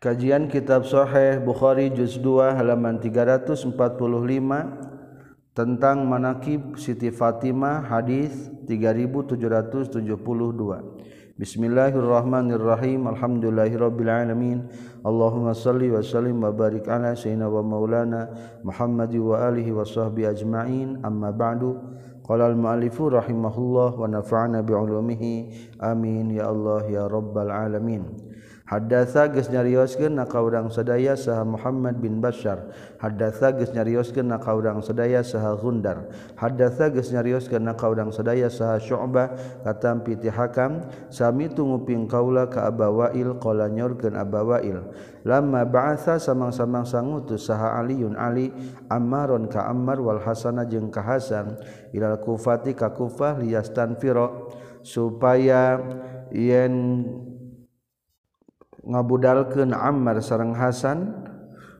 Kajian 0.00 0.48
Kitab 0.48 0.88
Sahih 0.88 1.44
Bukhari 1.44 1.92
juz 1.92 2.16
2 2.16 2.56
halaman 2.56 3.04
345 3.04 3.68
tentang 5.52 6.08
manakib 6.08 6.80
Siti 6.80 7.12
Fatimah 7.12 7.84
hadis 7.84 8.48
3772. 8.64 11.36
Bismillahirrahmanirrahim. 11.36 13.12
Alhamdulillahirabbil 13.12 14.08
alamin. 14.08 14.72
Allahumma 15.04 15.52
shalli 15.52 15.92
wa 15.92 16.00
sallim 16.00 16.40
wa 16.40 16.48
barik 16.48 16.88
ala 16.88 17.12
sayyidina 17.12 17.52
wa 17.52 17.60
maulana 17.60 18.32
Muhammad 18.64 19.12
wa 19.20 19.52
alihi 19.52 19.68
wa 19.68 19.84
sahbihi 19.84 20.32
ajma'in. 20.32 21.04
Amma 21.04 21.28
ba'du. 21.28 21.76
Qala 22.24 22.48
al-mu'allifu 22.48 23.12
rahimahullah 23.12 24.00
wa 24.00 24.08
nafa'ana 24.08 24.64
bi 24.64 24.72
'ulumihi. 24.72 25.76
Amin 25.76 26.32
ya 26.32 26.48
Allah 26.48 26.88
ya 26.88 27.04
rabbal 27.04 27.52
alamin. 27.52 28.29
Hadasa 28.70 29.26
geus 29.26 29.50
nyarioskeun 29.50 30.14
na 30.14 30.30
ka 30.30 30.38
urang 30.38 30.70
sadaya 30.70 31.18
saha 31.18 31.42
Muhammad 31.42 31.98
bin 31.98 32.22
Bashar. 32.22 32.70
Hadasa 33.02 33.50
geus 33.50 33.74
nyarioskeun 33.74 34.30
na 34.30 34.38
ka 34.38 34.54
urang 34.54 34.78
sadaya 34.78 35.26
saha 35.26 35.58
Gundar. 35.58 36.06
Hadasa 36.38 36.86
geus 36.94 37.10
nyarioskeun 37.10 37.66
na 37.66 37.74
ka 37.74 37.90
urang 37.90 38.14
sadaya 38.14 38.46
saha 38.46 38.78
Syu'bah 38.78 39.34
katampi 39.66 40.14
ti 40.22 40.30
Hakam 40.30 40.86
sami 41.10 41.50
tunguping 41.50 42.06
kaula 42.06 42.46
ka 42.46 42.70
Abawail 42.70 43.42
qala 43.42 43.66
nyorkeun 43.66 44.14
Abawail. 44.14 44.86
Lamma 45.26 45.66
ba'atha 45.66 46.22
samang-samang 46.22 46.86
sangutus 46.86 47.50
saha 47.50 47.74
Aliun 47.74 48.14
Ali 48.14 48.54
Ammaron 48.86 49.50
ka 49.50 49.66
Ammar 49.66 49.98
wal 49.98 50.22
Hasan 50.22 50.62
jeung 50.70 50.94
ka 50.94 51.02
Hasan 51.02 51.58
ilal 51.90 52.22
Kufati 52.22 52.78
ka 52.78 52.94
Kufah 52.94 53.42
liyastanfiro 53.42 54.54
supaya 54.86 55.76
yen 56.30 57.02
ngabudalkeun 58.84 59.76
Ammar 59.76 60.20
sareng 60.24 60.56
Hasan 60.56 61.12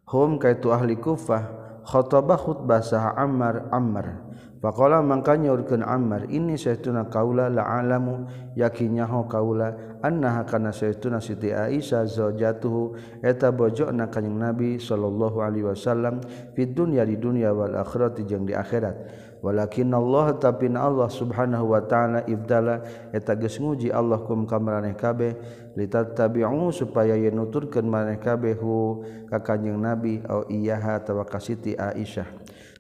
hum 0.09 0.37
kaitu 0.37 0.73
ahli 0.75 0.97
Kufah 0.97 1.61
khotobah 1.87 2.37
khutbah 2.37 2.81
sah 2.85 3.17
Ammar 3.17 3.69
Ammar. 3.73 4.31
Faqala 4.61 5.01
mangka 5.01 5.41
nyaurkeun 5.41 5.81
Ammar 5.81 6.29
ini 6.29 6.61
saytuna 6.61 7.09
kaula 7.09 7.49
la 7.49 7.65
alamu 7.81 8.29
yakinnya 8.53 9.09
ho 9.09 9.25
kaula 9.25 9.97
annaha 10.05 10.45
kana 10.45 10.69
saytuna 10.69 11.17
Siti 11.17 11.49
Aisyah 11.49 12.05
zaujatuhu 12.05 12.93
eta 13.25 13.49
bojona 13.57 14.13
kanjing 14.13 14.37
Nabi 14.37 14.77
sallallahu 14.77 15.41
alaihi 15.41 15.65
wasallam 15.65 16.21
fid 16.53 16.77
dunya 16.77 17.09
di 17.09 17.17
dunya 17.17 17.57
wal 17.57 17.73
akhirati 17.73 18.29
jeung 18.29 18.45
di 18.45 18.53
akhirat. 18.53 19.31
Walakin 19.41 19.97
Allah 19.97 20.37
tapi 20.37 20.69
Allah 20.77 21.09
subhanahu 21.09 21.73
wa 21.73 21.81
ta'ala 21.81 22.29
ibdala 22.29 22.85
eta 23.17 23.33
geus 23.41 23.57
nguji 23.57 23.89
Allah 23.89 24.21
kum 24.29 24.45
ka 24.45 24.61
maraneh 24.61 24.93
kabeh 24.93 25.60
litatabi'u 25.81 26.69
supaya 26.69 27.17
ye 27.17 27.33
nuturkeun 27.33 27.89
maraneh 27.89 28.21
kabeh 28.21 28.61
ka 29.33 29.41
kanjing 29.41 29.81
Nabi 29.81 30.21
au 30.29 30.45
iyyaha 30.45 31.01
tawa 31.01 31.25
ka 31.25 31.41
Siti 31.41 31.73
Aisyah. 31.73 32.29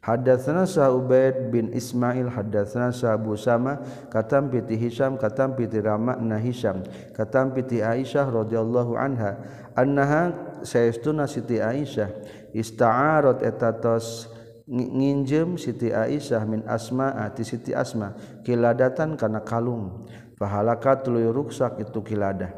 Hadatsana 0.00 0.64
sa 0.64 0.88
Ubaid 0.88 1.52
bin 1.52 1.76
Ismail 1.76 2.32
hadatsana 2.32 2.88
sa 2.88 3.20
Abu 3.20 3.36
Sama 3.36 3.84
katam 4.08 4.48
piti 4.48 4.72
Hisam 4.72 5.20
katam 5.20 5.52
piti 5.52 5.76
Rama 5.76 6.16
na 6.16 6.40
Hisam 6.40 6.80
katam 7.12 7.52
piti 7.52 7.84
Aisyah 7.84 8.24
radhiyallahu 8.32 8.96
anha 8.96 9.36
annaha 9.76 10.32
saestuna 10.64 11.28
Siti 11.28 11.60
Aisyah. 11.60 12.08
Ista'arat 12.56 13.44
eta 13.44 13.76
tos 13.76 14.32
nginjem 14.64 15.60
Siti 15.60 15.92
Aisyah 15.92 16.48
min 16.48 16.64
asma 16.64 17.12
ati 17.20 17.44
Siti 17.44 17.76
asma 17.76 18.16
kiladatan 18.40 19.20
kana 19.20 19.44
kalung. 19.44 20.08
Fahalaka 20.40 21.04
tuluy 21.04 21.28
ruksak 21.28 21.76
itu 21.84 22.00
kiladah 22.00 22.48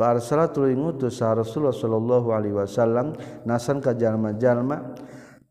ngutus 0.00 1.20
Rasulullah 1.20 1.76
sallallahu 1.76 2.28
Alaihi 2.32 2.56
Wasallam 2.56 3.12
nasan 3.44 3.84
ka 3.84 3.92
jalma-jalma 3.92 4.96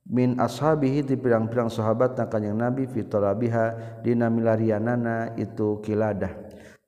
min 0.09 0.41
ashabihi 0.41 1.05
di 1.05 1.15
pirang-pirang 1.21 1.69
sahabat 1.69 2.17
na 2.17 2.25
kanjing 2.25 2.57
nabi 2.57 2.89
fitorabiha 2.89 4.01
dina 4.01 4.25
milarianana 4.27 5.37
itu 5.37 5.77
kiladah. 5.85 6.33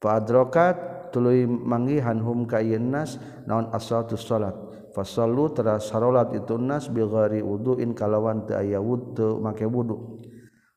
Fa'adrokat 0.01 1.13
tuluy 1.13 1.45
manggihan 1.45 2.17
hum 2.17 2.49
ka 2.49 2.57
nas 2.81 3.21
naon 3.45 3.69
asatu 3.69 4.17
salat. 4.17 4.57
Fasallu 4.91 5.53
teras 5.53 5.87
salat 5.93 6.33
itu 6.33 6.57
nas 6.57 6.89
bi 6.89 7.05
ghairi 7.05 7.45
wuduin 7.45 7.93
kalawan 7.93 8.43
teu 8.49 8.57
aya 8.57 8.81
wudu 8.81 9.37
make 9.37 9.63
wudu. 9.69 10.20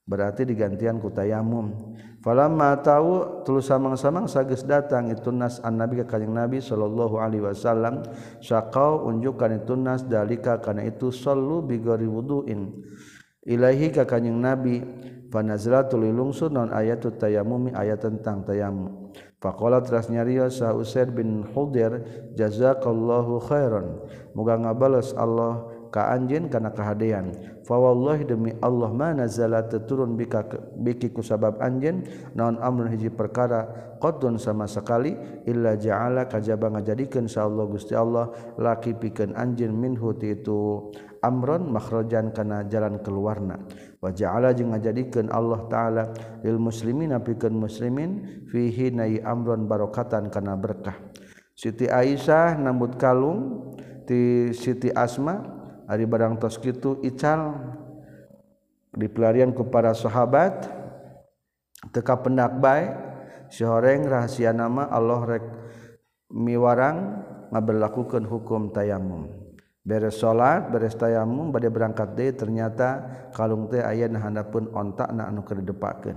Berarti 0.05 0.45
digantian 0.45 1.01
ku 1.01 1.09
tayamum. 1.11 1.97
Falamma 2.25 2.81
tahu 2.81 3.45
tulus 3.45 3.69
samang-samang 3.69 4.25
sageus 4.25 4.65
datang 4.65 5.13
itu 5.13 5.29
nas 5.29 5.61
an 5.61 5.77
nabi 5.77 6.01
ka 6.01 6.17
kanjing 6.17 6.33
nabi 6.33 6.57
sallallahu 6.61 7.21
alaihi 7.21 7.45
wasallam. 7.45 8.01
Syaqau 8.41 9.05
unjukan 9.09 9.61
itu 9.61 9.77
nas 9.77 10.09
dalika 10.09 10.57
kana 10.61 10.89
itu 10.89 11.13
sallu 11.13 11.61
bi 11.61 11.81
ghairi 11.81 12.09
wuduin. 12.09 12.73
Ilahi 13.45 13.93
ka 13.93 14.09
kanjing 14.09 14.41
nabi 14.41 14.81
fanazlatul 15.29 16.01
lungsun 16.01 16.57
non 16.57 16.73
ayatut 16.73 17.21
tayamumi 17.21 17.77
ayat 17.77 18.09
tentang 18.09 18.41
tayamum. 18.47 19.13
Faqala 19.43 19.85
teras 19.85 20.09
nyarios 20.09 20.65
sa 20.65 20.73
bin 21.05 21.45
Hudir 21.53 22.01
jazakallahu 22.33 23.45
khairan. 23.45 24.01
Muga 24.33 24.57
ngabales 24.57 25.13
Allah 25.13 25.69
ka 25.95 26.11
anjeun 26.11 26.51
kana 26.51 26.75
kahadean. 26.75 27.31
Fa 27.63 27.79
wallahi 27.79 28.27
demi 28.27 28.51
Allah 28.59 28.91
ma 28.91 29.15
nazala 29.15 29.63
turun 29.71 30.19
bika 30.19 30.43
biki 30.75 31.15
ku 31.15 31.23
sabab 31.23 31.63
anjeun 31.63 32.03
naon 32.35 32.59
amrun 32.59 32.91
hiji 32.91 33.15
perkara 33.15 33.95
qadun 34.05 34.37
sama 34.37 34.69
sekali 34.69 35.17
illa 35.49 35.73
ja'ala 35.79 36.29
kajaba 36.29 36.69
ngajadikeun 36.77 37.25
sa 37.25 37.49
Allah 37.49 37.65
Gusti 37.65 37.97
Allah 37.97 38.29
laki 38.61 38.93
pikeun 39.01 39.33
anjeun 39.33 39.73
minhu 39.73 40.13
ti 40.21 40.37
itu 40.37 40.93
amron 41.25 41.73
makhrajan 41.73 42.37
kana 42.37 42.69
jalan 42.69 43.01
keluarna 43.01 43.65
wa 44.05 44.13
ja'ala 44.13 44.53
jeung 44.53 44.77
ngajadikeun 44.77 45.33
Allah 45.33 45.65
taala 45.73 46.05
lil 46.45 46.61
muslimin 46.61 47.17
pikeun 47.17 47.57
muslimin 47.57 48.45
fihi 48.53 48.93
nai 48.93 49.25
amron 49.25 49.65
barokatan 49.65 50.29
kana 50.29 50.53
berkah 50.61 51.01
Siti 51.57 51.89
Aisyah 51.89 52.61
nambut 52.61 53.01
kalung 53.01 53.73
ti 54.05 54.53
Siti 54.53 54.93
Asma 54.93 55.64
Ari 55.89 56.05
barang 56.09 56.41
tos 56.41 56.57
gitu 56.61 57.01
ical. 57.05 57.55
Dipelarian 58.95 59.51
ke 59.51 59.67
para 59.67 59.91
sahabat 59.91 60.71
teka 61.91 62.15
pendak 62.23 62.63
baik 62.63 62.95
sihoreng 63.51 64.07
rahasia 64.09 64.55
nama 64.55 64.89
Allah 64.89 65.21
rek 65.27 65.45
miwarang 66.33 67.21
ngaberlakukan 67.53 68.25
hukum 68.25 68.73
tayamum 68.73 69.29
beres 69.85 70.17
salat 70.17 70.73
beres 70.73 70.97
tayamum 70.97 71.53
bade 71.53 71.69
berangkat 71.69 72.17
deh 72.17 72.33
ternyata 72.33 73.05
kalung 73.37 73.69
teh 73.69 73.85
aya 73.85 74.09
handapun 74.09 74.73
ontak 74.73 75.13
na 75.13 75.29
anu 75.29 75.45
keur 75.45 75.61
depakeun 75.61 76.17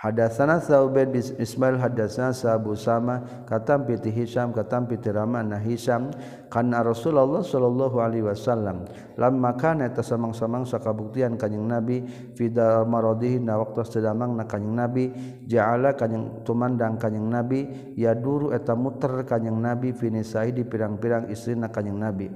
Hadatsana 0.00 0.64
Sa'ubad 0.64 1.12
bin 1.12 1.20
Ismail 1.20 1.76
hadatsana 1.76 2.32
Abu 2.56 2.72
Sama 2.72 3.20
katam 3.44 3.84
piti 3.84 4.08
Hisam 4.08 4.48
katam 4.48 4.88
piti 4.88 5.12
Rahman 5.12 5.52
nah 5.52 5.60
Hisam 5.60 6.08
kana 6.48 6.80
Rasulullah 6.80 7.44
sallallahu 7.44 8.00
alaihi 8.00 8.24
wasallam 8.24 8.88
lamma 9.20 9.60
kana 9.60 9.92
eta 9.92 10.00
samang-samang 10.00 10.64
sakabuktian 10.64 11.36
kanjing 11.36 11.68
Nabi 11.68 12.00
fi 12.32 12.48
maradihi 12.88 13.44
na 13.44 13.60
waktu 13.60 13.84
sedamang 13.84 14.40
na 14.40 14.48
kanjing 14.48 14.72
Nabi 14.72 15.04
ja'ala 15.44 15.92
kanjing 15.92 16.48
tumandang 16.48 16.96
kanjing 16.96 17.28
Nabi 17.28 17.92
ya 17.92 18.16
duru 18.16 18.56
eta 18.56 18.72
muter 18.72 19.28
kanjing 19.28 19.60
Nabi 19.60 19.92
finisai 19.92 20.56
di 20.56 20.64
pirang-pirang 20.64 21.28
istri 21.28 21.60
na 21.60 21.68
kanjing 21.68 22.00
Nabi. 22.00 22.32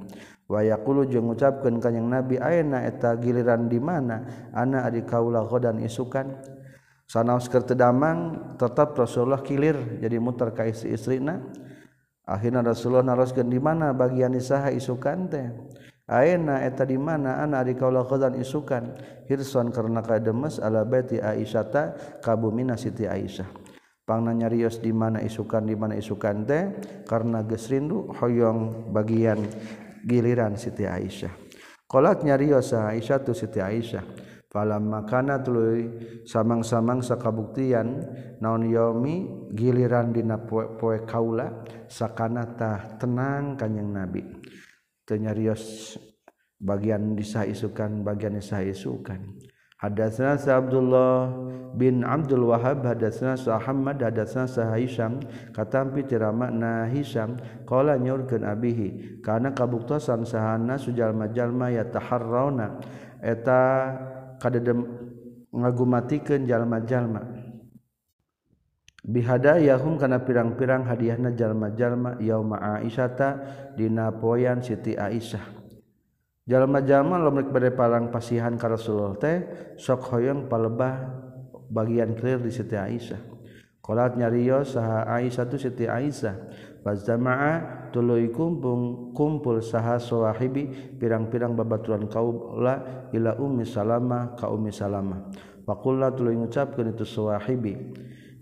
Wayakulu 0.52 1.08
jeung 1.08 1.32
ngucapkeun 1.32 1.80
kanjing 1.80 2.12
Nabi 2.12 2.36
ayeuna 2.36 2.84
eta 2.84 3.16
giliran 3.16 3.72
di 3.72 3.80
mana? 3.80 4.52
Ana 4.52 4.84
adi 4.84 5.00
kaula 5.00 5.48
godan 5.48 5.80
isukan? 5.80 6.60
Sanaos 7.04 7.46
keur 7.52 7.64
damang 7.68 8.52
tetap 8.56 8.96
Rasulullah 8.96 9.44
kilir 9.44 10.00
jadi 10.00 10.16
muter 10.18 10.50
ka 10.56 10.64
istri-istrina 10.64 11.40
akhirna 12.24 12.64
Rasulullah 12.64 13.04
naroskeun 13.04 13.52
di 13.52 13.60
mana 13.60 13.92
bagian 13.92 14.32
isaha 14.32 14.72
isukan 14.72 15.28
teh? 15.28 15.48
Ayeuna 16.04 16.60
eta 16.60 16.84
di 16.84 17.00
mana 17.00 17.40
ana 17.40 17.64
adi 17.64 17.72
kaula 17.72 18.04
dan 18.20 18.36
isukan? 18.36 18.92
Hirson 19.24 19.72
karena 19.72 20.04
kademes 20.04 20.60
ala 20.60 20.84
baiti 20.84 21.16
Aisyata 21.16 21.96
kabumina 22.20 22.76
Siti 22.76 23.08
Aisyah. 23.08 23.48
Pangna 24.04 24.36
nyarios 24.36 24.84
di 24.84 24.92
mana 24.92 25.24
isukan 25.24 25.64
di 25.64 25.72
mana 25.72 25.96
isukan 25.96 26.44
teh? 26.44 26.76
Karena 27.08 27.40
geus 27.40 27.72
rindu 27.72 28.12
hoyong 28.20 28.92
bagian 28.92 29.40
giliran 30.04 30.60
Siti 30.60 30.84
Aisyah. 30.84 31.32
Kolatnya 31.88 32.36
Rio 32.36 32.60
Aisyah 32.60 33.24
tuh 33.24 33.32
Siti 33.32 33.64
Aisyah 33.64 34.33
falam 34.54 34.86
makana 34.86 35.42
tuluy 35.42 35.90
samang-samang 36.22 37.02
sakabuktian 37.02 38.06
naon 38.38 38.70
yomi 38.70 39.26
giliran 39.50 40.14
dina 40.14 40.38
poe, 40.38 40.78
poe 40.78 41.02
kaula 41.02 41.66
sakana 41.90 42.54
tah 42.54 42.94
tenang 43.02 43.58
kanjing 43.58 43.90
nabi. 43.90 44.22
Teu 45.02 45.18
nyarios 45.18 45.98
bagian 46.62 47.18
disaisukan 47.18 48.06
bagian 48.06 48.38
disaisukan 48.38 49.20
Sa 49.84 50.64
Abdullah 50.64 51.28
bin 51.76 52.08
Abdul 52.08 52.48
Wahab 52.48 52.88
hadatsna 52.88 53.36
Muhammad 53.36 54.00
Sa 54.24 54.72
Haisam 54.72 55.20
katampi 55.52 56.08
tiramana 56.08 56.88
Hisam 56.88 57.36
qala 57.68 58.00
nyurkeun 58.00 58.48
abihi 58.48 59.20
kana 59.20 59.52
kabuktosan 59.52 60.24
sahana 60.24 60.80
sujalma-jalma 60.80 61.68
yataharrauna. 61.68 62.80
Eta 63.20 63.60
kadedem 64.42 64.84
ngagumatikeun 65.54 66.46
jalma-jalma. 66.50 67.22
Bihada 69.04 69.60
yahum 69.60 70.00
kana 70.00 70.24
pirang-pirang 70.24 70.88
hadiahna 70.88 71.36
jalma-jalma 71.36 72.16
yauma 72.24 72.80
Aisyata 72.80 73.36
dina 73.76 74.08
poyan 74.16 74.64
Siti 74.64 74.96
Aisyah. 74.96 75.44
Jalma-jalma 76.48 77.20
lamun 77.20 77.52
bade 77.52 77.72
parang 77.76 78.08
pasihan 78.08 78.56
ka 78.56 78.68
Rasulullah 78.68 79.16
teh 79.20 79.36
sok 79.76 80.08
hoyong 80.08 80.48
palebah 80.48 81.04
bagian 81.68 82.16
clear 82.16 82.40
di 82.40 82.48
Siti 82.48 82.80
Aisyah. 82.80 83.20
Kolat 83.84 84.16
nyarios 84.16 84.72
saha 84.72 85.04
Aisyah 85.04 85.44
tu 85.52 85.60
Siti 85.60 85.84
Aisyah. 85.84 86.36
Fazamaa 86.84 87.88
tuluy 87.96 88.28
kumpung 88.28 89.16
kumpul 89.16 89.64
saha 89.64 89.96
sawahibi 89.96 90.68
pirang-pirang 91.00 91.56
babaturan 91.56 92.04
kaula 92.12 93.08
ila 93.08 93.40
ummi 93.40 93.64
salama 93.64 94.36
ka 94.36 94.52
ummi 94.52 94.68
salama. 94.68 95.32
Faqulna 95.64 96.12
tuluy 96.12 96.36
ngucapkeun 96.36 96.92
itu 96.92 97.08
sawahibi. 97.08 97.72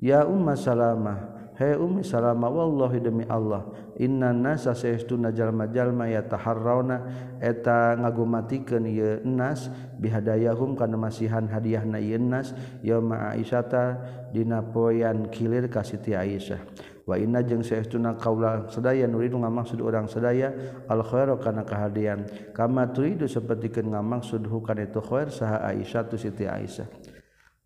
Ya 0.02 0.26
umma 0.26 0.58
salama, 0.58 1.46
he 1.54 1.78
ummi 1.78 2.02
salama 2.02 2.50
wallahi 2.50 2.98
demi 2.98 3.22
Allah, 3.30 3.62
inna 3.94 4.34
nasa 4.34 4.74
saestuna 4.74 5.30
jalma-jalma 5.30 6.10
yataharrauna 6.10 6.96
eta 7.38 7.94
ngagumatikeun 7.94 8.90
ieu 8.90 9.22
nas 9.22 9.70
bihadayahum 10.02 10.74
kana 10.74 10.98
masihan 10.98 11.46
hadiahna 11.46 12.02
ieu 12.02 12.18
nas 12.18 12.50
yauma 12.82 13.30
aisyata 13.38 14.02
dina 14.34 14.66
poean 14.66 15.30
kilir 15.30 15.70
ka 15.70 15.86
Siti 15.86 16.18
Aisyah. 16.18 16.90
Wana 17.02 17.42
jeung 17.42 17.66
seuna 17.66 18.14
kaula 18.14 18.70
sedaya 18.70 19.10
nuridu 19.10 19.34
ngamaksud 19.34 19.82
orang 19.82 20.06
sedaya 20.06 20.54
al-khoiro 20.86 21.34
kana 21.42 21.66
kehadian 21.66 22.30
kama 22.54 22.94
tuidu 22.94 23.26
sapertikeun 23.26 23.90
ngamaksud 23.90 24.46
hukana 24.46 24.86
itu 24.86 25.02
khoir 25.02 25.26
saha 25.26 25.66
Aisyah 25.74 26.06
tu 26.06 26.14
Siti 26.14 26.46
Aisyah. 26.46 26.86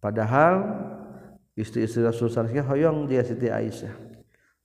Padahal 0.00 0.64
istri-istri 1.52 2.00
Rasul 2.00 2.32
sallallahu 2.32 2.64
hoyong 2.64 2.98
dia 3.04 3.20
Siti 3.20 3.52
Aisyah. 3.52 4.05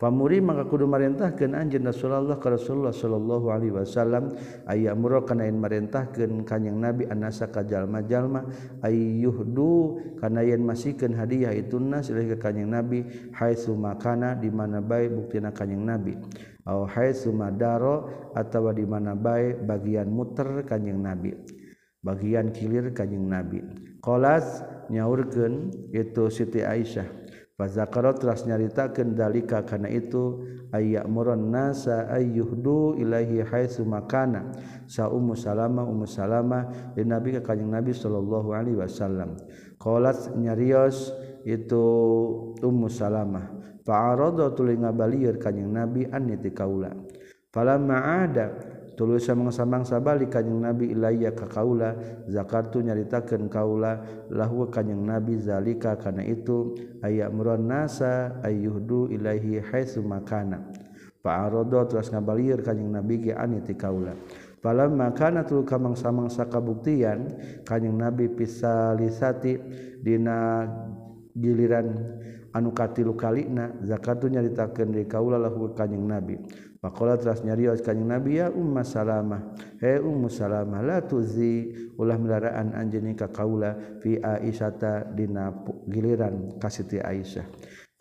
Pamuri 0.02 0.42
maka 0.42 0.66
kudu 0.66 0.90
marintahkeun 0.90 1.54
anjeun 1.54 1.86
Rasulullah 1.86 2.42
ka 2.42 2.50
Rasulullah 2.50 2.90
sallallahu 2.90 3.54
alaihi 3.54 3.70
wasallam. 3.70 4.34
Aya 4.66 4.98
muro 4.98 5.22
kana 5.22 5.46
yen 5.46 5.62
marintahkeun 5.62 6.42
kanjing 6.42 6.82
Nabi 6.82 7.06
anasa 7.06 7.54
ka 7.54 7.62
jalma-jalma. 7.62 8.50
Ayyuhdu 8.82 10.02
kana 10.18 10.42
yen 10.42 10.66
masikeun 10.66 11.14
hadiah 11.14 11.54
itu 11.54 11.78
nas 11.78 12.10
ilahi 12.10 12.34
ka 12.34 12.50
kanjing 12.50 12.74
Nabi 12.74 13.06
haitsu 13.38 13.78
makana 13.78 14.34
di 14.34 14.50
mana 14.50 14.82
bae 14.82 15.06
buktina 15.06 15.54
kanjing 15.54 15.86
Nabi. 15.86 16.18
Au 16.66 16.90
haitsu 16.90 17.30
madaro 17.30 18.10
atawa 18.34 18.74
di 18.74 18.90
mana 18.90 19.14
bae 19.14 19.54
bagian 19.54 20.10
muter 20.10 20.66
kanjing 20.66 20.98
Nabi. 20.98 21.38
Bagian 22.02 22.50
kilir 22.50 22.90
kanjing 22.98 23.30
Nabi. 23.30 23.62
Qalas 24.02 24.66
nyaurkeun 24.90 25.70
itu 25.94 26.26
Siti 26.34 26.66
Aisyah. 26.66 27.21
Fazakaro 27.62 28.18
teras 28.18 28.42
nyaritakeun 28.50 29.14
dalika 29.14 29.62
kana 29.62 29.86
itu 29.86 30.42
ayya 30.74 31.06
muron 31.06 31.54
nasa 31.54 32.10
ayyuhdu 32.10 32.98
ilahi 32.98 33.46
haitsu 33.46 33.86
makana. 33.86 34.50
Sa 34.90 35.14
Ummu 35.14 35.38
salama 35.38 35.86
Ummu 35.86 36.10
salama 36.10 36.66
di 36.98 37.06
Nabi 37.06 37.38
ka 37.38 37.54
kanjing 37.54 37.70
Nabi 37.70 37.94
sallallahu 37.94 38.50
alaihi 38.58 38.82
wasallam. 38.82 39.38
Qalat 39.78 40.34
nyarios 40.34 41.14
itu 41.46 41.86
Ummu 42.66 42.90
salama. 42.90 43.46
Fa'arada 43.86 44.58
tuluy 44.58 44.82
ngabalieur 44.82 45.38
kanjing 45.38 45.70
Nabi 45.70 46.10
an 46.10 46.34
ti 46.42 46.50
kaula. 46.50 46.90
Falamma 47.54 48.26
ada 48.26 48.58
tulusan 48.96 49.40
mangsa-mangsa 49.40 50.04
balik 50.04 50.36
kanyeng 50.36 50.62
nabi 50.62 50.92
ilaya 50.92 51.32
ka 51.32 51.48
kaula 51.48 51.96
zakartu 52.28 52.84
nyaritakeun 52.84 53.48
kaula 53.48 54.04
lahu 54.30 54.68
kanyeng 54.68 55.08
nabi 55.08 55.40
zalika 55.40 55.96
kana 55.96 56.22
itu 56.22 56.76
aya 57.02 57.32
muron 57.32 57.66
nasa 57.66 58.36
ayyuhdu 58.44 59.10
ilaihi 59.12 59.64
haitsu 59.64 60.04
makana. 60.04 60.60
Fa'arada 61.22 61.86
terus 61.86 62.10
ngabalieur 62.10 62.66
kanyeng 62.66 62.98
nabi 62.98 63.30
ge 63.30 63.34
aniti 63.38 63.78
kaula. 63.78 64.18
Pala 64.62 64.86
makana 64.90 65.42
tul 65.42 65.66
ka 65.66 65.78
mangsa-mangsa 65.82 66.50
kabuktian 66.50 67.30
kanyeng 67.66 67.98
nabi 67.98 68.30
pisalisati 68.30 69.58
dina 70.02 70.66
giliran 71.34 71.94
anu 72.54 72.70
katilu 72.76 73.16
kalina 73.16 73.74
zakatu 73.82 74.28
nyaritakeun 74.30 74.94
di 74.94 75.06
kaula 75.06 75.38
lahu 75.42 75.74
kanyeng 75.74 76.06
nabi. 76.06 76.36
Pakola 76.82 77.14
teras 77.14 77.46
nyarios 77.46 77.86
kanyang 77.86 78.18
Nabi 78.18 78.42
ya 78.42 78.50
Umma 78.50 78.82
Salamah. 78.82 79.54
Hei 79.78 80.02
Ummu 80.02 80.34
Salamah 80.34 80.82
la 80.82 80.98
tuzi 81.06 81.70
ulah 81.94 82.18
melaraan 82.18 82.74
anjeun 82.74 83.14
ka 83.14 83.30
kaula 83.30 83.78
fi 84.02 84.18
Aisyata 84.18 85.06
dina 85.14 85.54
giliran 85.86 86.58
ka 86.58 86.74
Siti 86.74 86.98
Aisyah. 86.98 87.46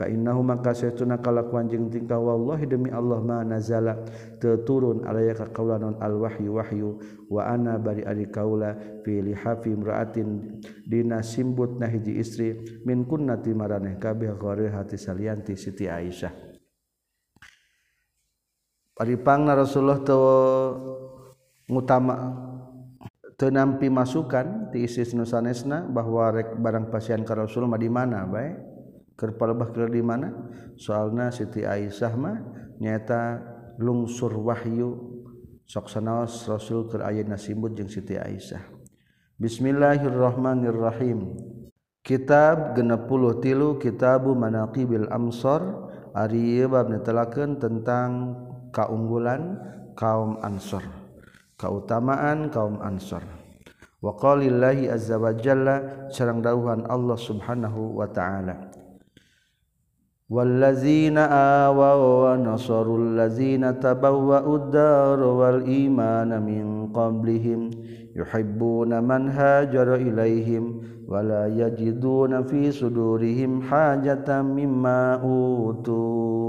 Fa 0.00 0.08
innahu 0.08 0.40
maka 0.40 0.72
saytuna 0.72 1.20
kalakuan 1.20 1.68
jeung 1.68 1.92
tingkah 1.92 2.16
wallahi 2.16 2.64
demi 2.64 2.88
Allah 2.88 3.20
ma 3.20 3.44
nazala 3.44 4.00
teu 4.40 4.64
turun 4.64 5.04
alaya 5.04 5.36
ka 5.36 5.52
kaula 5.52 5.76
non 5.76 6.00
al 6.00 6.16
wahyu 6.16 6.56
wahyu 6.56 6.96
wa 7.28 7.52
ana 7.52 7.76
bari 7.76 8.00
ari 8.08 8.32
kaula 8.32 8.80
fi 9.04 9.20
lihafi 9.20 9.76
imraatin 9.76 10.56
dina 10.88 11.20
simbut 11.20 11.76
na 11.76 11.84
hiji 11.84 12.16
istri 12.16 12.80
min 12.88 13.04
kunna 13.04 13.36
timaraneh 13.44 14.00
kabeh 14.00 14.40
hati 14.72 14.96
salianti 14.96 15.52
Siti 15.52 15.84
Aisyah. 15.84 16.49
paripang 19.00 19.48
na 19.48 19.56
Rasulullah 19.56 20.04
tu 20.04 20.20
utama 21.72 22.36
tenampi 23.40 23.88
masukan 23.88 24.68
ti 24.68 24.84
isis 24.84 25.16
nusanesna 25.16 25.88
bahwa 25.88 26.36
rek 26.36 26.60
barang 26.60 26.92
pasien 26.92 27.24
ka 27.24 27.32
Rasulullah 27.32 27.80
di 27.80 27.88
mana 27.88 28.28
baik 28.28 28.60
kerpalebah 29.16 29.72
keur 29.72 29.88
di 29.88 30.04
mana? 30.04 30.28
Soalna 30.76 31.32
Siti 31.32 31.64
Aisyah 31.64 32.12
mah 32.16 32.36
nyata 32.76 33.40
lungsur 33.80 34.36
wahyu. 34.36 35.08
Sok 35.64 35.88
sanaos 35.92 36.44
Rasul 36.44 36.88
keur 36.88 37.04
ayeuna 37.04 37.40
simbut 37.40 37.72
jeung 37.76 37.88
Siti 37.88 38.20
Aisyah. 38.20 38.60
Bismillahirrahmanirrahim. 39.36 41.36
Kitab 42.00 42.76
genepuluh 42.76 43.40
tilu 43.44 43.76
Kitabu 43.76 44.32
Manaqibil 44.32 45.12
Amsor 45.12 45.92
ari 46.16 46.64
bab 46.64 46.88
netelakeun 46.88 47.60
tentang 47.60 48.40
kaunggulan 48.72 49.58
kaum 49.94 50.40
Ansor 50.42 50.82
keutamaan 51.60 52.48
kaum 52.48 52.80
Ansor 52.80 53.22
waqalillahi 54.00 54.88
azza 54.88 55.20
wajalla, 55.20 56.08
Allah 56.88 57.18
subhanahu 57.20 58.00
wa 58.00 58.08
ta'ala 58.08 58.70
والذين 60.30 61.18
آووا 61.18 62.32
ونصروا 62.32 62.98
الذين 62.98 63.80
تبوأوا 63.80 64.56
الدار 64.56 65.20
والإيمان 65.20 66.30
من 66.42 66.92
قبلهم 66.94 67.70
يحبون 68.16 69.02
من 69.04 69.28
هاجر 69.28 69.94
إليهم 69.94 70.64
ولا 71.08 71.46
يجدون 71.46 72.42
في 72.42 72.72
صدورهم 72.72 73.62
حاجة 73.62 74.42
مما 74.42 75.14
أوتوا 75.14 76.39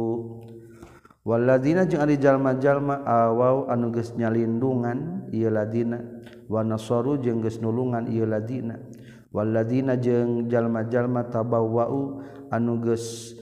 Waladina 1.22 1.86
jeung 1.86 2.01
ari 2.01 2.18
jalma-jalma 2.18 3.06
awaw 3.06 3.70
anu 3.70 3.94
geus 3.94 4.18
nyalindungan 4.18 5.30
ieu 5.30 5.54
ladina 5.54 6.01
wa 6.50 6.66
nasaru 6.66 7.22
jeung 7.22 7.46
geus 7.46 7.62
nulungan 7.62 8.10
ieu 8.10 8.25
ladina 8.25 8.82
waladina 9.30 10.01
jeung 10.01 10.50
jalma-jalma 10.50 11.30
tabawwa'u 11.30 12.25
anu 12.50 12.82
geus 12.82 13.38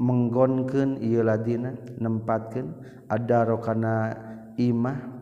menggonkeun 0.00 0.96
ieu 1.04 1.20
ladina 1.20 1.76
nempatkeun. 2.00 2.96
Adarokana 3.08 4.16
imah 4.60 5.17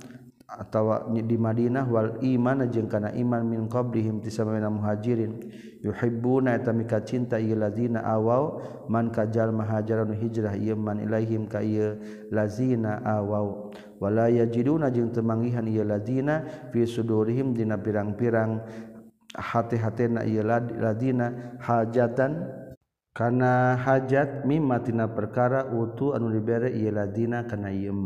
atau 0.46 1.10
di 1.10 1.34
Madinah 1.34 1.90
wal 1.90 2.22
iman 2.22 2.62
jeung 2.70 2.86
kana 2.86 3.10
iman 3.10 3.42
min 3.42 3.66
qablihim 3.66 4.22
ti 4.22 4.30
muhajirin. 4.30 5.42
Yuhibbuna 5.82 6.58
tamika 6.62 7.02
cinta 7.02 7.38
ieu 7.38 7.58
lazina 7.58 8.02
awaw 8.06 8.62
man 8.86 9.10
kajal 9.10 9.50
mahajaran 9.50 10.14
hijrah 10.14 10.54
ieu 10.54 10.78
man 10.78 11.02
ilaihim 11.02 11.50
ka 11.50 11.62
ieu 11.62 11.98
lazina 12.30 13.02
awaw 13.02 13.70
wala 13.98 14.30
yajiduna 14.30 14.90
jeung 14.90 15.10
temangihan 15.10 15.66
ieu 15.66 15.82
lazina 15.82 16.42
fi 16.70 16.86
sudurihim 16.86 17.54
dina 17.54 17.78
pirang-pirang 17.78 18.62
hati-hatena 19.34 20.22
ieu 20.26 20.46
lazina 20.46 21.58
hajatan. 21.58 22.64
Kana 23.16 23.80
hajat 23.80 24.44
mimma 24.44 24.84
tina 24.84 25.08
perkara 25.08 25.72
utu 25.72 26.12
anu 26.12 26.28
dibere 26.28 26.68
ieu 26.68 26.92
lazina 26.92 27.48
kana 27.48 27.72
ieu 27.72 27.96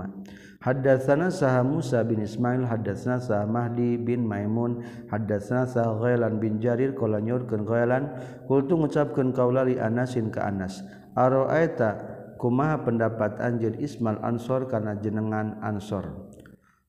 Hadatsana 0.60 1.32
Saha 1.32 1.64
Musa 1.64 2.04
bin 2.04 2.20
Ismail 2.20 2.68
hadatsana 2.68 3.16
sah 3.16 3.48
Mahdi 3.48 3.96
bin 3.96 4.28
Maimun 4.28 4.84
hadatsana 5.08 5.64
sah 5.64 5.88
Ghailan 5.96 6.36
bin 6.36 6.60
Jarir 6.60 6.92
qala 6.92 7.16
nyurkeun 7.16 7.64
Ghailan. 7.64 8.12
Qultu 8.44 8.76
ngucapkeun 8.76 9.32
kaula 9.32 9.64
li 9.64 9.80
Anasin 9.80 10.28
ka 10.28 10.44
Anas. 10.44 10.84
Araita 11.16 11.96
kumaha 12.36 12.84
pendapat 12.84 13.40
anjeun 13.40 13.80
Ismail 13.80 14.20
Ansor 14.20 14.68
kana 14.68 15.00
jenengan 15.00 15.56
Ansor? 15.64 16.28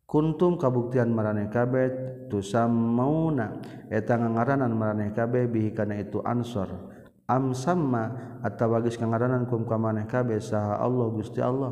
Kuntum 0.04 0.60
kabuktian 0.60 1.08
maraneh 1.16 1.48
kabeh 1.48 2.28
tusammauna. 2.28 3.56
Eta 3.88 4.20
ngaranan 4.20 4.76
marane 4.76 5.16
kabeh 5.16 5.48
bihi 5.48 5.72
kana 5.72 5.96
itu 5.96 6.20
Ansor. 6.28 6.91
am 7.32 7.56
sama 7.56 8.12
atawa 8.44 8.84
geus 8.84 9.00
ngaranan 9.00 9.48
kum 9.48 9.64
ka 9.64 9.80
maneh 9.80 10.04
kabeh 10.04 10.44
saha 10.44 10.84
Allah 10.84 11.08
Gusti 11.16 11.40
Allah. 11.40 11.72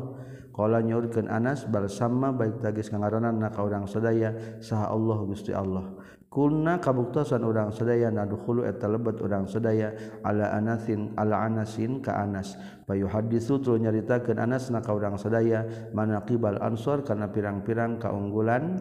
Qala 0.50 0.82
nyurkeun 0.82 1.30
Anas 1.30 1.62
bal 1.70 1.86
sama 1.86 2.34
baik 2.34 2.58
tagis 2.58 2.90
kangaranan 2.90 3.38
na 3.38 3.54
ka 3.54 3.62
urang 3.62 3.86
sadaya 3.86 4.58
saha 4.58 4.90
Allah 4.90 5.18
Gusti 5.22 5.54
Allah. 5.54 5.94
Kulna 6.30 6.78
kabuktasan 6.78 7.42
urang 7.42 7.74
sadaya 7.74 8.06
nadkhulu 8.10 8.62
eta 8.62 8.86
lebet 8.86 9.18
urang 9.18 9.50
sadaya 9.50 9.94
ala 10.22 10.54
anasin 10.54 11.14
ala 11.18 11.42
anasin 11.46 12.02
ka 12.02 12.18
anas. 12.18 12.54
Payuhaditsu 12.86 13.62
tuluy 13.62 13.82
nyaritakeun 13.82 14.38
anas 14.38 14.70
na 14.74 14.82
ka 14.82 14.94
urang 14.94 15.18
sadaya 15.18 15.66
manaqibal 15.94 16.58
ansor 16.62 17.02
kana 17.06 17.30
pirang-pirang 17.30 17.98
kaunggulan 17.98 18.78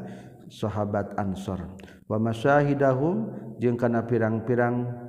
sahabat 0.49 1.17
ansor. 1.21 1.73
Wa 2.05 2.17
masyahidahum 2.17 3.29
jeung 3.61 3.77
kana 3.77 4.05
pirang-pirang 4.05 5.08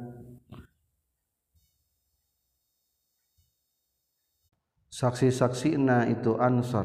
saksi-saksi 5.00 5.80
na 5.80 6.04
itu 6.12 6.36
ansor 6.36 6.84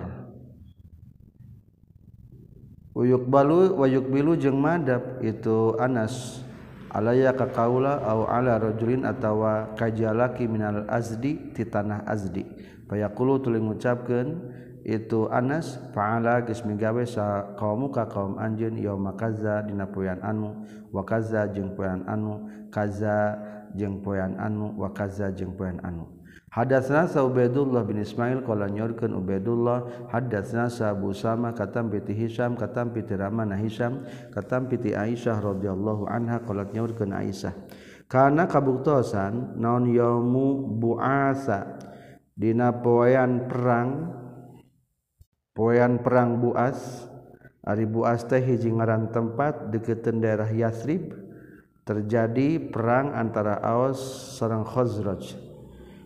uyuk 2.95 3.27
balu 3.27 3.75
wayuk 3.75 4.07
bilu 4.07 4.39
jeung 4.39 4.55
madab 4.55 5.19
itu 5.19 5.75
Anas. 5.75 6.39
Alaya 6.95 7.35
ka 7.35 7.51
kaula 7.51 7.99
au 8.07 8.23
ala 8.23 8.55
rajulin 8.55 9.03
atawa 9.03 9.75
kajalaki 9.75 10.47
minal 10.47 10.87
azdi 10.87 11.51
ti 11.51 11.67
tanah 11.67 12.07
azdi. 12.07 12.47
Fayaqulu 12.87 13.43
tuluy 13.43 13.59
ngucapkeun 13.59 14.47
itu 14.87 15.27
Anas 15.27 15.75
fa'ala 15.91 16.47
geus 16.47 16.63
migawe 16.63 17.03
sa 17.03 17.51
kaum 17.59 17.91
ka 17.91 18.07
kaum 18.07 18.39
anjeun 18.39 18.79
yauma 18.79 19.11
kaza 19.19 19.67
dina 19.67 19.83
poean 19.91 20.23
anu 20.23 20.55
wa 20.95 21.03
kaza 21.03 21.51
jeung 21.51 21.75
poean 21.75 22.07
anu 22.07 22.47
kaza 22.71 23.43
jeung 23.75 23.99
poean 23.99 24.39
anu 24.39 24.71
wa 24.79 24.87
kaza 24.95 25.35
jeung 25.35 25.51
poean 25.51 25.83
anu. 25.83 26.14
Hadas 26.55 26.87
nasa 26.87 27.19
Ubaidullah 27.19 27.83
bin 27.83 27.99
Ismail 27.99 28.47
kala 28.47 28.71
nyorkeun 28.71 29.11
Ubaidullah. 29.11 30.07
Hadas 30.07 30.55
nasa 30.55 30.95
Abu 30.95 31.11
Sama 31.11 31.51
katam 31.51 31.91
piti 31.91 32.15
Hisam 32.15 32.55
katam 32.55 32.95
piti 32.95 33.11
Ramana 33.11 33.59
Hisam 33.59 34.07
katam 34.31 34.71
piti 34.71 34.95
Aisyah 34.95 35.43
radhiyallahu 35.43 36.07
anha 36.07 36.39
kala 36.47 36.63
nyorkeun 36.71 37.11
Aisyah. 37.11 37.51
Kana 38.07 38.47
kabuktosan 38.47 39.59
naon 39.59 39.91
yaumu 39.91 40.79
buasa? 40.79 41.75
Dina 42.31 42.71
poean 42.71 43.51
perang 43.51 44.15
poean 45.51 45.99
perang 45.99 46.39
buas. 46.39 47.11
Ari 47.65 47.89
buas 47.89 48.21
teh 48.29 48.39
hiji 48.39 48.69
ngaran 48.69 49.09
tempat 49.09 49.73
dekeun 49.73 50.21
daerah 50.21 50.47
Yasrib 50.47 51.17
terjadi 51.81 52.61
perang 52.69 53.17
antara 53.17 53.57
Aus 53.57 53.97
sareng 54.37 54.61
Khazraj 54.61 55.44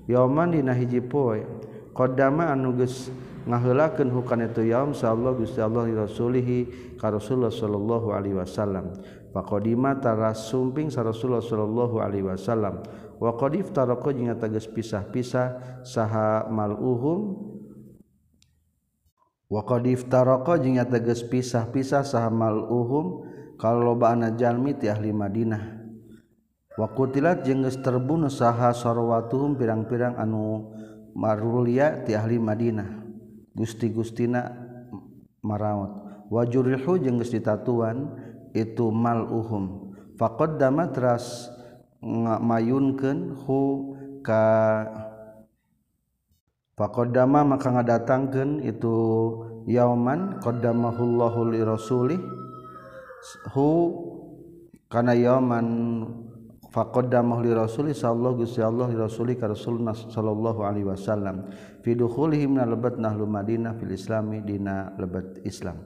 yoman 0.09 0.57
dina 0.57 0.73
hiji 0.73 1.05
poe. 1.05 1.45
Qadama 1.93 2.49
anu 2.49 2.73
geus 2.73 3.13
ngaheulakeun 3.45 4.09
hukan 4.09 4.49
itu 4.49 4.65
yaum 4.71 4.97
sallallahu 4.97 5.43
gusti 5.45 5.61
Allah 5.61 5.85
li 5.85 5.93
rasulihi 5.93 6.57
ka 6.97 7.13
Rasulullah 7.13 7.53
sallallahu 7.53 8.09
alaihi 8.09 8.39
wasallam. 8.39 8.97
Faqadima 9.29 9.93
taras 10.01 10.49
sumping 10.49 10.89
sa 10.89 11.05
Rasulullah 11.05 11.43
sallallahu 11.43 12.01
alaihi 12.01 12.25
wasallam. 12.25 12.81
Wa 13.19 13.35
qad 13.35 13.53
iftaraqa 13.59 14.09
jeung 14.15 14.31
tegas 14.39 14.65
pisah-pisah 14.65 15.81
saha 15.83 16.47
mal'uhum. 16.49 17.51
Wa 19.51 19.61
qad 19.67 19.85
iftaraqa 19.85 20.55
jeung 20.63 20.79
tegas 20.87 21.21
pisah-pisah 21.27 22.07
saha 22.07 22.31
mal'uhum 22.31 23.27
kalau 23.59 23.91
loba 23.91 24.15
jalmi 24.39 24.71
ti 24.71 24.87
ahli 24.87 25.11
Madinah. 25.11 25.78
wakutilat 26.79 27.43
jengges 27.43 27.83
terbunuh 27.83 28.31
saha 28.31 28.71
sorowatuhum 28.71 29.59
pirang-pirang 29.59 30.15
anu 30.15 30.71
marulia 31.11 32.07
ti 32.07 32.15
ahli 32.15 32.39
Madinah. 32.39 33.03
Gusti 33.51 33.91
Gustina 33.91 34.47
maraot. 35.43 36.07
Wajurihu 36.31 37.03
jengges 37.03 37.35
ditatuan 37.35 38.15
itu 38.55 38.87
mal 38.89 39.27
uhum 39.27 39.89
faqad 40.19 40.59
dama 40.59 40.91
teras 40.91 41.47
ngamayunkeun 42.03 43.39
hu 43.39 43.59
ka 44.19 44.43
faqad 46.75 47.15
dama 47.15 47.47
maka 47.47 47.71
ngadatangkeun 47.71 48.59
itu 48.67 48.95
yauman 49.63 50.43
qaddamahullahu 50.43 51.55
li 51.55 51.59
rasulih 51.63 52.19
hu 53.55 53.67
kana 54.91 55.15
yauman 55.15 55.67
faqadda 56.69 57.25
mahli 57.25 57.53
rasul 57.53 57.89
sallallahu 57.89 58.45
gusti 58.45 58.61
Allah 58.61 58.89
rasuli 58.93 59.33
ka 59.35 59.49
rasulna 59.49 59.93
sallallahu 59.93 60.61
alaihi 60.61 60.85
wasallam 60.85 61.49
fi 61.81 61.97
dukhulihim 61.97 62.61
na 62.61 62.69
lebat 62.69 63.01
nahlu 63.01 63.25
madinah 63.25 63.77
fil 63.77 63.93
islami 63.93 64.41
dina 64.45 64.93
lebat 64.97 65.41
islam. 65.45 65.81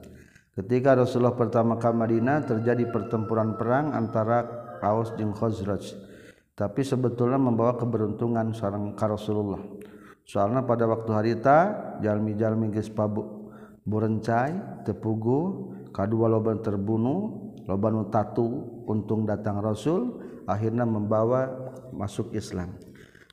Ketika 0.54 0.94
Rasulullah 0.94 1.34
pertama 1.34 1.74
ke 1.82 1.90
Madinah 1.90 2.46
terjadi 2.46 2.86
pertempuran 2.86 3.58
perang 3.58 3.90
antara 3.90 4.46
Aus 4.86 5.10
jeung 5.18 5.34
Khazraj. 5.34 5.82
Tapi 6.54 6.86
sebetulnya 6.86 7.42
membawa 7.42 7.74
keberuntungan 7.74 8.54
seorang 8.54 8.94
ka 8.94 9.10
Rasulullah. 9.10 9.58
Soalnya 10.22 10.62
pada 10.62 10.86
waktu 10.86 11.10
harita 11.10 11.56
jalmi-jalmi 11.98 12.70
geus 12.70 12.86
pabu 12.86 13.50
burencai 13.82 14.86
tepugu 14.86 15.74
kadua 15.90 16.30
loban 16.30 16.62
terbunuh 16.62 17.52
loban 17.66 18.06
tatu 18.08 18.46
untung 18.86 19.26
datang 19.26 19.58
Rasul 19.58 20.23
akhirnya 20.48 20.84
membawa 20.88 21.50
masuk 21.92 22.32
Islam. 22.32 22.76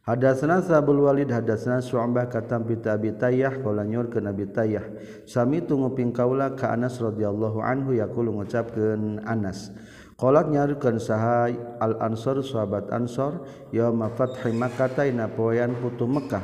Hadatsana 0.01 0.65
Sabul 0.65 1.05
Walid 1.05 1.29
hadatsana 1.29 1.77
Su'bah 1.77 2.25
katam 2.25 2.65
bi 2.65 2.73
Abi 2.89 3.13
Tayyah 3.13 3.61
qala 3.61 3.85
nyur 3.85 4.09
ke 4.09 4.17
Nabi 4.17 4.49
Tayyah. 4.49 4.81
Sami 5.29 5.61
tu 5.61 5.77
nguping 5.77 6.09
kaula 6.09 6.57
ka 6.57 6.73
Anas 6.73 6.97
radhiyallahu 6.97 7.61
anhu 7.61 7.93
yaqul 7.93 8.33
ngucapkeun 8.33 9.21
Anas. 9.29 9.69
Qalat 10.17 10.49
nyarukeun 10.49 10.97
saha 10.97 11.53
Al 11.77 12.01
Ansor 12.01 12.41
sahabat 12.41 12.89
Ansor 12.89 13.45
yauma 13.69 14.09
fathi 14.09 14.49
Makkah 14.49 15.05
ina 15.05 15.29
poean 15.29 15.77
putu 15.77 16.09
Mekkah. 16.09 16.41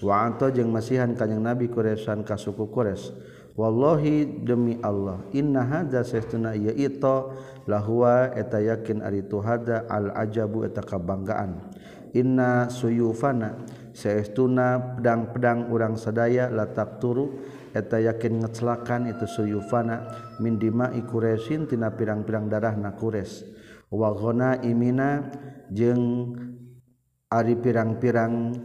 Wa 0.00 0.24
anta 0.24 0.48
jeung 0.54 0.70
masihan 0.70 1.10
kanjing 1.12 1.42
Nabi 1.42 1.66
Quraisyan 1.66 2.22
ka 2.22 2.38
suku 2.38 2.70
Quraisy. 2.70 3.10
Wallahi 3.60 4.40
demi 4.40 4.80
Allah 4.80 5.20
inna 5.36 5.68
hadza 5.68 6.00
sesuna 6.00 6.56
ieu 6.56 6.72
ito 6.72 7.36
lahua 7.68 8.32
eta 8.32 8.56
yakin 8.56 9.04
ari 9.04 9.28
tu 9.28 9.36
hada 9.44 9.84
al 9.84 10.16
ajabu 10.16 10.64
eta 10.64 10.80
kabanggaan. 10.80 11.68
Inna 12.16 12.72
suyufana 12.72 13.60
saestuna 13.92 14.96
pedang-pedang 14.96 15.68
urang 15.68 16.00
sadaya 16.00 16.48
latak 16.48 17.04
turu 17.04 17.36
eta 17.76 18.00
yakin 18.00 18.40
ngecelakan 18.40 19.12
itu 19.12 19.28
suyufana 19.28 20.08
min 20.40 20.56
dima'i 20.56 21.04
quresin 21.04 21.68
tina 21.68 21.92
pirang-pirang 21.92 22.48
darah 22.48 22.72
na 22.80 22.96
qures 22.96 23.44
wa 23.92 24.08
ghana 24.16 24.64
imina 24.64 25.28
jeung 25.68 26.34
ari 27.28 27.54
pirang-pirang 27.60 28.56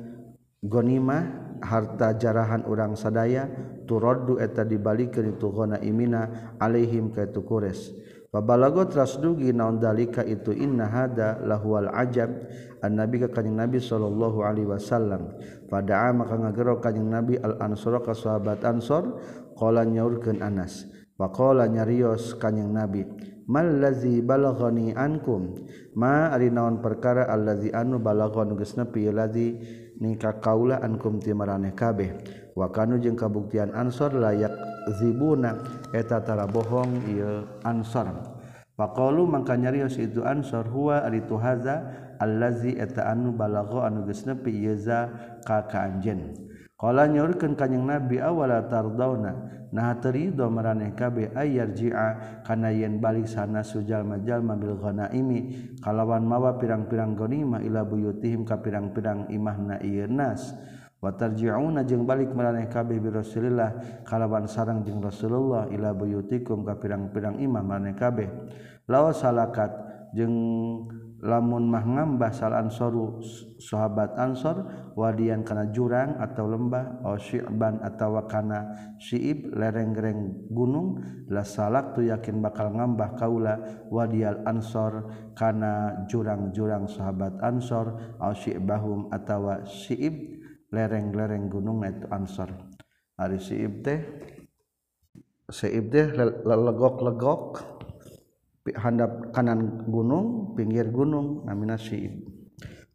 gonimah 0.63 1.59
harta 1.61 2.17
jarahan 2.17 2.65
urang 2.65 2.97
sadaya 2.97 3.45
turoddu 3.85 4.41
eta 4.41 4.65
dibalikeun 4.65 5.37
itu 5.37 5.47
ghanaimina 5.49 6.53
alaihim 6.59 7.13
ka 7.13 7.29
itu 7.29 7.45
Quraisy 7.45 8.05
Pabalagot 8.35 8.91
rasdugi 8.91 9.55
naon 9.55 9.79
dalika 9.79 10.19
itu 10.19 10.51
inna 10.51 10.91
hada 10.91 11.39
lahual 11.39 11.87
ajab 11.87 12.27
an 12.83 12.99
nabi 12.99 13.23
ka 13.23 13.31
kanjing 13.31 13.55
nabi 13.55 13.79
sallallahu 13.79 14.43
alaihi 14.43 14.67
wasallam. 14.67 15.39
Pada 15.71 16.11
maka 16.11 16.35
ngagero 16.35 16.83
kanjing 16.83 17.07
nabi 17.07 17.39
al 17.39 17.55
ansor 17.63 18.03
ka 18.03 18.11
sahabat 18.11 18.59
ansor 18.67 19.23
qala 19.55 19.87
nyaurkeun 19.87 20.43
Anas. 20.43 20.83
Wa 21.15 21.31
qala 21.31 21.71
nyarios 21.71 22.35
kanjing 22.35 22.75
nabi 22.75 23.07
mal 23.47 23.71
ladzi 23.71 24.19
balaghani 24.19 24.91
ankum? 24.91 25.55
Ma 25.95 26.27
ari 26.35 26.51
naon 26.51 26.83
perkara 26.83 27.31
allazi 27.31 27.71
anu 27.71 28.03
balaghon 28.03 28.59
geus 28.59 28.75
nepi 28.75 29.07
ladzi 29.15 29.55
ningka 30.03 30.43
kaula 30.43 30.83
ankum 30.83 31.23
ti 31.23 31.31
maraneh 31.31 31.71
kabeh? 31.71 32.43
wakanu 32.55 32.97
jeung 33.03 33.19
kabuktian 33.19 33.75
ansor 33.75 34.15
layak 34.15 34.55
zibuna 34.95 35.59
eta 35.91 36.23
tara 36.23 36.47
bohong 36.47 37.03
ieu 37.11 37.43
ansor. 37.67 38.07
Faqalu 38.75 39.23
mangka 39.27 39.55
nyarios 39.55 39.95
itu 39.95 40.23
ansor 40.23 40.67
huwa 40.67 41.03
ari 41.03 41.23
tu 41.23 41.39
haza 41.39 41.83
allazi 42.19 42.75
eta 42.75 43.07
anu 43.07 43.31
balagha 43.31 43.87
anu 43.87 44.03
geus 44.07 44.27
nepi 44.27 44.51
ieu 44.51 44.75
za 44.75 45.11
ka 45.43 45.67
kaanjeun. 45.67 46.35
Qala 46.75 47.07
nyaurkeun 47.07 47.55
kanjing 47.55 47.87
Nabi 47.87 48.19
awala 48.19 48.67
tardauna 48.67 49.31
nah 49.71 49.95
terido 49.99 50.51
maraneh 50.51 50.91
kabe 50.91 51.31
ayar 51.31 51.71
ji'a 51.71 52.43
kana 52.43 52.71
yen 52.71 52.99
balik 52.99 53.31
sana 53.31 53.63
sujal 53.63 54.03
majal 54.03 54.43
mabil 54.43 54.75
ghanaimi 54.75 55.71
kalawan 55.79 56.27
mawa 56.27 56.59
pirang-pirang 56.59 57.15
ghanimah 57.15 57.63
ila 57.63 57.87
buyutihim 57.87 58.43
ka 58.43 58.59
pirang-pirang 58.59 59.31
imahna 59.31 59.79
ieu 59.87 60.03
nas. 60.11 60.51
watarjiuna 61.03 61.83
jeung 61.83 62.07
balik 62.07 62.31
meraneh 62.31 62.67
kabeh 62.71 62.97
bi 62.97 63.09
Rasulillah 63.13 64.03
kalawan 64.07 64.47
sarang 64.47 64.81
jeung 64.81 65.03
Rasulullah 65.03 65.69
ila 65.69 65.91
buyutikum 65.93 66.65
ka 66.65 66.79
pirang-pirang 66.79 67.37
imam 67.39 67.63
maneh 67.65 67.93
kabeh. 67.93 68.29
Laos 68.85 69.21
salakat 69.25 69.73
jeung 70.13 70.35
lamun 71.25 71.65
mah 71.65 71.81
ngambah 71.81 72.29
sal 72.29 72.53
ansaru 72.53 73.17
sahabat 73.57 74.13
ansor 74.13 74.61
wadian 74.93 75.41
kana 75.41 75.73
jurang 75.73 76.21
atau 76.21 76.45
lembah 76.45 77.01
au 77.01 77.17
syi'ban 77.17 77.81
atawa 77.81 78.29
kana 78.29 78.69
syi'ib 79.01 79.49
lereng-gereng 79.57 80.53
gunung 80.53 81.01
la 81.33 81.41
salak 81.41 81.97
tu 81.97 82.05
yakin 82.05 82.45
bakal 82.45 82.69
ngambah 82.69 83.17
kaula 83.17 83.57
wadial 83.89 84.37
ansor 84.45 85.09
kana 85.33 86.05
jurang-jurang 86.05 86.85
sahabat 86.85 87.41
ansor 87.41 87.97
au 88.21 88.33
syi'bahum 88.37 89.09
atawa 89.09 89.65
syi'ib. 89.65 90.34
lereng-lereng 90.73 91.49
gunung 91.51 91.83
itu 91.85 92.05
Ansar. 92.09 92.53
Hari 93.15 93.39
si 93.39 93.61
teh 93.83 93.99
si 95.51 95.69
teh 95.89 96.05
legok-legok 96.45 97.43
handap 98.79 99.29
kanan 99.35 99.85
gunung 99.85 100.57
pinggir 100.57 100.89
gunung 100.89 101.45
namina 101.45 101.77
siib. 101.77 102.25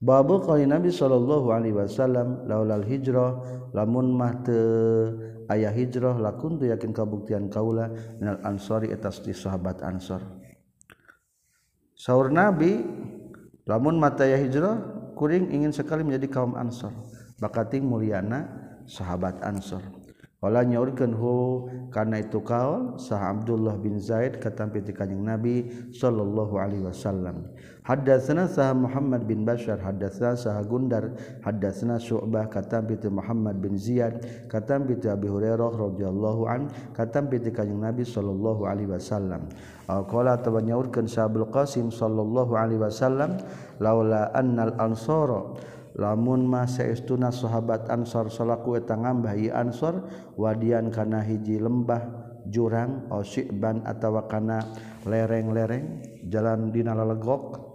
Babu 0.01 0.41
kali 0.41 0.65
Nabi 0.65 0.89
sallallahu 0.89 1.53
alaihi 1.53 1.77
wasallam 1.77 2.49
laulal 2.49 2.89
hijrah 2.89 3.37
lamun 3.77 4.17
mah 4.17 4.33
teu 4.41 5.31
aya 5.51 5.69
hijrah 5.75 6.17
lakun 6.17 6.57
tu 6.57 6.71
yakin 6.71 6.95
kabuktian 6.95 7.51
kaula 7.51 7.91
minal 8.17 8.39
ansori 8.47 8.95
etas 8.95 9.19
di 9.21 9.35
sahabat 9.35 9.83
ansor 9.83 10.23
sahur 11.99 12.31
Nabi 12.31 12.81
lamun 13.67 13.99
mata 13.99 14.25
ayah 14.25 14.39
hijrah 14.39 14.79
kuring 15.19 15.51
ingin 15.51 15.75
sekali 15.75 16.07
menjadi 16.07 16.31
kaum 16.31 16.55
ansor 16.55 16.95
bakating 17.41 17.89
mulyana 17.89 18.47
sahabat 18.85 19.41
Ansor. 19.41 19.81
Wala 20.41 20.65
nyaurkeun 20.65 21.13
hu 21.13 21.33
kana 21.93 22.25
itu 22.25 22.41
kaul 22.41 22.97
sah 22.97 23.29
Abdullah 23.29 23.77
bin 23.77 24.01
Zaid 24.01 24.41
katampi 24.41 24.81
ti 24.81 24.97
kanjing 24.97 25.21
Nabi 25.21 25.69
sallallahu 25.93 26.57
alaihi 26.57 26.89
wasallam. 26.89 27.45
Haddatsana 27.85 28.49
sah 28.49 28.73
Muhammad 28.73 29.29
bin 29.29 29.45
Bashar 29.45 29.77
hadatsana 29.77 30.41
sah 30.41 30.57
Gundar 30.65 31.13
haddatsana 31.45 32.01
Syu'bah 32.01 32.49
katampi 32.49 32.97
ti 32.97 33.13
Muhammad 33.13 33.61
bin 33.61 33.77
Ziyad 33.77 34.49
katampi 34.49 34.97
ti 34.97 35.13
Abi 35.13 35.29
Hurairah 35.29 35.77
radhiyallahu 35.77 36.49
an 36.49 36.73
katampi 36.97 37.37
ti 37.37 37.53
kanjing 37.53 37.77
Nabi 37.77 38.09
sallallahu 38.09 38.65
alaihi 38.65 38.97
wasallam. 38.97 39.45
Qala 39.93 40.41
tabanyaurkeun 40.41 41.05
sah 41.05 41.29
Abdul 41.29 41.53
Qasim 41.53 41.93
sallallahu 41.93 42.57
alaihi 42.57 42.81
wasallam 42.81 43.37
laula 43.77 44.33
annal 44.33 44.73
ansara 44.81 45.53
lamun 45.99 46.47
masauna 46.47 47.35
sahabat 47.35 47.91
Ansor 47.91 48.31
salaku 48.31 48.79
etang 48.79 49.03
ngambah 49.03 49.35
Ansor 49.51 50.07
wadian 50.39 50.95
kana 50.95 51.23
hiji 51.23 51.59
lembah 51.59 52.31
jurang 52.47 53.11
osikban 53.11 53.85
atawa 53.85 54.27
kana 54.31 54.65
lereng-lereng 55.05 56.03
jalan 56.29 56.73
dina 56.73 56.97
lelegok 56.97 57.71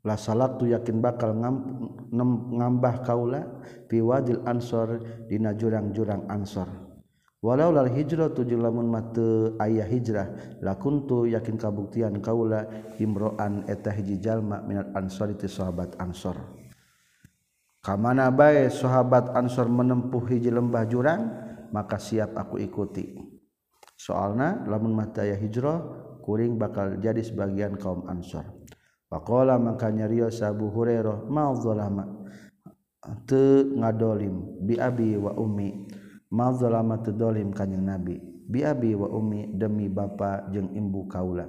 la 0.00 0.16
salat 0.16 0.56
tu 0.56 0.64
yakin 0.68 1.00
bakal 1.04 1.36
ngambah 1.36 2.94
kaula 3.04 3.44
piwadil 3.84 4.40
ansor 4.48 4.96
dina 5.28 5.52
jurang-jurang 5.52 6.24
ansor. 6.32 6.89
walau 7.40 7.72
lal 7.72 7.88
hijrah 7.88 8.32
tu 8.36 8.44
jeung 8.44 8.60
lamun 8.60 8.88
mate 8.88 9.56
ayah 9.64 9.88
hijrah 9.88 10.60
lakuntu 10.60 11.24
yakin 11.24 11.56
kabuktian 11.56 12.20
kaula 12.20 12.68
imro'an 13.00 13.64
eta 13.64 13.88
hiji 13.92 14.20
jalma 14.20 14.60
minat 14.60 14.92
ansor 14.92 15.32
ti 15.36 15.48
sahabat 15.48 15.96
ansor. 15.96 16.36
Kamana 17.80 18.28
bae 18.28 18.68
sahabat 18.68 19.32
ansor 19.32 19.72
menempuh 19.72 20.20
hiji 20.28 20.52
lembah 20.52 20.84
jurang 20.84 21.32
maka 21.72 21.96
siap 21.96 22.36
aku 22.36 22.60
ikuti. 22.60 23.16
Soalna 23.96 24.68
lamun 24.68 24.92
mate 24.92 25.24
ayah 25.24 25.40
hijrah 25.40 25.78
kuring 26.20 26.60
bakal 26.60 27.00
jadi 27.00 27.24
sebagian 27.24 27.80
kaum 27.80 28.04
ansor. 28.08 28.44
Pakola 29.10 29.58
maka 29.58 29.90
nyario 29.90 30.30
Abu 30.30 30.70
Hurairah 30.70 31.26
mau 31.26 31.56
zalama 31.58 32.06
teu 33.26 33.74
ngadolim 33.74 34.62
bi 34.62 34.78
abi 34.78 35.18
wa 35.18 35.34
ummi. 35.34 35.98
malama 36.30 37.02
tudolim 37.02 37.50
kanyang 37.50 37.84
nabi. 37.84 38.16
Biabi 38.50 38.98
wa 38.98 39.06
umi 39.14 39.54
demi 39.54 39.86
bapa 39.86 40.50
jeung 40.50 40.74
imbu 40.74 41.06
kaula. 41.06 41.46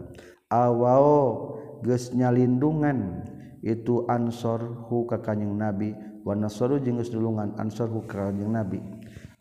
Awao 0.54 1.58
geus 1.82 2.14
nyalindungan 2.14 3.26
itu 3.66 4.06
ansor 4.06 4.86
hu 4.86 5.10
ka 5.10 5.18
kanjing 5.18 5.58
nabi 5.58 5.98
wa 6.22 6.38
nasaru 6.38 6.78
jeung 6.78 7.02
geus 7.02 7.10
dulungan 7.10 7.58
ansor 7.58 7.90
hu 7.90 8.06
ka 8.06 8.30
kanjing 8.30 8.54
nabi. 8.54 8.78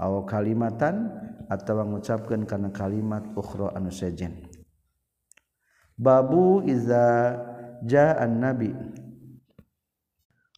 Aw 0.01 0.25
kalimatan 0.25 1.13
atawa 1.53 1.85
ngucapkeun 1.85 2.49
kana 2.49 2.73
kalimat 2.73 3.29
ukhra 3.37 3.77
anu 3.77 3.93
sejen. 3.93 4.49
Babu 6.01 6.65
iza 6.65 7.37
ja'an 7.85 8.41
nabi 8.41 8.73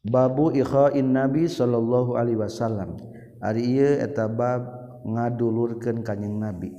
babu 0.07 0.55
ikhain 0.55 1.11
nabi 1.11 1.51
sallallahu 1.51 2.14
alaihi 2.14 2.38
wasallam. 2.38 2.95
Ari 3.42 3.83
etabab 3.98 4.62
ngadulurkan 5.02 6.07
kanyeng 6.07 6.38
nabi 6.38 6.70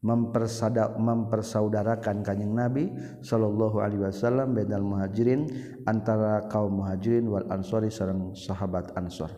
mempersada 0.00 0.94
mempersaudarakan 0.96 2.22
kanyeng 2.22 2.54
nabi 2.54 2.94
Shallallahu 3.20 3.82
Alaihi 3.82 4.06
Wasallam 4.06 4.54
bedal 4.54 4.86
muhajirin 4.86 5.50
antara 5.84 6.46
kaum 6.46 6.80
muhajirin 6.80 7.26
wal 7.26 7.44
ansori 7.52 7.90
sareng 7.90 8.32
sahabat 8.32 8.94
ansor. 8.94 9.28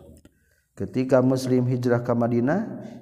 Ketika 0.78 1.18
muslim 1.18 1.66
hijrah 1.66 2.06
ke 2.06 2.14
Madinah 2.14 2.60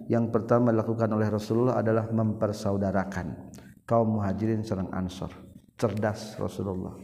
yang 0.08 0.32
pertama 0.32 0.72
dilakukan 0.72 1.12
oleh 1.12 1.28
Rasulullah 1.28 1.76
adalah 1.76 2.08
mempersaudarakan 2.08 3.52
kaum 3.84 4.16
muhajirin 4.16 4.64
sareng 4.64 4.88
ansor 4.96 5.28
cerdas 5.76 6.40
Rasulullah. 6.40 6.96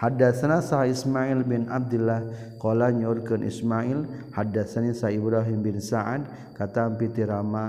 Hadatsana 0.00 0.64
sa 0.64 0.88
Ismail 0.88 1.44
bin 1.44 1.68
Abdullah 1.68 2.24
qala 2.56 2.88
nyurkeun 2.88 3.44
Ismail 3.44 4.32
hadatsani 4.32 4.96
sa 4.96 5.12
Ibrahim 5.12 5.60
bin 5.60 5.76
Sa'ad 5.76 6.24
kata 6.56 6.88
piti 6.96 7.20
Rama 7.20 7.68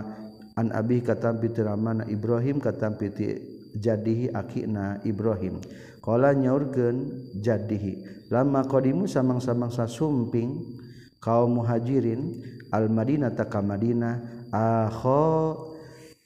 an 0.56 0.72
abi 0.72 1.04
kata 1.04 1.36
piti 1.36 1.60
Rama 1.60 2.00
na 2.00 2.04
Ibrahim 2.08 2.64
kata 2.64 2.96
piti 2.96 3.36
jadihi 3.76 4.32
akina 4.32 5.04
Ibrahim. 5.04 5.60
Qala 6.00 6.32
nyaurkeun 6.32 6.98
jadihi 7.44 8.26
lama 8.32 8.64
qadimu 8.64 9.12
samang-samangsa 9.12 9.92
sumping 9.92 10.80
kaum 11.20 11.60
muhajirin 11.60 12.40
al 12.72 12.88
Madinah 12.88 13.36
ta 13.36 13.52
ka 13.52 13.60
Madinah 13.60 14.48
akho 14.56 15.68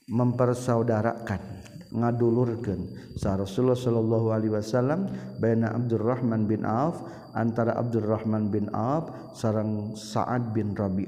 mempersaudarakan. 0.05 1.64
Ngadulurkan 1.95 2.79
sah 3.15 3.39
Rasulullah 3.39 3.79
Shallallahu 3.79 4.27
Alaihi 4.35 4.53
Wasallam 4.53 5.07
Bana 5.39 5.71
Abdurrahman 5.71 6.45
bin 6.45 6.67
Auf 6.67 6.99
antara 7.35 7.75
Abdurrahman 7.75 8.51
bin 8.51 8.71
Auf 8.71 9.35
sarang 9.35 9.95
Sa'ad 9.95 10.55
bin 10.55 10.71
Rabi. 10.75 11.07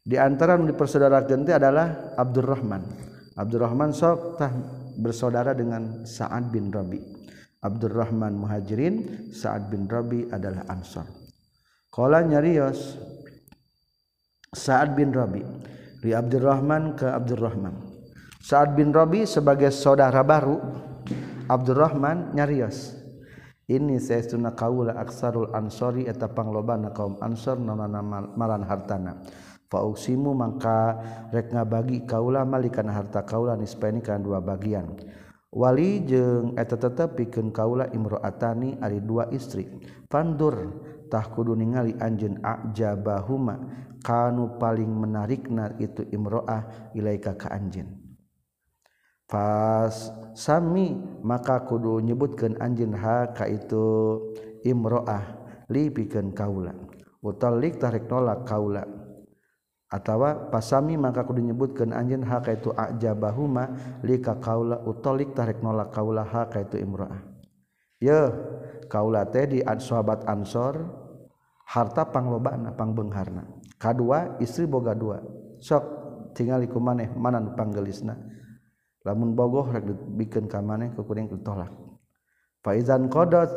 Di 0.00 0.16
antara 0.16 0.56
yang 0.56 0.70
dipersaudarakan 0.70 1.44
itu 1.44 1.52
adalah 1.52 2.16
Abdurrahman. 2.16 2.82
Abdurrahman 3.36 3.90
sok 3.94 4.40
tah 4.40 4.50
bersaudara 4.98 5.52
dengan 5.52 6.06
Sa'ad 6.06 6.50
bin 6.50 6.70
Rabi. 6.70 6.98
Abdurrahman 7.60 8.38
Muhajirin 8.38 9.28
Sa'ad 9.34 9.68
bin 9.68 9.84
Rabi 9.86 10.30
adalah 10.32 10.64
Ansar. 10.70 11.04
Kala 11.90 12.22
nyarios 12.24 12.96
Sa'ad 14.54 14.94
bin 14.94 15.10
Rabi 15.10 15.42
di 16.00 16.14
Abdurrahman 16.16 16.96
ke 16.96 17.06
Abdurrahman 17.06 17.89
Sa'ad 18.40 18.72
bin 18.72 18.88
Rabi 18.88 19.28
sebagai 19.28 19.68
saudara 19.68 20.24
baru 20.24 20.56
Abdurrahman 21.44 22.32
nyarios. 22.32 22.96
Ini 23.68 24.00
saya 24.00 24.24
sunnah 24.24 24.56
kaula 24.56 24.96
aksarul 24.96 25.52
ansori 25.52 26.08
eta 26.08 26.32
panglobana 26.32 26.88
kaum 26.96 27.20
ansor 27.20 27.60
nonana 27.60 28.00
malan 28.32 28.64
hartana. 28.64 29.20
Fauksimu 29.68 30.32
mangka 30.32 30.98
rek 31.30 31.52
ngabagi 31.52 32.08
kaula 32.08 32.48
malikan 32.48 32.88
harta 32.88 33.28
kaula 33.28 33.60
nisbani 33.60 34.00
kana 34.00 34.24
dua 34.24 34.40
bagian. 34.40 34.88
Wali 35.52 36.00
jeung 36.08 36.56
eta 36.56 36.80
tetep 36.80 37.20
pikeun 37.20 37.52
kaula 37.52 37.92
imro'atani 37.92 38.80
ari 38.80 39.04
dua 39.04 39.28
istri. 39.36 39.68
Fandur 40.08 40.80
tah 41.12 41.28
kudu 41.28 41.52
ningali 41.52 41.92
anjeun 42.00 42.40
ajabahuma. 42.40 43.84
Kanu 44.00 44.56
paling 44.56 44.88
menarikna 44.88 45.76
itu 45.76 46.08
imro'ah 46.08 46.96
ilaika 46.96 47.36
ka 47.36 47.52
anjeun. 47.52 47.99
Fas 49.30 50.10
sami 50.34 50.98
maka 51.22 51.62
kudu 51.62 52.02
nyebutkan 52.02 52.58
anjin 52.58 52.90
haka 52.90 53.46
itu. 53.46 54.18
Imroah 54.66 55.24
lipikan 55.70 56.34
kaula. 56.34 56.74
Utalik 57.22 57.78
tarik 57.78 58.10
nolak 58.10 58.44
kaula. 58.44 58.84
Atawa 59.90 60.50
pasami 60.54 60.94
maka 60.94 61.26
kudu 61.26 61.42
nyebutkeun 61.42 61.90
anjeun 61.90 62.22
haka 62.22 62.54
itu 62.54 62.70
ajabahuma 62.70 63.74
lika 64.06 64.38
kaula. 64.38 64.78
Utalik 64.86 65.34
tarik 65.34 65.58
nolak 65.58 65.90
kaula 65.90 66.22
haka 66.22 66.62
itu 66.62 66.78
imroah. 66.78 67.18
Ye 67.98 68.20
kaula 68.86 69.26
teh 69.26 69.50
di 69.50 69.58
sahabat 69.66 70.30
ansor 70.30 70.78
harta 71.66 72.06
panglobana 72.06 72.70
pangbengharna. 72.70 73.50
Kadua 73.82 74.38
istri 74.38 74.70
boga 74.70 74.94
dua. 74.94 75.18
Sok 75.58 75.84
tinggal 76.38 76.62
ku 76.70 76.78
maneh 76.78 77.10
mana 77.18 77.42
panggelisna. 77.58 78.14
Lamun 79.04 79.32
bogoh 79.32 79.68
bikin 80.16 80.48
kameh 80.50 80.92
kekuring 80.92 81.30
tolak 81.40 81.72
Faizan 82.60 83.08
kodot 83.08 83.48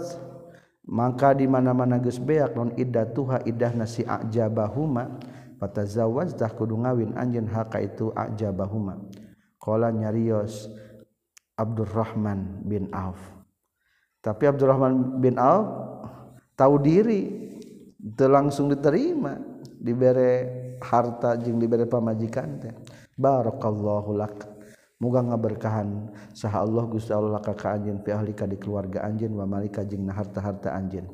maka 0.88 1.36
di 1.36 1.48
mana-mana 1.48 2.00
Gus 2.00 2.20
beak 2.20 2.56
non 2.56 2.72
iddah 2.80 3.08
tuha 3.12 3.44
iddah 3.44 3.76
nasi 3.76 4.08
aja 4.08 4.48
bahuma 4.48 5.20
zawatah 5.64 6.52
kudu 6.56 6.76
ngawin 6.84 7.16
anj 7.16 7.40
haka 7.48 7.80
itu 7.80 8.12
aja 8.16 8.52
bahuma 8.52 9.00
nyarios 9.72 10.68
Abdurrahman 11.56 12.66
bin 12.68 12.92
Auf. 12.92 13.20
Tapi 14.20 14.44
Abdurrahman 14.50 15.24
bin 15.24 15.40
Auf 15.40 15.70
tahu 16.60 16.84
diri 16.84 17.54
langsung 18.20 18.68
diterima 18.68 19.40
diberre 19.80 20.76
harta 20.84 21.40
jing 21.40 21.64
diberre 21.64 21.88
pamajikan 21.88 22.60
teh. 22.60 22.76
Baroallahulaka 23.14 24.53
Muga 25.04 25.20
ngaberkahan 25.20 26.16
saha 26.32 26.64
Allah 26.64 26.88
Gusti 26.88 27.12
Allah 27.12 27.44
ka 27.44 27.52
anjeun 27.52 28.00
fi 28.08 28.16
ahlika 28.16 28.48
di 28.48 28.56
keluarga 28.56 29.04
anjeun 29.04 29.36
wa 29.36 29.44
malika 29.44 29.84
jeung 29.84 30.08
harta-harta 30.08 30.72
anjeun. 30.72 31.12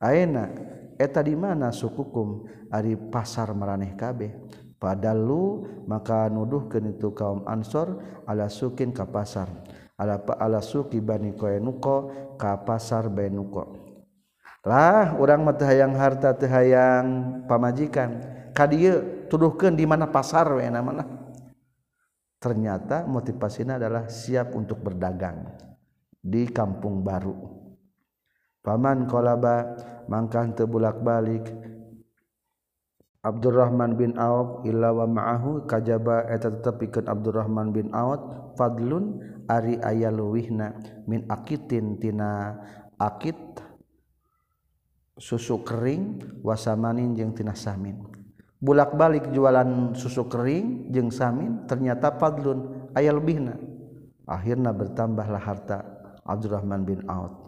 Ayeuna 0.00 0.48
eta 0.96 1.20
di 1.20 1.36
mana 1.36 1.68
sukukum 1.68 2.48
ari 2.72 2.96
pasar 2.96 3.52
maraneh 3.52 3.92
kabeh. 3.92 4.32
Padalu 4.80 5.68
maka 5.84 6.32
nuduhkeun 6.32 6.96
itu 6.96 7.12
kaum 7.12 7.44
Ansor 7.44 8.00
ala 8.24 8.48
sukin 8.48 8.96
ka 8.96 9.04
pasar. 9.04 9.52
Ala 10.00 10.16
ala 10.40 10.64
suki 10.64 11.00
Bani 11.00 11.36
Qainuqa 11.36 11.96
ka 12.40 12.60
pasar 12.64 13.12
Bainuqa. 13.12 13.68
Lah 14.64 15.16
urang 15.16 15.44
mah 15.44 15.56
teu 15.56 15.64
hayang 15.64 15.92
harta 15.92 16.32
teu 16.32 16.48
hayang 16.48 17.40
pamajikan. 17.48 18.20
Ka 18.56 18.64
dieu 18.64 19.28
tuduhkeun 19.28 19.76
di 19.76 19.84
mana 19.84 20.08
pasar 20.08 20.48
we 20.56 20.68
namana. 20.68 21.15
Ternyata 22.46 23.02
motivasinya 23.10 23.74
adalah 23.74 24.06
siap 24.06 24.54
untuk 24.54 24.78
berdagang 24.78 25.50
di 26.22 26.46
kampung 26.46 27.02
baru. 27.02 27.34
Paman 28.62 29.10
kolaba 29.10 29.74
mangkah 30.06 30.46
tebulak-balik 30.54 31.42
Abdurrahman 33.26 33.98
bin 33.98 34.14
Auf 34.14 34.62
illa 34.62 34.94
wa 34.94 35.10
ma'ahu 35.10 35.66
kajaba 35.66 36.30
eta 36.30 36.54
tetepikeun 36.54 37.10
Abdurrahman 37.10 37.74
bin 37.74 37.90
Auf 37.90 38.54
fadlun 38.54 39.18
ari 39.50 39.82
aya 39.82 40.14
leuwihna 40.14 40.78
min 41.10 41.26
akitin 41.26 41.98
tina 41.98 42.54
akit 42.94 43.38
susu 45.18 45.66
kering 45.66 46.38
wasamanin 46.46 47.18
jeung 47.18 47.34
tina 47.34 47.58
samin 47.58 47.98
bulak-balik 48.60 49.30
jualan 49.32 49.92
susu 49.92 50.24
kering 50.28 50.88
jeung 50.92 51.12
samin 51.12 51.68
ternyata 51.68 52.12
padlun 52.14 52.90
aya 52.96 53.12
lebihna. 53.12 53.56
Akhirnya 54.26 54.74
bertambahlah 54.74 55.38
harta 55.38 55.86
Abdurrahman 56.26 56.82
bin 56.82 57.06
Auf. 57.06 57.46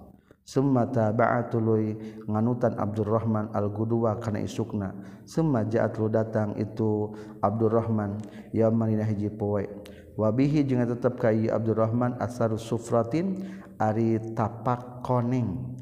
Summa 0.49 0.88
taba'atului 0.88 2.25
nganutan 2.25 2.79
Abdurrahman 2.81 3.53
al-Gudwa 3.53 4.16
kana 4.16 4.40
isukna. 4.40 4.97
Summa 5.29 5.66
ja'at 5.68 5.99
datang 6.09 6.57
itu 6.57 7.12
Abdurrahman 7.44 8.16
yaman 8.57 8.97
hiji 9.05 9.29
poe. 9.29 9.68
Wabihi 10.16 10.64
jeung 10.64 10.81
tetep 10.88 11.21
ka 11.21 11.29
Abdurrahman 11.29 12.16
asarus 12.16 12.64
sufratin 12.64 13.44
ari 13.77 14.16
tapak 14.33 15.05
koneng. 15.05 15.78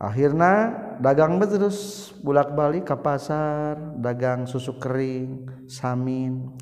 akhirnya 0.00 0.72
dagang 0.96 1.36
terus 1.36 2.10
bulak-balik 2.24 2.88
ke 2.88 2.96
pasar 2.96 3.76
dagang 4.00 4.48
susu 4.48 4.80
kering 4.80 5.44
samin. 5.68 6.56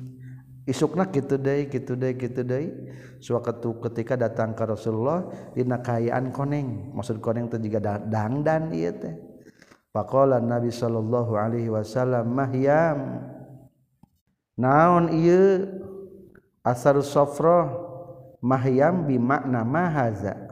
Isukna 0.69 1.09
gitu 1.09 1.39
deh 1.39 1.65
gitu 1.65 1.97
deh 1.97 2.13
gitu 2.13 2.45
deh 2.45 2.69
suatu 3.17 3.81
ketika 3.89 4.13
datang 4.13 4.53
ke 4.53 4.63
Rasulullah 4.69 5.25
dina 5.57 5.81
kayaan 5.81 6.29
koneng. 6.29 6.93
Maksud 6.93 7.17
koneng 7.23 7.49
itu 7.49 7.57
juga 7.57 7.97
dangdan 7.97 8.69
iya 8.69 8.93
teh. 8.93 9.17
Pakola 9.89 10.37
Nabi 10.37 10.69
Shallallahu 10.69 11.33
Alaihi 11.33 11.73
Wasallam 11.73 12.29
mahyam. 12.29 13.25
Naon 14.61 15.09
iya 15.09 15.65
asar 16.61 17.01
sofro 17.01 17.87
mahyam 18.43 19.09
bimakna 19.09 19.65
mahaza 19.65 20.48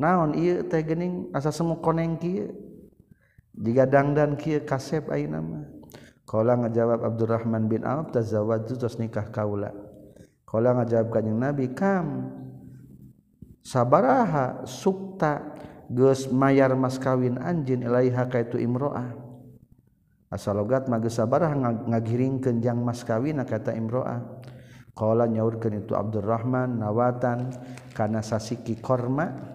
naon 0.00 0.32
ieu 0.32 0.64
teh 0.64 0.80
geuning 0.80 1.28
asa 1.36 1.52
semu 1.52 1.84
koneng 1.84 2.16
kieu 2.16 2.48
jiga 3.52 3.84
dangdan 3.84 4.40
kieu 4.40 4.64
kasep 4.64 5.12
ayeuna 5.12 5.44
mah. 5.44 5.64
Qala 6.24 6.54
ngajawab 6.54 7.02
Abdurrahman 7.02 7.66
bin 7.66 7.82
Auf 7.82 8.14
tazawwajtu 8.14 8.78
tos 8.78 9.02
nikah 9.02 9.34
kaula. 9.34 9.74
Qala 10.46 10.78
ngajawab 10.78 11.10
kanjing 11.10 11.38
Nabi 11.42 11.74
kam 11.74 12.30
sabaraha 13.66 14.62
sukta 14.62 15.58
geus 15.90 16.30
mayar 16.30 16.70
mas 16.78 17.02
kawin 17.02 17.34
anjeun 17.42 17.82
ilaiha 17.82 18.30
ka 18.30 18.46
itu 18.46 18.62
imroah. 18.62 19.10
Asal 20.30 20.62
logat 20.62 20.86
mah 20.86 21.02
geus 21.02 21.18
sabaraha 21.18 21.82
ngagiringkeun 21.90 22.62
jang 22.62 22.78
mas 22.78 23.02
kawin 23.02 23.42
kata 23.42 23.74
imroah. 23.74 24.22
Qala 24.94 25.26
nyaurkeun 25.26 25.82
itu 25.82 25.98
Abdurrahman 25.98 26.78
nawatan 26.78 27.50
kana 27.90 28.22
sasiki 28.22 28.78
korma 28.78 29.49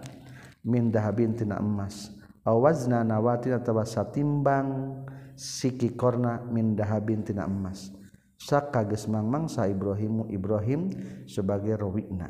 mindah 0.66 1.06
bintina 1.14 1.62
emas. 1.62 2.12
Awazna 2.46 3.02
nawati 3.06 3.54
atau 3.54 3.82
satimbang 3.86 5.02
siki 5.38 5.94
korna 5.94 6.42
mindah 6.46 6.90
bintina 7.02 7.46
emas. 7.46 7.94
Saka 8.36 8.84
geus 8.84 9.08
mangmangsa 9.08 9.66
Ibrahimu 9.72 10.28
Ibrahim 10.30 10.92
sebagai 11.26 11.80
rawina. 11.80 12.30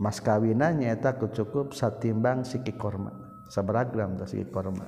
Mas 0.00 0.18
kawinannya 0.18 0.90
eta 0.90 1.14
cukup 1.14 1.70
satimbang 1.76 2.42
siki 2.42 2.74
korma 2.74 3.34
sabaragram 3.48 4.18
ta 4.18 4.26
siki 4.26 4.50
korma. 4.50 4.86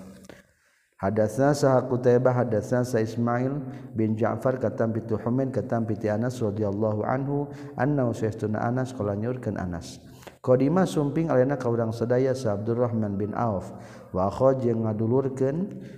Hadasna 0.97 1.53
saha 1.53 1.85
Qutaibah 1.85 2.33
hadasna 2.33 2.81
sa 2.81 3.05
Ismail 3.05 3.53
bin 3.93 4.17
Ja'far 4.17 4.57
katam 4.57 4.97
bitu 4.97 5.21
Humain 5.21 5.53
katam 5.53 5.85
biti 5.85 6.09
Anas 6.09 6.41
radhiyallahu 6.41 7.05
anhu 7.05 7.53
anna 7.77 8.09
usaytuna 8.09 8.65
Anas 8.65 8.97
qala 8.97 9.13
nyurkeun 9.13 9.61
Anas 9.61 10.01
Qdimah 10.47 10.87
sumping 10.87 11.27
alena 11.27 11.59
ka 11.59 11.67
urang 11.67 11.91
sedaya 11.91 12.31
sa 12.31 12.55
Abdurrahman 12.55 13.19
bin 13.19 13.35
Auf. 13.35 13.75
Wa 14.15 14.31
akhoj 14.31 14.63
jeung 14.63 14.87
ngadulurkeun 14.87 15.57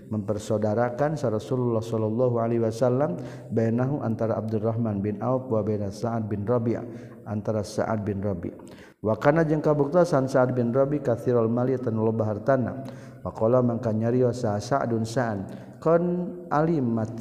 mempersaudarakan 0.09 1.21
sa 1.21 1.29
Rasulullah 1.29 1.85
sallallahu 1.85 2.41
alaihi 2.41 2.65
wasallam 2.65 3.21
bainahu 3.53 4.01
antara 4.01 4.41
Abdurrahman 4.41 5.05
bin 5.05 5.21
Auf 5.21 5.53
wa 5.53 5.61
baina 5.61 5.93
Sa'ad 5.93 6.33
bin 6.33 6.49
Rabi' 6.49 6.81
antara 7.29 7.61
Sa'ad 7.61 8.01
bin 8.09 8.25
Rabi' 8.25 8.57
wa 9.05 9.15
kana 9.21 9.45
jeung 9.45 9.61
kabuktasan 9.61 10.27
Sa'ad 10.27 10.57
bin 10.57 10.73
Rabi' 10.73 11.05
katsirul 11.05 11.53
mali 11.53 11.77
tan 11.77 12.01
loba 12.01 12.25
hartana. 12.25 12.89
Faqala 13.21 13.61
mangka 13.61 13.93
nyarios 13.93 14.41
sa 14.47 14.57
Sa'dun 14.57 15.05
Sa'an 15.05 15.45
kon 15.79 16.33
alimat? 16.49 17.13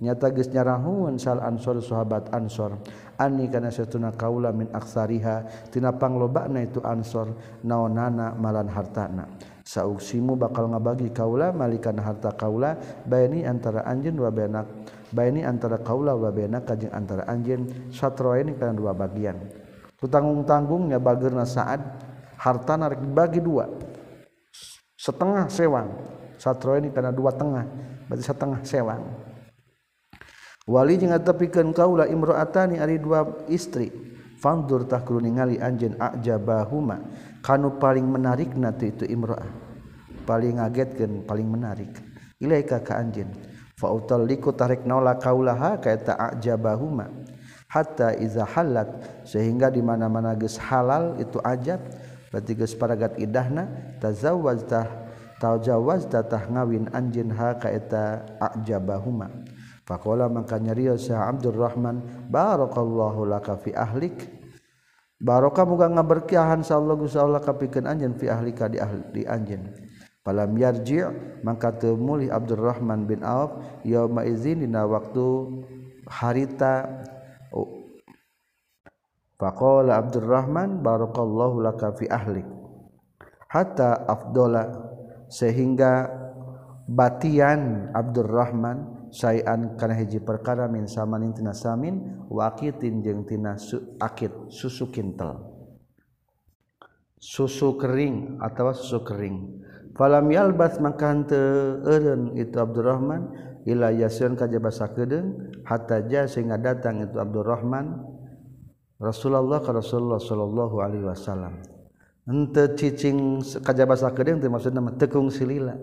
Nyata 0.00 0.28
geus 0.32 0.52
nyarahun 0.52 1.16
sal 1.18 1.42
ansor 1.42 1.82
sahabat 1.82 2.30
ansor. 2.32 2.78
ani 3.16 3.48
kana 3.48 3.72
satuna 3.72 4.12
kaula 4.12 4.52
min 4.52 4.68
aksariha 4.72 5.68
tina 5.72 5.92
panglobana 5.92 6.62
itu 6.62 6.80
ansor 6.84 7.36
naonana 7.64 8.36
malan 8.36 8.68
hartana. 8.68 9.28
Sauksimu 9.66 10.38
bakal 10.38 10.70
ngabagi 10.70 11.10
kaula 11.10 11.50
malikan 11.50 11.98
harta 11.98 12.30
kaula 12.38 12.78
baini 13.02 13.42
antara 13.42 13.82
anjeun 13.82 14.14
wa 14.22 14.30
benak 14.30 14.66
baini 15.10 15.42
antara 15.42 15.82
kaula 15.82 16.14
wa 16.14 16.30
benak 16.30 16.70
kajeng 16.70 16.94
antara 16.94 17.26
anjeun 17.26 17.90
satroeni 17.90 18.54
kana 18.54 18.78
dua 18.78 18.94
bagian. 18.94 19.34
Tutanggung-tanggungnya 19.98 21.02
bageurna 21.02 21.42
saat 21.42 21.82
harta 22.38 22.78
narik 22.78 23.02
dibagi 23.02 23.42
dua. 23.42 23.66
Setengah 24.94 25.50
sewang 25.50 25.88
satroeni 26.38 26.94
kana 26.94 27.10
dua 27.10 27.34
tengah 27.34 27.66
berarti 28.06 28.22
setengah 28.22 28.60
sewang. 28.62 29.25
Wali 30.66 30.98
jeung 30.98 31.14
tepikeun 31.14 31.70
kaula 31.70 32.10
imro'atani 32.10 32.82
ari 32.82 32.98
dua 32.98 33.46
istri. 33.46 33.86
Fandur 34.36 34.84
tah 34.84 35.00
kudu 35.00 35.22
ningali 35.22 35.56
anjeun 35.62 35.94
ajabahuma 35.96 37.00
kanu 37.40 37.78
paling 37.78 38.04
menarikna 38.04 38.74
teu 38.74 38.90
itu 38.90 39.06
imro'ah. 39.06 39.48
Paling 40.26 40.58
ngagetkeun, 40.58 41.22
paling 41.22 41.46
menarik. 41.46 41.94
Ilaika 42.42 42.82
ka 42.82 42.98
anjeun. 42.98 43.30
Fa 43.78 43.94
utalliku 43.94 44.50
tarik 44.52 44.82
naula 44.82 45.14
kaulaha 45.16 45.78
kaeta 45.78 46.18
ajabahuma. 46.34 47.14
Hatta 47.70 48.18
iza 48.18 48.42
halat 48.42 48.90
sehingga 49.22 49.70
di 49.70 49.86
mana-mana 49.86 50.34
geus 50.34 50.58
halal 50.58 51.14
itu 51.22 51.38
ajab 51.46 51.78
berarti 52.34 52.52
geus 52.58 52.74
paragat 52.74 53.14
idahna 53.22 53.70
tazawwaz 54.02 54.66
tah 54.66 54.86
tajawaz 55.38 56.10
ngawin 56.50 56.90
anjeun 56.90 57.30
ha 57.30 57.54
ka 57.54 57.70
eta 57.70 58.26
ajabahuma. 58.42 59.30
Faqala 59.86 60.26
maka 60.26 60.58
nyarios 60.58 61.06
sa 61.06 61.30
Abdurrahman 61.30 62.28
barakallahu 62.28 63.24
laka 63.30 63.56
fi 63.62 63.72
ahlik. 63.72 64.26
Barokah 65.16 65.64
muga 65.64 65.88
ngaberkahan 65.88 66.60
sallallahu 66.60 67.08
Gusti 67.08 67.16
Allah 67.16 67.40
kapikeun 67.40 67.88
anjeun 67.88 68.20
fi 68.20 68.28
ahlika 68.28 68.68
di 68.68 68.76
ahli 68.76 69.00
di 69.16 69.22
anjeun 69.24 69.72
falam 70.26 70.58
yarji 70.58 71.06
maka 71.46 71.70
teu 71.70 71.94
mulih 71.94 72.34
Abdurrahman 72.34 73.06
bin 73.06 73.22
Auf 73.22 73.54
yauma 73.86 74.26
izin 74.26 74.66
dina 74.66 74.82
waktu 74.82 75.62
harita. 76.10 77.06
Faqala 79.36 80.00
Abdurrahman 80.00 80.80
barakallahu 80.80 81.60
laka 81.60 81.92
fi 81.92 82.08
ahlik. 82.08 82.48
Hatta 83.52 84.08
afdola 84.08 84.64
sehingga 85.28 86.08
batian 86.88 87.92
Abdurrahman 87.92 88.95
sayan 89.16 89.80
kana 89.80 89.96
hiji 89.96 90.20
perkara 90.20 90.68
min 90.68 90.84
samanin 90.84 91.32
tina 91.32 91.56
samin 91.56 92.28
wakitin 92.28 93.00
jeung 93.00 93.24
tina 93.24 93.56
su, 93.56 93.96
akid 93.96 94.52
susu 94.52 94.92
kintal 94.92 95.56
susu 97.26 97.74
kering 97.80 98.38
atau 98.38 98.70
susu 98.70 99.02
kering. 99.02 99.66
Falam 99.96 100.28
yalbas 100.28 100.76
maka 100.76 101.08
henteu 101.08 101.80
eureun 101.82 102.36
itu 102.36 102.52
Abdurrahman 102.60 103.32
ila 103.64 103.88
yasun 103.90 104.36
ka 104.36 104.44
jabasa 104.44 104.92
kedeung 104.92 105.56
hatta 105.64 106.04
ja 106.06 106.28
sehingga 106.28 106.60
datang 106.60 107.00
itu 107.00 107.16
Abdurrahman 107.16 108.04
Rasulullah 109.00 109.64
ka 109.64 109.72
Rasulullah 109.72 110.20
sallallahu 110.20 110.76
alaihi 110.84 111.04
wasallam. 111.08 111.64
Henteu 112.28 112.76
cicing 112.76 113.40
ka 113.64 113.72
jabasa 113.72 114.12
kedeung 114.12 114.38
teh 114.44 114.52
maksudna 114.52 114.84
tekung 115.00 115.32
silila. 115.32 115.74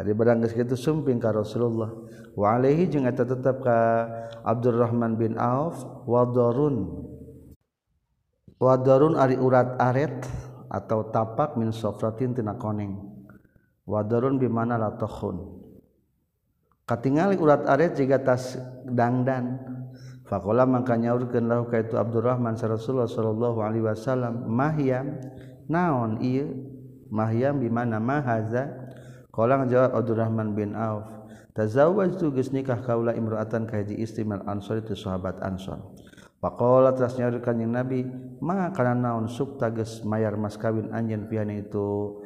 Di 0.00 0.12
barang 0.16 0.40
itu 0.48 0.72
sumping 0.72 1.20
ka 1.20 1.36
Rasulullah. 1.36 1.92
Wa 2.32 2.56
alaihi 2.56 2.88
jeung 2.88 3.04
eta 3.04 3.28
tetep 3.28 3.60
ka 3.60 4.08
Abdurrahman 4.40 5.20
bin 5.20 5.36
Auf 5.36 5.84
wadarun 6.08 7.04
wadarun 8.56 9.20
ari 9.20 9.36
urat 9.36 9.76
aret 9.76 10.24
atau 10.72 11.12
tapak 11.12 11.60
min 11.60 11.76
sofratin 11.76 12.32
tina 12.32 12.56
koneng. 12.56 12.96
Wadarun 13.84 14.40
bimana 14.40 14.80
latokhun 14.80 15.60
katingali 16.88 17.36
urat 17.36 17.68
aret 17.68 17.92
jika 17.92 18.24
tas 18.24 18.56
dangdan. 18.88 19.60
Fakola 20.24 20.64
maka 20.64 20.96
nyaurkeun 20.96 21.44
lahu 21.44 21.68
ka 21.68 21.84
itu 21.84 22.00
Abdurrahman 22.00 22.56
sa 22.56 22.64
Rasulullah 22.64 23.10
sallallahu 23.10 23.60
alaihi 23.60 23.84
wasallam 23.84 24.48
mahyam. 24.48 25.20
Naon 25.68 26.24
ieu? 26.24 26.48
Mahyam 27.12 27.60
di 27.60 27.68
mana 27.68 28.00
mahaza 28.00 28.81
qala 29.32 29.64
ngajawab 29.64 29.96
Abdurrahman 29.96 30.52
bin 30.52 30.76
Auf 30.76 31.08
tazawwajtu 31.56 32.36
geus 32.36 32.52
nikah 32.52 32.84
kaula 32.84 33.16
imra'atan 33.16 33.64
ka 33.64 33.80
hiji 33.80 34.24
ansor 34.44 34.84
itu 34.84 34.92
sahabat 34.92 35.40
ansor. 35.40 35.80
Faqala 36.42 36.92
teras 36.92 37.16
nyaurkeun 37.16 37.44
kanjing 37.44 37.72
Nabi 37.72 38.00
ma 38.42 38.68
kana 38.76 38.92
naon 38.92 39.30
sukta 39.30 39.72
geus 39.72 40.04
mayar 40.04 40.36
mas 40.36 40.60
kawin 40.60 40.92
anjeun 40.92 41.30
piana 41.32 41.56
itu? 41.56 42.20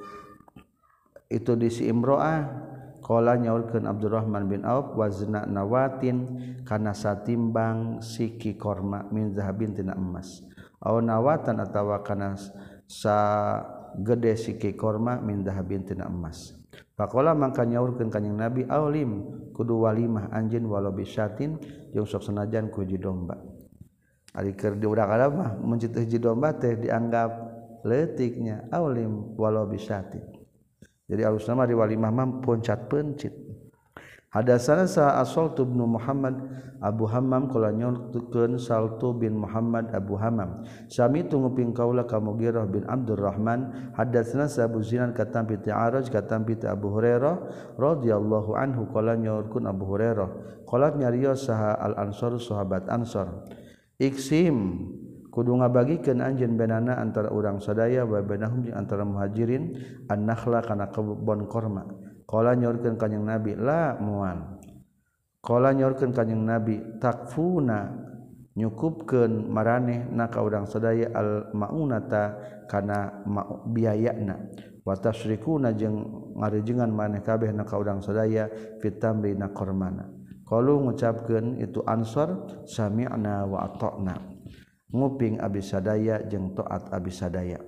Itu 1.30 1.54
di 1.54 1.70
si 1.70 1.86
imro'ah? 1.86 2.66
Nyaulkan 3.06 3.86
Abdurrahman 3.86 4.50
bin 4.50 4.66
Auf 4.66 4.98
wazna 4.98 5.46
nawatin 5.46 6.26
karena 6.66 6.90
timbang 7.22 8.02
siki 8.02 8.58
korma 8.58 9.06
minza 9.14 9.46
bintina 9.54 9.94
emas. 9.94 10.42
Nawatan 10.82 11.62
atau 11.62 11.94
karena 12.02 12.34
sa 12.90 13.18
gede 13.94 14.34
siki 14.34 14.74
korma 14.74 15.22
minda 15.22 15.54
bintina 15.62 16.10
emas 16.10 16.65
Pakola 16.96 17.36
mangka 17.36 17.68
nyaurkeun 17.68 18.08
kanjing 18.08 18.40
Nabi 18.40 18.64
aulim 18.72 19.28
kudu 19.52 19.84
walimah 19.84 20.32
anjeun 20.32 20.64
walau 20.64 20.96
bisatin 20.96 21.60
jeung 21.92 22.08
sok 22.08 22.24
senajan 22.24 22.72
ku 22.72 22.80
hiji 22.80 22.96
domba. 22.96 23.36
Ari 24.32 24.56
keur 24.56 24.80
diurak 24.80 25.04
arab 25.12 25.36
mah 25.36 25.50
mun 25.60 25.76
hiji 25.76 26.16
domba 26.16 26.56
teh 26.56 26.72
dianggap 26.72 27.30
letiknya 27.84 28.72
aulim 28.72 29.36
walau 29.36 29.68
bisatin. 29.68 30.24
Jadi 31.04 31.20
alusna 31.20 31.52
mah 31.52 31.68
di 31.68 31.76
walimah 31.76 32.08
mah 32.08 32.40
poncat 32.40 32.88
pencit. 32.88 33.45
Hadasana 34.34 34.90
sa 34.90 35.22
Asal 35.22 35.54
bin 35.54 35.78
Muhammad 35.86 36.34
Abu 36.82 37.08
Hammam 37.08 37.48
kala 37.48 37.72
nyontukeun 37.72 38.60
Saltu 38.60 39.16
bin 39.16 39.38
Muhammad 39.40 39.88
Abu 39.96 40.18
Hammam. 40.20 40.66
Sami 40.92 41.24
tunguping 41.24 41.72
kaula 41.72 42.04
ka 42.04 42.20
Mughirah 42.20 42.68
bin 42.68 42.84
Abdurrahman 42.84 43.92
hadatsana 43.96 44.44
sa 44.50 44.68
Abu 44.68 44.84
Zinan 44.84 45.16
katam 45.16 45.48
bi 45.48 45.56
Ta'araj 45.56 46.12
katam 46.12 46.44
bi 46.44 46.52
Abu 46.68 46.92
Hurairah 46.92 47.34
radhiyallahu 47.80 48.52
anhu 48.58 48.92
kala 48.92 49.16
nyorkeun 49.16 49.64
Abu 49.64 49.88
Hurairah. 49.88 50.28
Kala 50.68 50.92
nyariyo 50.92 51.32
saha 51.32 51.72
Al 51.78 51.96
Ansar 51.96 52.36
sahabat 52.36 52.92
Ansar. 52.92 53.46
Iksim 53.96 54.84
kudu 55.32 55.56
ngabagikeun 55.56 56.20
anjeun 56.20 56.60
benana 56.60 57.00
antara 57.00 57.32
urang 57.32 57.56
sadaya 57.56 58.04
wa 58.04 58.20
benahum 58.20 58.68
antara 58.76 59.04
muhajirin 59.08 59.80
an-nakhla 60.12 60.60
kana 60.60 60.92
kebon 60.92 61.48
korma. 61.48 61.88
Kala 62.26 62.58
nyorkeun 62.58 62.98
kanjing 62.98 63.22
Nabi 63.22 63.54
la 63.54 63.94
muan. 64.02 64.58
Kala 65.38 65.70
nyorkeun 65.70 66.10
kanjing 66.10 66.42
Nabi 66.42 66.98
takfuna 66.98 67.94
nyukupkeun 68.58 69.46
maraneh 69.46 70.10
na 70.10 70.26
ka 70.26 70.42
urang 70.42 70.66
sadaya 70.66 71.14
al 71.14 71.54
maunata 71.54 72.34
kana 72.66 73.22
ma 73.28 73.46
biayana 73.68 74.48
wa 74.80 74.96
tasyrikuna 74.96 75.76
jeung 75.76 76.32
ngarejengan 76.34 76.88
maneh 76.90 77.20
kabeh 77.22 77.52
na 77.52 77.62
ka 77.62 77.78
urang 77.78 78.02
sadaya 78.02 78.50
fitamri 78.82 79.38
na 79.38 79.54
kormana. 79.54 80.10
Kalau 80.46 80.78
ngucapkeun 80.82 81.58
itu 81.58 81.82
ansor 81.86 82.62
sami'na 82.66 83.46
wa 83.46 83.66
ata'na. 83.66 84.14
Nguping 84.94 85.42
abisadaya 85.42 86.22
jeung 86.30 86.54
taat 86.54 86.90
abdi 86.94 87.10
sadaya. 87.10 87.58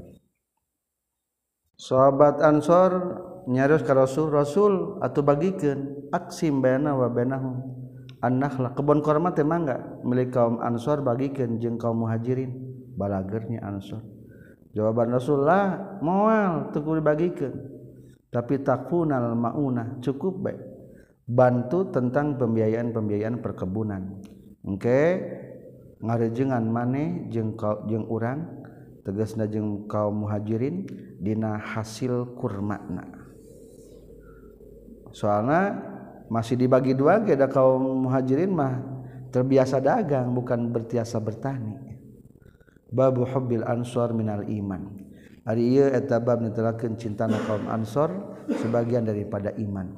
Sahabat 1.78 2.42
Ansor 2.42 3.22
nyarios 3.48 3.80
ka 3.80 3.96
Rasul 3.96 4.28
Rasul 4.28 5.00
atau 5.00 5.24
bagikeun 5.24 6.12
aksim 6.12 6.60
baina 6.60 6.92
wa 6.92 7.08
bainahum. 7.08 7.56
Annahla 8.18 8.74
kebon 8.74 8.98
korma 9.00 9.30
teh 9.30 9.46
mangga 9.46 10.02
milik 10.02 10.34
kaum 10.34 10.58
Ansor 10.58 11.00
bagikeun 11.06 11.62
jeung 11.62 11.78
kaum 11.80 12.04
Muhajirin 12.04 12.50
balagernya 12.98 13.64
Ansor. 13.64 14.04
Jawaban 14.76 15.14
Rasulullah 15.14 15.96
moal 16.04 16.74
teu 16.74 16.84
dibagikeun 16.84 17.54
tapi 18.28 18.60
takunal 18.60 19.32
mauna 19.32 19.96
cukup 20.04 20.44
baik 20.44 20.60
bantu 21.24 21.88
tentang 21.88 22.36
pembiayaan-pembiayaan 22.36 23.40
perkebunan. 23.40 24.20
Engke 24.66 24.84
okay. 24.84 25.08
ngarejengan 25.98 26.62
maneh 26.62 27.26
jeung 27.30 27.58
jeung 27.90 28.06
urang 28.06 28.62
tegasna 29.02 29.50
jeung 29.50 29.86
kaum 29.90 30.26
Muhajirin 30.26 30.84
dina 31.18 31.58
hasil 31.58 32.38
kurmakna. 32.38 33.17
soalnya 35.18 35.74
masih 36.30 36.54
dibagi 36.54 36.94
dua 36.94 37.18
ada 37.18 37.50
kaum 37.50 38.06
muhajirin 38.06 38.54
mah. 38.54 38.74
Terbiasa 39.28 39.84
dagang 39.84 40.32
bukan 40.32 40.72
bertiasa 40.72 41.20
bertani. 41.20 41.76
Babu 42.88 43.28
hubbil 43.28 43.60
ansor 43.66 44.16
minal 44.16 44.40
iman. 44.46 44.88
Hari 45.44 45.64
iya 45.76 45.92
eta 45.92 46.16
bab 46.16 46.40
cinta 46.96 47.28
kaum 47.28 47.68
ansor 47.68 48.38
sebagian 48.48 49.04
daripada 49.04 49.52
iman. 49.60 49.92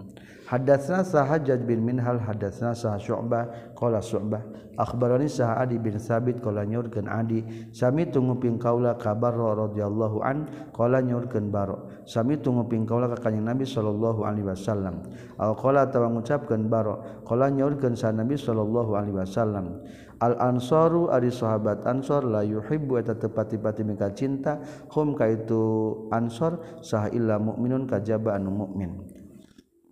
Hadatsna 0.51 1.07
Sahajjaj 1.07 1.63
bin 1.63 1.87
Minhal 1.87 2.19
hadatsna 2.19 2.75
Sah 2.75 2.99
Syu'bah 2.99 3.71
qala 3.79 4.03
Syu'bah. 4.03 4.75
Akhbarani 4.75 5.31
Sah 5.31 5.63
Adi 5.63 5.79
bin 5.79 5.95
Sabit 5.95 6.43
qala 6.43 6.67
nyurkeun 6.67 7.07
Adi. 7.07 7.71
Sami 7.71 8.11
tunguping 8.11 8.59
kaula 8.59 8.99
kabar 8.99 9.31
radhiyallahu 9.31 10.19
an 10.27 10.51
qala 10.75 11.07
nyurkeun 11.07 11.55
Baro 11.55 12.03
sami 12.03 12.35
tunguping 12.43 12.83
kaula 12.83 13.07
ka 13.15 13.31
kanjeng 13.31 13.47
Nabi 13.47 13.63
sallallahu 13.63 14.27
alaihi 14.27 14.51
wasallam. 14.51 15.07
Al 15.39 15.55
qala 15.55 15.87
tawa 15.87 16.11
ngucapkeun 16.19 16.67
Baro 16.67 17.23
qala 17.23 17.47
nyurkeun 17.47 17.95
sa 17.95 18.11
Nabi 18.11 18.35
sallallahu 18.35 18.99
alaihi 18.99 19.23
wasallam. 19.23 19.87
Al 20.19 20.35
ansaru 20.35 21.15
ari 21.15 21.31
sahabat 21.31 21.87
ansor 21.87 22.27
la 22.27 22.43
yuhibbu 22.43 22.99
eta 22.99 23.15
tepati-pati 23.15 23.87
mika 23.87 24.11
cinta. 24.19 24.59
Hum 24.91 25.15
ka 25.15 25.31
itu 25.31 25.63
ansor 26.11 26.83
sah 26.83 27.07
illa 27.15 27.39
mukminun 27.39 27.87
kajaba 27.87 28.35
anu 28.35 28.51
mukmin 28.67 29.20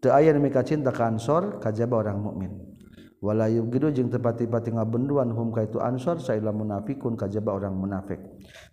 aya 0.07 0.31
mika 0.39 0.63
cinta 0.63 0.95
ka 0.95 1.11
ansor 1.11 1.59
kajaba 1.59 2.07
orang 2.07 2.23
mukmin. 2.23 2.53
Wala 3.19 3.51
yugidu 3.51 3.91
jeung 3.91 4.15
tepati-pati 4.15 4.71
ngabenduan 4.79 5.35
hum 5.35 5.51
ka 5.51 5.67
itu 5.67 5.83
ansor 5.83 6.23
saila 6.23 6.55
munafikun 6.55 7.19
kajaba 7.19 7.51
orang 7.51 7.75
munafik. 7.75 8.23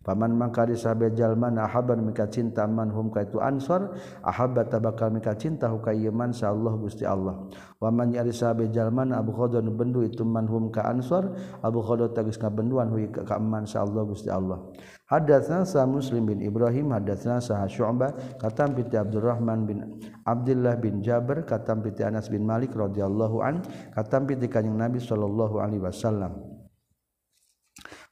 Paman 0.06 0.38
mangka 0.38 0.70
disabe 0.70 1.10
jalma 1.18 1.50
ahaban 1.58 2.06
mika 2.06 2.30
cinta 2.30 2.70
man 2.70 2.94
hum 2.94 3.10
ka 3.10 3.26
itu 3.26 3.42
ansor 3.42 3.98
ahabba 4.22 4.70
tabakal 4.70 5.10
mika 5.10 5.34
cinta 5.34 5.66
hu 5.66 5.82
ka 5.82 5.90
sa 6.30 6.54
Allah 6.54 6.74
Gusti 6.78 7.10
Allah. 7.10 7.50
Wa 7.82 7.90
man 7.90 8.14
yari 8.14 8.30
sabe 8.30 8.70
jalma 8.70 9.10
abu 9.18 9.34
bendu 9.74 10.06
itu 10.06 10.22
man 10.22 10.46
hum 10.46 10.70
ka 10.70 10.94
ansor 10.94 11.34
abu 11.66 11.82
khadon 11.82 12.14
tagis 12.14 12.38
ngabenduan 12.38 12.94
hu 12.94 13.02
ka 13.26 13.42
man 13.42 13.66
sa 13.66 13.82
Allah 13.82 14.06
Gusti 14.06 14.30
Allah. 14.30 14.62
Hadatsana 15.06 15.70
sa 15.70 15.86
Muslim 15.86 16.34
bin 16.34 16.42
Ibrahim 16.42 16.90
hadatsana 16.90 17.38
sa 17.38 17.62
Syu'bah 17.70 18.42
katam 18.42 18.74
bi 18.74 18.82
Abdurrahman 18.90 19.70
bin 19.70 20.02
Abdullah 20.26 20.82
bin 20.82 21.06
Jabir 21.06 21.46
katam 21.46 21.86
bi 21.86 21.94
Anas 22.02 22.26
bin 22.26 22.42
Malik 22.42 22.74
radhiyallahu 22.74 23.38
an 23.46 23.62
katam 23.94 24.26
bi 24.26 24.34
kanjing 24.50 24.74
Nabi 24.74 24.98
sallallahu 24.98 25.62
alaihi 25.62 25.86
wasallam. 25.86 26.42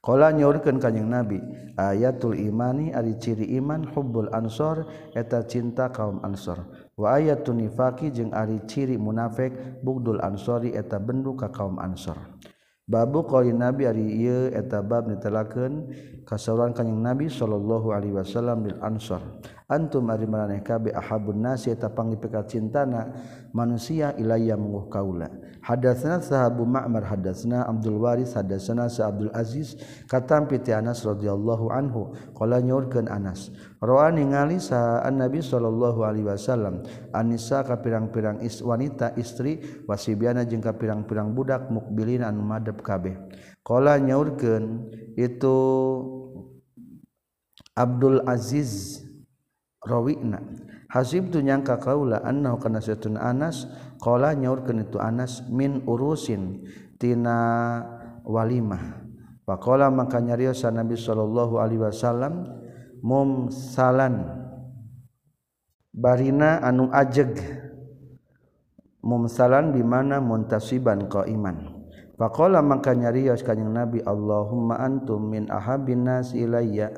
Kala 0.06 0.38
nyorkeun 0.38 0.78
kanjing 0.78 1.10
Nabi 1.10 1.42
ayatul 1.82 2.38
imani 2.38 2.94
ari 2.94 3.18
ciri 3.18 3.58
iman 3.58 3.90
hubbul 3.90 4.30
ansor 4.30 4.86
eta 5.18 5.50
cinta 5.50 5.90
kaum 5.90 6.22
ansor. 6.22 6.62
Wa 6.94 7.18
ayatun 7.18 7.66
nifaqi 7.66 8.14
jeung 8.14 8.38
ari 8.38 8.62
ciri 8.70 9.02
munafik 9.02 9.82
bugdul 9.82 10.22
ansori 10.22 10.78
eta 10.78 11.02
bendu 11.02 11.34
ka 11.34 11.50
kaum 11.50 11.82
ansor. 11.82 12.22
Babu 12.84 13.24
qali 13.24 13.56
Nabi 13.56 13.88
ari 13.88 14.04
ieu 14.28 14.52
eta 14.52 14.84
bab 14.84 15.08
nitelakeun 15.08 15.88
kasauran 16.24 16.72
kanjing 16.72 17.00
Nabi 17.00 17.28
sallallahu 17.28 17.94
alaihi 17.94 18.16
wasallam 18.16 18.66
bil 18.68 18.80
ansor 18.82 19.22
antum 19.74 20.06
ari 20.14 20.30
maraneh 20.30 20.62
kabe 20.62 20.94
ahabun 20.94 21.42
nasi 21.42 21.74
eta 21.74 21.90
pangdipekat 21.90 22.46
cintana 22.46 23.10
manusia 23.56 24.14
ilayya 24.18 24.54
menguh 24.54 24.86
kaula. 24.86 25.30
Hadatsna 25.64 26.20
sahabu 26.20 26.68
ma'mar 26.68 27.08
hadatsna 27.08 27.64
abdul 27.64 28.04
waris 28.04 28.36
hadatsna 28.36 28.92
sa 28.92 29.08
abdul 29.08 29.32
aziz 29.32 29.80
katam 30.12 30.44
piti 30.52 30.76
anas 30.76 31.08
radhiyallahu 31.08 31.72
anhu 31.72 32.12
qala 32.36 32.60
nyurkeun 32.60 33.08
anas 33.08 33.48
rawa 33.80 34.12
ningali 34.12 34.60
sa 34.60 35.00
annabi 35.08 35.40
sallallahu 35.40 36.04
alaihi 36.04 36.28
wasallam 36.28 36.84
anisa 37.16 37.64
ka 37.64 37.80
pirang-pirang 37.80 38.44
is 38.44 38.60
wanita 38.60 39.16
istri 39.16 39.64
wasibiana 39.88 40.44
jeung 40.44 40.60
ka 40.60 40.76
pirang-pirang 40.76 41.32
budak 41.32 41.72
mukbilin 41.72 42.28
anu 42.28 42.44
madep 42.44 42.84
kabeh. 42.84 43.16
Kala 43.64 43.96
nyaurkeun 43.96 44.92
itu 45.16 45.58
Abdul 47.74 48.22
Aziz 48.28 49.00
rawina. 49.80 50.44
Hasib 50.92 51.34
tu 51.34 51.42
nyangka 51.42 51.82
kaula 51.82 52.22
annahu 52.22 52.60
kana 52.62 52.84
satun 52.84 53.18
Anas 53.18 53.66
qala 54.04 54.36
nyaurkeun 54.38 54.86
itu 54.86 55.00
Anas 55.00 55.42
min 55.48 55.82
urusin 55.88 56.68
tina 57.00 57.40
walimah. 58.28 59.02
Faqala 59.48 59.90
maka 59.90 60.20
nyariosa 60.20 60.72
Nabi 60.72 60.96
sallallahu 60.96 61.60
alaihi 61.60 61.82
wasallam 61.82 62.48
mumsalan 63.00 64.28
barina 65.96 66.60
anu 66.62 66.92
ajeg. 66.94 67.42
Mumsalan 69.04 69.76
bimana 69.76 70.24
muntasiban 70.24 71.12
qaiman. 71.12 71.73
Faqala 72.14 72.62
makanya 72.62 73.10
nyarios 73.10 73.42
kanjing 73.42 73.74
Nabi 73.74 73.98
Allahumma 74.06 74.78
antum 74.78 75.34
min 75.34 75.50
ahabin 75.50 76.06
nas 76.06 76.38
ilayya. 76.38 76.94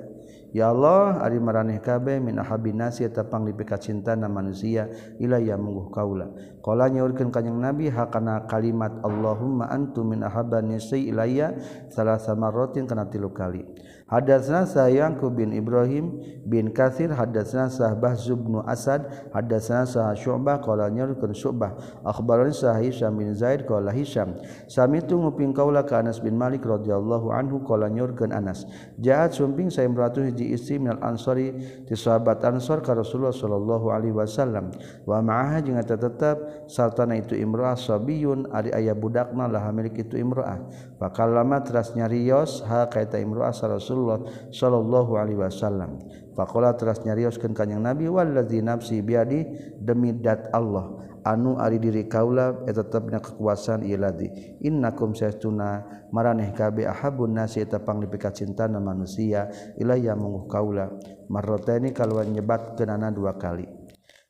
Ya 0.51 0.71
Allah, 0.71 1.19
ari 1.23 1.39
maraneh 1.39 1.79
kabe 1.79 2.19
min 2.19 2.35
ahabin 2.35 2.79
nas 2.83 2.99
tapang 2.99 3.47
dipikat 3.47 3.79
cinta 3.79 4.15
na 4.19 4.27
manusia 4.27 4.91
ilayya 5.19 5.55
mungguh 5.55 5.87
kaula. 5.87 6.35
Qala 6.59 6.91
nyaurkeun 6.91 7.31
kanjing 7.31 7.55
Nabi 7.55 7.87
hakana 7.87 8.43
kalimat 8.43 8.91
Allahumma 9.07 9.71
antum 9.71 10.11
min 10.11 10.19
ahabbin 10.19 10.75
nas 10.75 10.91
ilayya 10.91 11.55
salasa 11.87 12.35
marratin 12.35 12.83
kana 12.83 13.07
tilu 13.07 13.31
kali. 13.31 13.63
Hadatsna 14.05 14.69
Sa'yangku 14.69 15.33
bin 15.33 15.49
Ibrahim 15.49 16.21
bin 16.45 16.69
Katsir. 16.69 17.09
Hadatsna 17.09 17.73
Sah 17.73 17.97
Bahz 17.97 18.29
bin 18.29 18.61
Asad. 18.69 19.01
Hadatsna 19.33 19.81
Sah 19.89 20.13
Syu'bah 20.13 20.61
qala 20.61 20.93
nyurkeun 20.93 21.33
Syu'bah. 21.33 21.73
Akhbarani 22.05 22.53
Sah 22.53 22.77
Hisham 22.77 23.17
bin 23.17 23.33
Zaid 23.33 23.65
qala 23.65 23.89
Hisham 23.89 24.37
samitu 24.69 25.17
nguping 25.17 25.57
kaula 25.57 25.81
ka 25.81 26.05
Anas 26.05 26.21
bin 26.21 26.37
Malik 26.37 26.61
radhiyallahu 26.69 27.33
anhu 27.33 27.65
qala 27.65 27.89
nyurkeun 27.89 28.29
Anas. 28.29 28.69
Jaat 29.01 29.33
sumping 29.33 29.73
saya 29.73 29.89
meratu 29.89 30.21
hiji 30.21 30.53
istri 30.53 30.77
minal 30.77 31.01
ansari 31.01 31.57
ti 31.89 31.97
sahabat 31.97 32.45
ansor 32.45 32.85
ka 32.85 32.93
Rasulullah 32.93 33.33
sallallahu 33.33 33.89
alaihi 33.89 34.13
wasallam. 34.13 34.69
Wa 35.09 35.25
ma'aha 35.25 35.65
jeung 35.65 35.81
tetep 35.81 36.69
sartana 36.69 37.17
itu 37.17 37.33
imra'ah 37.33 37.73
sabiyun 37.73 38.53
ari 38.53 38.69
aya 38.69 38.93
budakna 38.93 39.49
lah 39.49 39.65
milik 39.73 39.97
itu 39.97 40.17
imra'ah 40.21 40.61
fakallama 41.01 41.61
teras 41.65 41.93
nyarios 41.97 42.61
ha 42.65 42.85
kaita 42.89 43.17
imra'ah 43.21 43.53
Rasul 43.65 43.94
Rasulullah 43.95 44.19
Shallallahu 44.51 45.11
Alaihi 45.15 45.39
Wasallam. 45.39 46.03
Fakola 46.35 46.75
teras 46.75 46.99
nyarioskan 47.07 47.55
kanyang 47.55 47.87
nabi 47.87 48.11
waladzi 48.11 48.59
nafsi 48.59 48.99
biadi 48.99 49.47
demi 49.79 50.11
dat 50.11 50.51
Allah 50.51 50.99
anu 51.23 51.55
ari 51.55 51.79
diri 51.79 52.11
kaula 52.11 52.67
eta 52.67 52.83
tetepna 52.83 53.23
kekuasaan 53.23 53.87
ieu 53.87 53.95
ladzi. 53.95 54.59
Innakum 54.67 55.15
saytuna 55.15 55.87
maraneh 56.11 56.51
kabe 56.51 56.83
ahabun 56.83 57.39
nasi 57.39 57.63
eta 57.63 57.79
panglipikat 57.79 58.35
cintana 58.35 58.83
manusia 58.83 59.47
ilayya 59.79 60.19
munguh 60.19 60.43
kaula. 60.51 60.91
Marrataini 61.31 61.95
kalawan 61.95 62.35
nyebat 62.35 62.75
kenana 62.75 63.15
dua 63.15 63.39
kali. 63.39 63.63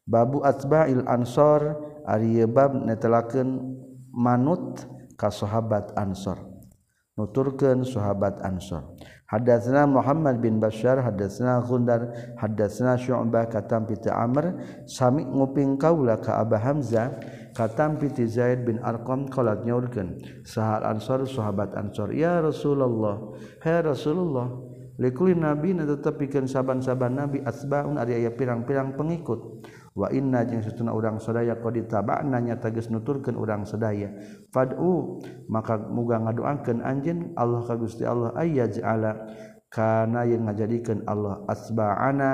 Babu 0.05 0.45
atba'il 0.45 1.09
ansor 1.09 1.81
ari 2.05 2.45
bab 2.45 2.77
netelakeun 2.77 3.81
manut 4.13 4.85
ka 5.17 5.33
sahabat 5.33 5.97
ansor. 5.97 6.37
Nuturkeun 7.17 7.81
sahabat 7.87 8.43
ansor. 8.45 8.93
Hadatsna 9.25 9.89
Muhammad 9.89 10.37
bin 10.37 10.61
Bashar, 10.61 11.01
hadatsna 11.01 11.57
Gundar, 11.65 12.13
hadatsna 12.37 12.93
Syu'bah 12.93 13.49
katam 13.49 13.89
piti 13.89 14.05
Amr, 14.05 14.53
sami 14.85 15.25
nguping 15.25 15.81
kaula 15.81 16.21
ka 16.21 16.45
Abah 16.45 16.61
Hamzah, 16.61 17.09
katam 17.57 17.97
piti 17.97 18.29
Zaid 18.29 18.69
bin 18.69 18.77
Arqam 18.85 19.25
qalat 19.25 19.65
nyaurkeun. 19.65 20.21
Sahal 20.45 20.85
Ansar 20.85 21.25
sahabat 21.25 21.73
Ansar, 21.73 22.13
ya 22.13 22.37
Rasulullah, 22.37 23.33
hai 23.65 23.81
Rasulullah, 23.81 24.61
likulli 25.01 25.33
nabi 25.33 25.73
tetepikeun 25.73 26.45
saban-saban 26.45 27.17
nabi 27.17 27.41
asbaun 27.41 27.97
ari 27.97 28.21
aya 28.21 28.29
pirang-pirang 28.29 28.93
pengikut. 28.93 29.65
wa 29.95 30.11
inna 30.11 30.43
jeung 30.43 30.59
satuna 30.59 30.91
urang 30.91 31.23
sadaya 31.23 31.55
qad 31.55 31.79
taba'na 31.87 32.43
tegas 32.59 32.91
nuturkeun 32.91 33.39
urang 33.39 33.63
sadaya. 33.63 34.11
Fad'u 34.51 35.23
maka 35.47 35.79
muga 35.79 36.19
ngadoakeun 36.19 36.83
anjeun 36.83 37.31
Allah 37.39 37.63
ka 37.63 37.79
Gusti 37.79 38.03
Allah 38.03 38.35
ayyaj'ala 38.35 39.11
kana 39.71 40.27
yang 40.27 40.51
ngajadikeun 40.51 41.07
Allah 41.07 41.47
asba'ana 41.47 42.31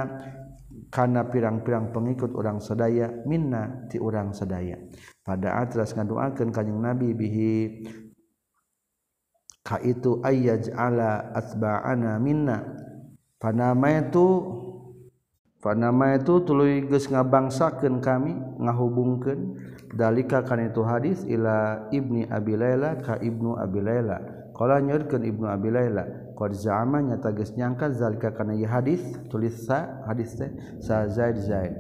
kana 0.89 1.29
pirang-pirang 1.29 1.93
pengikut 1.93 2.33
urang 2.33 2.57
sadaya 2.57 3.13
minna 3.29 3.85
ti 3.87 4.01
urang 4.01 4.33
sadaya. 4.33 4.81
Pada 5.21 5.61
atras 5.61 5.93
ngadoakeun 5.93 6.49
kanjing 6.49 6.81
Nabi 6.81 7.13
bihi 7.13 7.53
ka 9.61 9.77
itu 9.85 10.17
ayyaj'ala 10.25 11.37
asba'ana 11.37 12.17
minna. 12.17 12.65
Panama 13.37 13.89
itu 13.89 14.25
Panama 15.61 16.17
itu 16.17 16.41
tuluy 16.41 16.89
geus 16.89 17.05
ngabangsakeun 17.05 18.01
kami 18.01 18.33
ngahubungkeun 18.57 19.61
dalika 19.93 20.41
kana 20.41 20.73
itu 20.73 20.81
hadis 20.81 21.21
ila 21.29 21.85
Ibni 21.93 22.25
Abi 22.25 22.57
Laila 22.57 22.97
ka 22.97 23.21
Ibnu 23.21 23.61
Abi 23.61 23.77
Laila. 23.77 24.17
Qala 24.57 24.81
nyaurkeun 24.81 25.21
Ibnu 25.21 25.45
Abi 25.45 25.69
Laila 25.69 26.33
qad 26.33 26.57
za'ama 26.57 27.05
nyata 27.05 27.29
geus 27.37 27.53
nyangka 27.53 27.93
zalika 27.93 28.33
kana 28.33 28.57
ieu 28.57 28.65
hadis 28.65 29.05
tulis 29.29 29.53
sa 29.69 30.01
hadis 30.09 30.33
teh 30.33 30.49
sa 30.81 31.05
Zaid 31.05 31.37
Zaid. 31.37 31.77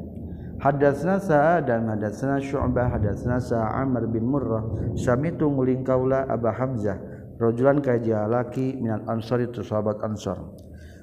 Hadatsna 0.61 1.17
Sa'ad 1.17 1.65
dan 1.65 1.89
hadatsna 1.89 2.37
Syu'bah 2.37 2.93
hadatsna 2.93 3.41
Sa'amr 3.41 4.05
bin 4.05 4.29
Murrah 4.29 4.93
samitu 4.93 5.49
nguling 5.49 5.81
kaula 5.81 6.29
Aba 6.29 6.53
Hamzah 6.53 7.01
rajulan 7.41 7.81
ka 7.81 7.97
jalaki 7.97 8.77
minal 8.77 9.01
ansari 9.09 9.49
tu 9.49 9.65
sahabat 9.65 10.05
ansar. 10.05 10.37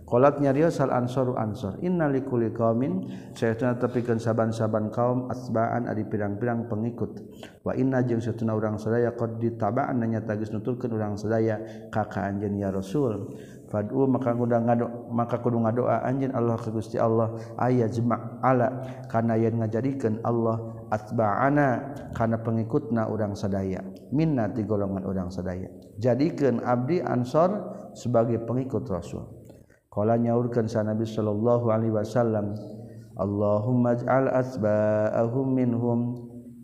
Kolat 0.08 0.40
nyarios 0.40 0.80
sal 0.80 0.88
ansor 0.88 1.36
ansor. 1.36 1.76
Inna 1.84 2.08
likuli 2.08 2.48
kaumin 2.48 3.12
sayatuna 3.36 3.76
tepikan 3.76 4.16
saban-saban 4.16 4.88
kaum 4.88 5.28
asbaan 5.28 5.84
adi 5.84 6.00
pirang-pirang 6.08 6.64
pengikut. 6.64 7.20
Wa 7.60 7.76
inna 7.76 8.00
jeung 8.00 8.24
satuna 8.24 8.56
urang 8.56 8.80
sadaya 8.80 9.12
qad 9.12 9.36
ditabaan 9.36 10.00
nya 10.08 10.24
tagis 10.24 10.48
nuturkan 10.48 10.96
urang 10.96 11.20
sedaya 11.20 11.60
kakak 11.92 12.24
anjen 12.24 12.56
ya 12.56 12.72
Rasul. 12.72 13.36
Fad'u 13.68 14.08
maka 14.08 14.32
kudu 14.32 14.56
ngado 14.56 15.12
maka 15.12 15.44
kudu 15.44 15.60
ngadoa 15.60 16.00
anjen 16.00 16.32
Allah 16.32 16.56
ka 16.56 16.72
Gusti 16.72 16.96
Allah 16.96 17.36
ayat 17.60 17.92
jema' 17.92 18.40
ala 18.40 18.80
kana 19.12 19.36
yen 19.36 19.60
ngajadikeun 19.60 20.24
Allah 20.24 20.88
atba'ana 20.88 21.92
karena 22.16 22.40
pengikutna 22.40 23.12
urang 23.12 23.36
sedaya 23.36 23.84
Minna 24.08 24.48
ti 24.48 24.64
golongan 24.64 25.04
urang 25.04 25.28
sedaya. 25.28 25.68
Jadikan 26.00 26.64
abdi 26.64 27.04
ansor 27.04 27.76
sebagai 27.92 28.40
pengikut 28.48 28.88
Rasul 28.88 29.37
nyaurkan 29.96 30.68
sana 30.68 30.92
Nabi 30.92 31.08
Shallallahu 31.08 31.72
Alaihi 31.72 31.94
Wasallam 31.96 32.54
Allahumj'al 33.18 34.30
asbahum 34.30 35.46
minhum. 35.58 36.00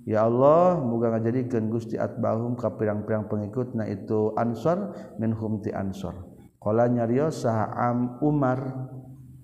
Ya 0.05 0.29
Allah 0.29 0.79
muga 0.79 1.17
ngajadikeun 1.17 1.73
Gusti 1.73 1.97
atbahum 1.97 2.55
ka 2.55 2.77
pirang-pirang 2.77 3.27
pengikutna 3.27 3.89
itu 3.89 4.37
ansor 4.37 4.93
minhum 5.17 5.65
ti 5.65 5.73
ansor. 5.73 6.15
Qala 6.61 6.87
nyarios 6.87 7.43
saha 7.43 7.73
am 7.75 8.21
Umar 8.21 8.61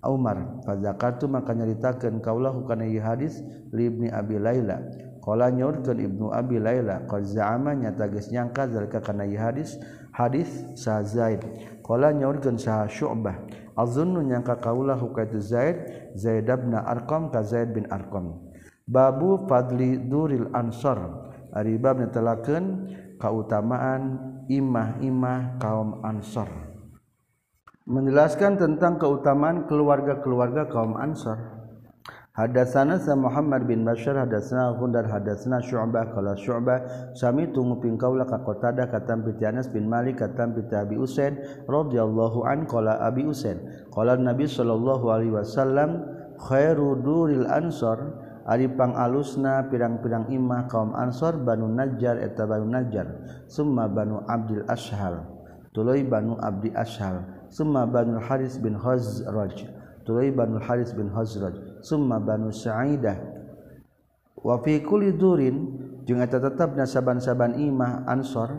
Umar 0.04 0.64
fazakatu 0.64 1.28
maka 1.28 1.52
nyaritakeun 1.52 2.20
kaulahu 2.24 2.64
kana 2.68 2.84
hadis 3.00 3.40
li 3.72 3.88
ibni 3.88 4.08
Abi 4.12 4.36
Laila. 4.36 4.84
Qala 5.20 5.52
nyaurkeun 5.52 5.98
ibnu 6.00 6.32
Abi 6.32 6.56
Laila 6.60 7.04
qad 7.08 7.28
za'ama 7.28 7.76
nyata 7.76 8.08
geus 8.08 8.32
nyangka 8.32 8.68
zalika 8.68 9.00
kana 9.04 9.28
hadis 9.28 9.80
hadis 10.12 10.48
sa 10.76 11.00
Zaid. 11.04 11.44
Qala 11.84 12.12
nyaurkeun 12.12 12.56
saha 12.60 12.88
Syu'bah 12.88 13.36
azunnu 13.80 14.20
nyangka 14.20 14.60
kaulahu 14.60 15.16
ka 15.16 15.24
itu 15.24 15.40
Zaid 15.40 15.76
Zaid 16.12 16.46
bin 16.46 16.76
Arqam 16.76 17.32
ka 17.32 17.40
Zaid 17.40 17.72
bin 17.72 17.88
Arqam. 17.88 18.36
Babu 18.84 19.48
fadli 19.48 19.96
duril 19.96 20.52
ansor 20.52 21.30
ari 21.56 21.80
bab 21.80 21.98
netelakeun 21.98 22.90
kautamaan 23.16 24.18
imah-imah 24.50 25.62
kaum 25.62 26.02
ansor 26.02 26.70
menjelaskan 27.90 28.54
tentang 28.54 29.02
keutamaan 29.02 29.66
keluarga-keluarga 29.66 30.70
kaum 30.70 30.94
Ansar. 30.94 31.59
Hadatsana 32.30 33.02
sa 33.02 33.18
Muhammad 33.18 33.66
bin 33.66 33.82
Bashar 33.82 34.14
hadatsana 34.14 34.78
Gundar 34.78 35.02
hadatsana 35.02 35.58
Syu'bah. 35.66 36.14
Qala 36.14 36.38
Syu'bah 36.38 37.10
sami 37.18 37.50
tunguping 37.50 37.98
kaula 37.98 38.22
ka 38.22 38.38
Qatadah 38.46 38.86
katam 38.86 39.26
bi 39.26 39.34
Anas 39.42 39.66
bin 39.66 39.90
Malik 39.90 40.22
katam 40.22 40.54
bi 40.54 40.62
Abi 40.70 40.94
Usaid 40.94 41.66
radhiyallahu 41.66 42.46
an 42.46 42.70
qala 42.70 43.02
Abi 43.02 43.26
Usaid. 43.26 43.58
Qala 43.90 44.14
Nabi 44.14 44.46
sallallahu 44.46 45.10
alaihi 45.10 45.34
wasallam 45.34 46.06
khairu 46.38 47.02
duril 47.02 47.50
ansor 47.50 48.14
ari 48.46 48.70
pangalusna 48.70 49.66
pirang-pirang 49.66 50.30
imah 50.30 50.70
kaum 50.70 50.94
ansor 50.94 51.34
Banu 51.34 51.66
Najjar 51.66 52.14
eta 52.22 52.46
Banu 52.46 52.70
Najjar. 52.70 53.10
Summa 53.50 53.90
Banu 53.90 54.22
Abdul 54.30 54.62
Ashhal. 54.70 55.26
Tuluy 55.74 56.06
Banu 56.06 56.34
Abdi 56.38 56.70
Ashhal. 56.74 57.22
Summa 57.50 57.86
Banu 57.86 58.18
Haris 58.22 58.58
bin 58.58 58.74
Khazraj. 58.74 59.66
Tuluy 60.02 60.34
Banu 60.34 60.58
Haris 60.58 60.90
bin 60.90 61.10
Khazraj. 61.10 61.69
summa 61.80 62.20
Banu 62.20 62.52
Sa'idah 62.52 63.16
wa 64.40 64.56
fi 64.64 64.80
kulli 64.80 65.16
durin 65.16 65.56
jeung 66.08 66.20
eta 66.24 66.40
tetepna 66.40 66.88
saban-saban 66.88 67.60
imah 67.60 68.08
Ansor 68.08 68.50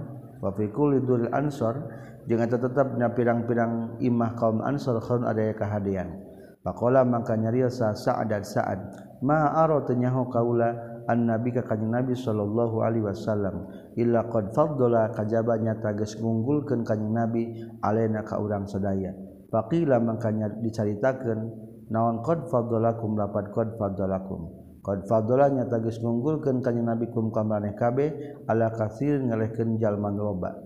wa 0.41 0.49
fi 0.53 0.69
kulli 0.69 1.01
duril 1.01 1.29
Ansor 1.33 1.89
jeung 2.29 2.41
eta 2.41 2.61
tetepna 2.61 3.13
pirang-pirang 3.17 3.97
imah 4.01 4.37
kaum 4.37 4.61
Ansor 4.61 5.01
khaun 5.01 5.25
ada 5.25 5.41
kahadean 5.57 6.21
faqala 6.61 7.01
mangka 7.01 7.33
nyariosa 7.33 7.97
Sa'ad 7.97 8.29
dan 8.29 8.45
Sa'ad 8.45 8.79
ma 9.25 9.53
aro 9.57 9.81
tanyaho 9.85 10.29
kaula 10.29 10.91
an 11.09 11.25
nabi 11.25 11.49
ka 11.53 11.65
kanjeng 11.65 11.89
nabi 11.93 12.13
sallallahu 12.13 12.85
alaihi 12.85 13.05
wasallam 13.09 13.65
illa 13.97 14.25
qad 14.29 14.53
faddala 14.53 15.09
kajabanya 15.13 15.77
tages 15.81 16.17
ngunggulkeun 16.21 16.85
kanjeng 16.85 17.13
nabi 17.13 17.57
alena 17.81 18.21
ka 18.21 18.37
urang 18.37 18.69
sadaya. 18.69 19.13
Faqila 19.51 19.99
mangka 19.99 20.31
dicaritakeun 20.31 21.70
naon 21.91 22.23
qad 22.23 22.47
fadalakum 22.47 23.19
lapat 23.19 23.51
qad 23.51 23.75
fadalakum. 23.75 24.47
Qad 24.81 25.05
fadlanya 25.05 25.69
tagis 25.69 26.01
ngunggulkeun 26.01 26.65
ka 26.65 26.73
nabi 26.73 27.05
kum 27.13 27.29
ka 27.29 27.45
maneh 27.45 27.77
kabeh 27.77 28.41
ala 28.49 28.73
kasir 28.73 29.21
ngalehkeun 29.21 29.77
jalma 29.77 30.09
loba 30.09 30.57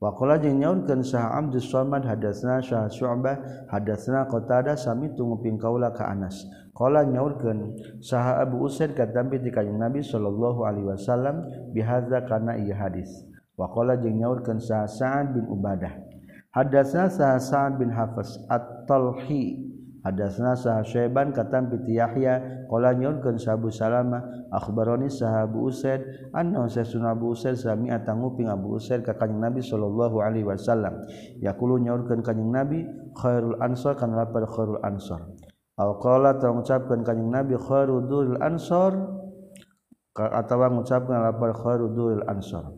wa 0.00 0.10
qala 0.18 0.42
jeung 0.42 0.58
nyaurkeun 0.58 1.06
sah 1.06 1.38
Abdus 1.38 1.70
Samad 1.70 2.02
hadatsna 2.02 2.58
sah 2.64 2.90
Syu'bah 2.90 3.68
hadatsna 3.70 4.26
qatada 4.26 4.74
sami 4.74 5.14
tunguping 5.14 5.54
kaula 5.54 5.94
ka 5.94 6.10
Anas. 6.10 6.50
Qala 6.74 7.06
nyaurkeun 7.06 7.78
sah 8.02 8.42
Abu 8.42 8.64
Usaid 8.66 8.96
katampi 8.98 9.38
ti 9.38 9.54
kanjeng 9.54 9.78
Nabi 9.78 10.02
sallallahu 10.02 10.66
alaihi 10.66 10.90
wasallam 10.90 11.46
bihadza 11.70 12.26
kana 12.26 12.58
ieu 12.58 12.74
hadis. 12.74 13.06
Wa 13.54 13.70
qala 13.70 14.00
jeung 14.02 14.18
nyaurkeun 14.18 14.58
sah 14.58 14.88
Sa'ad 14.88 15.30
bin 15.36 15.46
Ubadah. 15.46 15.94
Hadatsna 16.56 17.06
sah 17.06 17.38
Sa'ad 17.38 17.78
bin 17.78 17.94
Hafs 17.94 18.34
At-Talhi. 18.50 19.78
Hadasna 20.00 20.56
sah 20.56 20.80
Syaiban 20.80 21.36
katam 21.36 21.68
piti 21.68 22.00
Yahya 22.00 22.64
qala 22.72 22.96
nyurkeun 22.96 23.36
Sabu 23.36 23.68
Salama 23.68 24.24
akhbaroni 24.48 25.12
sahabu 25.12 25.68
Usaid 25.68 26.32
anna 26.32 26.64
Usaidun 26.64 27.04
Abu 27.04 27.36
Usaid 27.36 27.60
sami 27.60 27.92
atanguping 27.92 28.48
Abu 28.48 28.80
Usaid 28.80 29.04
ka 29.04 29.12
kanjing 29.12 29.44
Nabi 29.44 29.60
sallallahu 29.60 30.24
alaihi 30.24 30.48
wasallam. 30.48 31.04
Yaqulu 31.44 31.84
nyurkeun 31.84 32.24
kanjing 32.24 32.48
Nabi 32.48 32.88
khairul 33.12 33.60
ansar 33.60 33.98
kana 34.00 34.24
lapar 34.24 34.48
khairul 34.48 34.80
ansar 34.80 35.28
aw 35.80 35.96
qala 35.96 36.36
tong 36.36 36.60
ucapkeun 36.60 37.00
kanjing 37.04 37.32
Nabi 37.32 37.56
khairudul 37.56 38.36
ansar 38.40 38.92
atawa 40.16 40.68
ngucapkeun 40.68 41.16
lapar 41.16 41.56
khairudul 41.56 42.24
ansar 42.28 42.76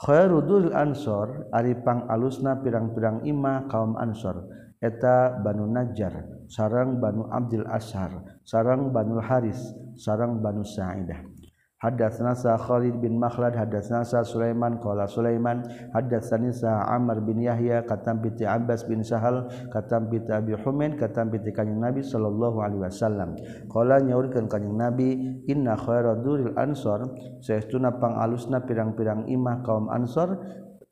khairudul 0.00 0.72
ansar 0.76 1.48
aripang 1.52 2.04
alusna 2.08 2.60
pirang-pirang 2.60 3.24
imah 3.24 3.68
kaum 3.72 3.96
ansar 3.96 4.44
eta 4.80 5.36
Banu 5.44 5.68
Najjar 5.68 6.48
sarang 6.48 6.98
Banu 6.98 7.28
Abdul 7.28 7.68
Ashar 7.68 8.40
sarang 8.48 8.88
Banul 8.90 9.20
Haris 9.20 9.60
sarang 10.00 10.40
Banu 10.40 10.64
Sa'idah 10.64 11.40
Hadatsna 11.80 12.36
sa 12.36 12.60
Khalid 12.60 13.00
bin 13.00 13.16
Makhlad 13.16 13.56
hadatsna 13.56 14.04
sa 14.04 14.20
Sulaiman 14.20 14.76
qala 14.84 15.08
Sulaiman 15.08 15.64
hadatsani 15.96 16.52
sa 16.52 16.84
Amr 16.92 17.24
bin 17.24 17.40
Yahya 17.40 17.88
katam 17.88 18.20
bi 18.20 18.28
Abbas 18.44 18.84
bin 18.84 19.00
Sahal 19.00 19.48
katam 19.72 20.12
bi 20.12 20.20
Abi 20.28 20.60
Humain 20.60 21.00
katam 21.00 21.32
bi 21.32 21.40
kanjeng 21.40 21.80
Nabi 21.80 22.04
sallallahu 22.04 22.60
alaihi 22.60 22.84
wasallam. 22.84 23.32
Qala 23.72 23.96
nyaurkeun 24.04 24.44
kanjeng 24.52 24.76
Nabi 24.76 25.40
inna 25.48 25.72
khairaduril 25.80 26.52
ansor. 26.60 27.16
Saestuna 27.40 27.96
pangalusna 27.96 28.60
pirang-pirang 28.60 29.24
imah 29.24 29.64
kaum 29.64 29.88
ansor 29.88 30.36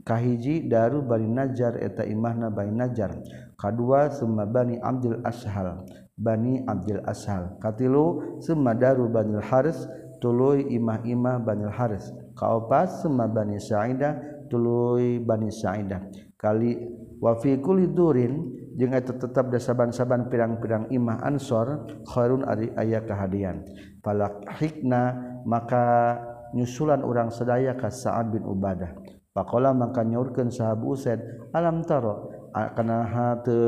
kahiji 0.08 0.64
daru 0.64 1.04
bari 1.04 1.28
Najjar 1.28 1.76
eta 1.76 2.08
imahna 2.08 2.48
bari 2.48 2.72
Najjar. 2.72 3.12
Kadua 3.60 4.08
summa 4.08 4.48
bani 4.48 4.80
Abdul 4.80 5.20
Ashal 5.20 5.84
bani 6.16 6.64
Abdul 6.64 7.04
Ashal 7.04 7.60
katilu 7.60 8.40
summa 8.40 8.72
daru 8.72 9.12
bani 9.12 9.36
Haris. 9.44 9.84
Tuluy 10.18 10.66
imah-imah 10.74 11.44
bani 11.46 11.70
Haris. 11.70 12.10
Kaopat 12.34 13.04
summa 13.04 13.30
bani 13.30 13.62
Sa'idah 13.62 14.48
tuluy 14.50 15.22
bani 15.22 15.46
Sa'idah 15.46 16.02
kali 16.34 16.74
wa 17.20 17.36
fi 17.36 17.60
kulli 17.60 17.92
durin. 17.92 18.56
Jeung 18.78 18.94
eta 18.94 19.10
tetep 19.10 19.50
da 19.50 19.58
saban-saban 19.58 20.30
pirang-pirang 20.30 20.86
imah 20.94 21.26
ansor 21.26 21.98
khairun 22.06 22.46
ari 22.46 22.70
aya 22.78 23.02
kahadian. 23.02 23.66
Falak 24.06 24.46
hikna 24.58 25.18
maka 25.42 26.14
nyusulan 26.54 27.02
orang 27.02 27.34
sedaya 27.34 27.74
ka 27.74 27.90
Sa'ad 27.90 28.30
bin 28.30 28.46
Ubadah. 28.46 29.17
Pakola 29.36 29.76
maka 29.76 30.02
nyaurkeun 30.02 30.50
sahabu 30.50 30.96
Usaid 30.98 31.20
alam 31.54 31.84
taro 31.84 32.32
kana 32.52 33.04
hate 33.04 33.60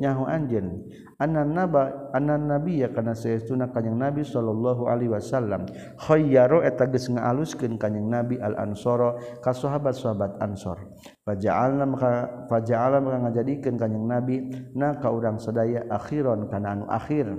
nyaho 0.00 0.24
anjeun. 0.26 0.88
Anan 1.20 1.56
naba 1.56 2.12
anan 2.12 2.48
nabi 2.48 2.84
ya 2.84 2.92
kana 2.92 3.16
saestuna 3.16 3.72
kanjing 3.72 3.96
nabi 3.96 4.24
sallallahu 4.24 4.88
alaihi 4.88 5.12
wasallam. 5.12 5.68
Khayyaro 6.00 6.64
eta 6.64 6.88
geus 6.88 7.08
ngaaluskeun 7.12 7.76
kanjing 7.80 8.08
nabi 8.08 8.40
al 8.40 8.56
ansoro 8.56 9.20
ka 9.40 9.52
sahabat-sahabat 9.52 10.40
ansor 10.44 10.92
faja'alna 11.24 11.84
maka 11.88 12.44
faja'alna 12.50 12.98
maka 13.00 13.18
ngajadikeun 13.28 13.76
kanjing 13.80 14.04
nabi 14.04 14.36
na 14.76 14.96
ka 14.96 15.12
urang 15.12 15.40
sadaya 15.40 15.84
akhiron 15.92 16.48
kana 16.48 16.72
anu 16.72 16.84
akhir. 16.88 17.30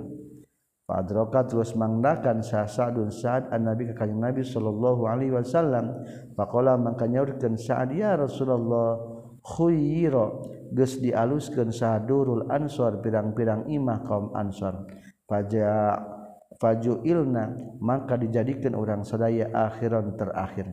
Padroka 0.88 1.44
terus 1.44 1.76
mangdakan 1.76 2.40
sahsadun 2.40 3.12
saat 3.12 3.52
an 3.52 3.68
nabi 3.68 3.92
ke 3.92 3.94
kanyang 3.94 4.32
nabi 4.32 4.40
Shallallahu 4.40 5.04
Alaihi 5.04 5.36
Wasallam. 5.36 6.00
Pakkola 6.32 6.80
makanyarkan 6.80 7.60
saat 7.60 7.92
dia 7.92 8.16
Rasulullah 8.16 8.96
khuiro 9.44 10.48
geus 10.72 10.96
dialuskeun 10.96 11.68
sadurul 11.68 12.48
ansor 12.48 13.04
pirang-pirang 13.04 13.68
imah 13.68 14.00
kaum 14.08 14.32
ansor 14.32 14.88
faja 15.28 16.00
faju 16.56 17.04
ilna 17.04 17.52
maka 17.84 18.16
dijadikan 18.16 18.72
orang 18.72 19.04
sadaya 19.04 19.52
akhiran 19.52 20.16
terakhir. 20.16 20.72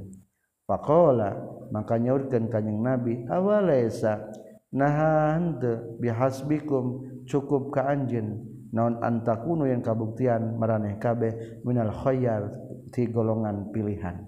Faqala 0.63 1.43
maka 1.75 1.99
nyaurkeun 1.99 2.47
kanjing 2.47 2.79
nabi 2.79 3.27
awalaisa 3.27 4.31
nahan 4.71 5.59
bihasbikum 5.99 7.03
cukup 7.27 7.75
ka 7.75 7.91
anjeun 7.91 8.54
naon 8.75 8.99
antakuno 8.99 9.63
yang 9.63 9.79
kabuktian 9.79 10.59
maraneh 10.59 10.99
kabeh 10.99 11.63
minal 11.63 11.95
khoyar 11.95 12.51
ti 12.91 13.07
golongan 13.07 13.71
pilihan. 13.71 14.19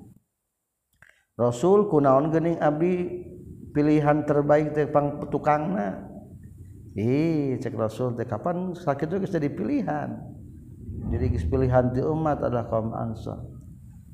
Rasul 1.35 1.91
kunaon 1.91 2.31
gening 2.31 2.57
abdi 2.57 3.27
pilihan 3.75 4.23
terbaik 4.23 4.73
teh 4.73 4.87
pang 4.87 5.19
tukangna? 5.27 6.07
Ih 6.97 7.59
cek 7.61 7.77
Rasul 7.77 8.17
teh 8.17 8.25
kapan 8.25 8.73
sakit 8.73 9.05
itu 9.05 9.15
geus 9.21 9.35
jadi 9.35 9.51
pilihan. 9.51 10.09
Jadi 11.13 11.25
geus 11.29 11.45
pilihan 11.45 11.93
ti 11.93 12.01
umat 12.01 12.41
adalah 12.41 12.65
kaum 12.71 12.95
Ansar. 12.95 13.43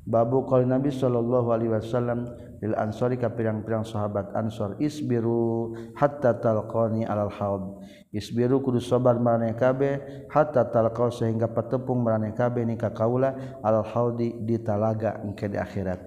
Babu 0.04 0.44
qali 0.44 0.68
Nabi 0.68 0.92
sallallahu 0.92 1.48
alaihi 1.48 1.72
wasallam 1.72 2.28
Ansori 2.72 3.20
ka 3.20 3.28
pirang-pirang 3.28 3.84
sahabat 3.84 4.32
Ansor 4.32 4.80
isbiru 4.80 5.76
hatta 5.92 6.40
talqani 6.40 7.04
alal 7.04 7.28
haud. 7.28 7.84
Isbiru 8.08 8.64
kudu 8.64 8.80
sabar 8.80 9.20
maraneh 9.20 9.52
kabeh 9.52 10.24
hatta 10.32 10.64
talqau 10.72 11.12
sehingga 11.12 11.52
patepung 11.52 12.00
maraneh 12.00 12.32
kabeh 12.32 12.64
ni 12.64 12.80
ka 12.80 12.94
kaula 12.94 13.60
alal 13.60 13.84
haudi 13.84 14.32
di 14.40 14.56
talaga 14.62 15.20
engke 15.20 15.50
di 15.50 15.58
akhirat. 15.58 16.00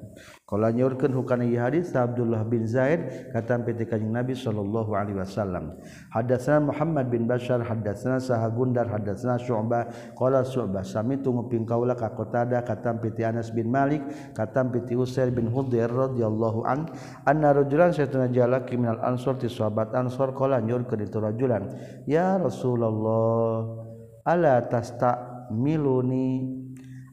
Kala 0.48 0.72
nyorkeun 0.72 1.12
hukana 1.12 1.44
ieu 1.44 1.60
hadis 1.60 1.92
Abdullah 1.92 2.40
bin 2.48 2.64
Zaid 2.64 3.36
katam 3.36 3.68
piti 3.68 3.84
kanjing 3.84 4.16
Nabi 4.16 4.32
sallallahu 4.32 4.96
alaihi 4.96 5.20
wasallam. 5.20 5.76
Hadatsana 6.16 6.72
Muhammad 6.72 7.12
bin 7.12 7.28
Bashar 7.28 7.60
hadatsana 7.60 8.24
Sahagundar 8.24 8.88
hadatsana 8.88 9.36
Syu'bah. 9.44 10.16
Qala 10.16 10.48
Syu'bah 10.48 10.88
samitu 10.88 11.36
nguping 11.36 11.68
kaula 11.68 12.00
ka 12.00 12.16
Qatada 12.16 12.64
katam 12.64 13.04
piti 13.04 13.28
Anas 13.28 13.52
bin 13.52 13.68
Malik 13.68 14.00
katam 14.32 14.72
piti 14.72 14.96
Usair 14.96 15.36
bin 15.36 15.52
Hudzair 15.52 15.92
radhiyallahu 15.92 16.47
an 16.66 16.88
anna 17.28 17.52
rajulan 17.52 17.92
saytuna 17.92 18.32
jalaki 18.32 18.76
minal 18.80 19.02
ansor 19.04 19.36
ti 19.40 19.52
sahabat 19.52 19.94
ansor 19.96 20.32
qala 20.32 20.64
nyorkeun 20.64 21.04
itu 21.04 21.18
rajulan 21.20 21.68
ya 22.08 22.40
Rasulullah 22.40 23.88
ala 24.28 24.68
tastamiluni? 24.68 26.28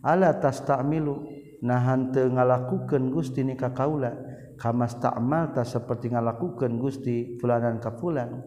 Ala 0.05 0.37
tastamilu? 0.37 1.32
Nahan 1.64 2.12
ngalakukan 2.12 3.09
Gusti 3.09 3.41
ni 3.41 3.57
ka 3.57 3.72
kaula 3.72 4.12
kamas 4.61 5.01
takmal 5.01 5.57
tak 5.57 5.64
seperti 5.64 6.12
ngalakukan 6.12 6.76
Gusti 6.76 7.41
fulanan 7.41 7.80
ka 7.80 7.97
fulan? 7.97 8.45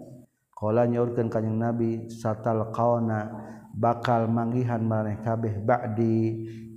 Kala 0.54 0.86
nyaurkeun 0.86 1.26
kanjing 1.26 1.58
Nabi 1.58 2.10
satal 2.14 2.70
qauna 2.70 3.30
bakal 3.74 4.30
manggihan 4.30 4.82
maneh 4.82 5.18
kabeh 5.22 5.62
ba'di 5.66 6.18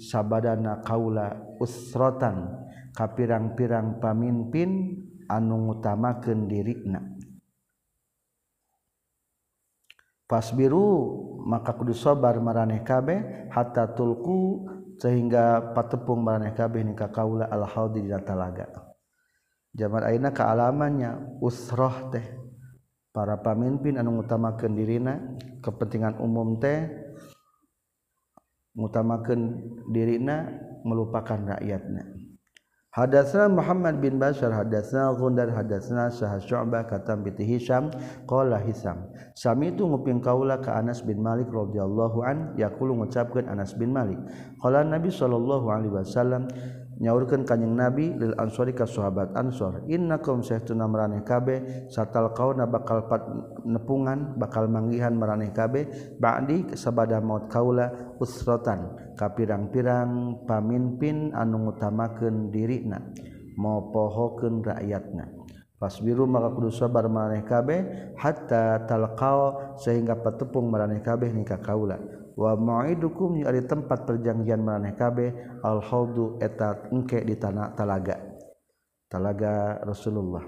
sabadana 0.00 0.80
kaula 0.80 1.32
usrotan 1.60 2.48
kapirang-pirang 2.96 3.98
pamimpin 4.02 5.00
anu 5.30 5.70
ngutamakeun 5.70 6.50
dirina 6.50 7.00
pas 10.30 10.46
biru 10.54 10.86
maka 11.42 11.74
kudu 11.74 11.90
sabar 11.96 12.38
maraneh 12.38 12.86
kabeh 12.86 13.50
hatta 13.50 13.90
tulku 13.98 14.68
sehingga 15.00 15.72
patepung 15.72 16.20
maraneh 16.20 16.52
kabeh 16.52 16.84
ni 16.84 16.92
kaula 16.92 17.48
al 17.48 17.64
haudi 17.64 18.04
di 18.04 18.12
talaga. 18.20 18.68
Jaman 19.72 20.02
ayeuna 20.04 20.30
kealamannya 20.30 21.40
usroh 21.40 22.12
teh. 22.12 22.26
Para 23.10 23.42
pamimpin 23.42 23.98
anu 23.98 24.22
ngutamakeun 24.22 24.76
dirina 24.76 25.18
kepentingan 25.64 26.22
umum 26.22 26.62
teh 26.62 26.86
ngutamakeun 28.76 29.42
dirina 29.90 30.46
melupakan 30.86 31.56
rakyatnya. 31.56 32.19
Hadatsna 32.90 33.46
Muhammad 33.46 34.02
bin 34.02 34.18
Bashar 34.18 34.50
hadatsna 34.50 35.14
Gundar 35.14 35.46
hadatsna 35.54 36.10
Syah 36.10 36.42
Syu'bah 36.42 36.90
katam 36.90 37.22
bi 37.22 37.30
Hisam 37.38 37.86
qala 38.26 38.58
Hisam. 38.66 39.06
Sami 39.38 39.70
itu 39.70 39.86
nguping 39.86 40.18
kaula 40.18 40.58
ka 40.58 40.74
Anas 40.74 40.98
bin 41.06 41.22
Malik 41.22 41.46
radhiyallahu 41.54 42.18
an 42.26 42.58
yaqulu 42.58 42.98
ngucapkeun 42.98 43.46
Anas 43.46 43.78
bin 43.78 43.94
Malik. 43.94 44.18
Qala 44.58 44.82
Nabi 44.82 45.06
sallallahu 45.06 45.70
alaihi 45.70 46.02
wasallam 46.02 46.50
nyaurkeun 47.00 47.46
kanjing 47.48 47.78
Nabi 47.78 48.10
lil 48.10 48.34
ansori 48.36 48.76
ka 48.76 48.84
sahabat 48.84 49.32
Ansor 49.32 49.88
innakum 49.88 50.44
sahtuna 50.44 50.84
maraneh 50.84 51.24
kabeh 51.24 51.88
satal 51.88 52.34
kauna 52.36 52.68
bakal 52.68 53.08
pat 53.08 53.24
nepungan 53.64 54.36
bakal 54.36 54.68
manggihan 54.68 55.16
maraneh 55.16 55.48
kabeh 55.54 55.88
ba'di 56.20 56.76
sabada 56.76 57.22
maut 57.24 57.48
kaula 57.48 58.18
usratan 58.20 59.09
kapirang-pirang 59.20 60.40
pamimpin 60.48 61.36
anu 61.36 61.68
ngutamakeun 61.68 62.48
dirina 62.48 63.04
mau 63.60 63.92
pohokeun 63.92 64.64
rakyatna. 64.64 65.28
Fasbiru 65.76 66.28
maka 66.28 66.52
kudu 66.56 66.72
sabar 66.72 67.08
maraneh 67.08 67.44
kabeh 67.44 68.12
hatta 68.16 68.84
talqau 68.84 69.76
sehingga 69.80 70.16
patepung 70.20 70.68
maraneh 70.68 71.04
kabeh 71.04 71.32
ni 71.32 71.44
ka 71.44 71.60
kaula. 71.60 72.00
Wa 72.36 72.56
mau'idukum 72.56 73.44
ari 73.44 73.64
tempat 73.64 74.08
perjanjian 74.08 74.60
maraneh 74.64 74.96
kabeh 74.96 75.60
al 75.64 75.84
haudu 75.84 76.40
eta 76.40 76.88
engke 76.88 77.20
di 77.24 77.36
tanah 77.36 77.76
talaga. 77.76 78.16
Talaga 79.08 79.80
Rasulullah. 79.84 80.44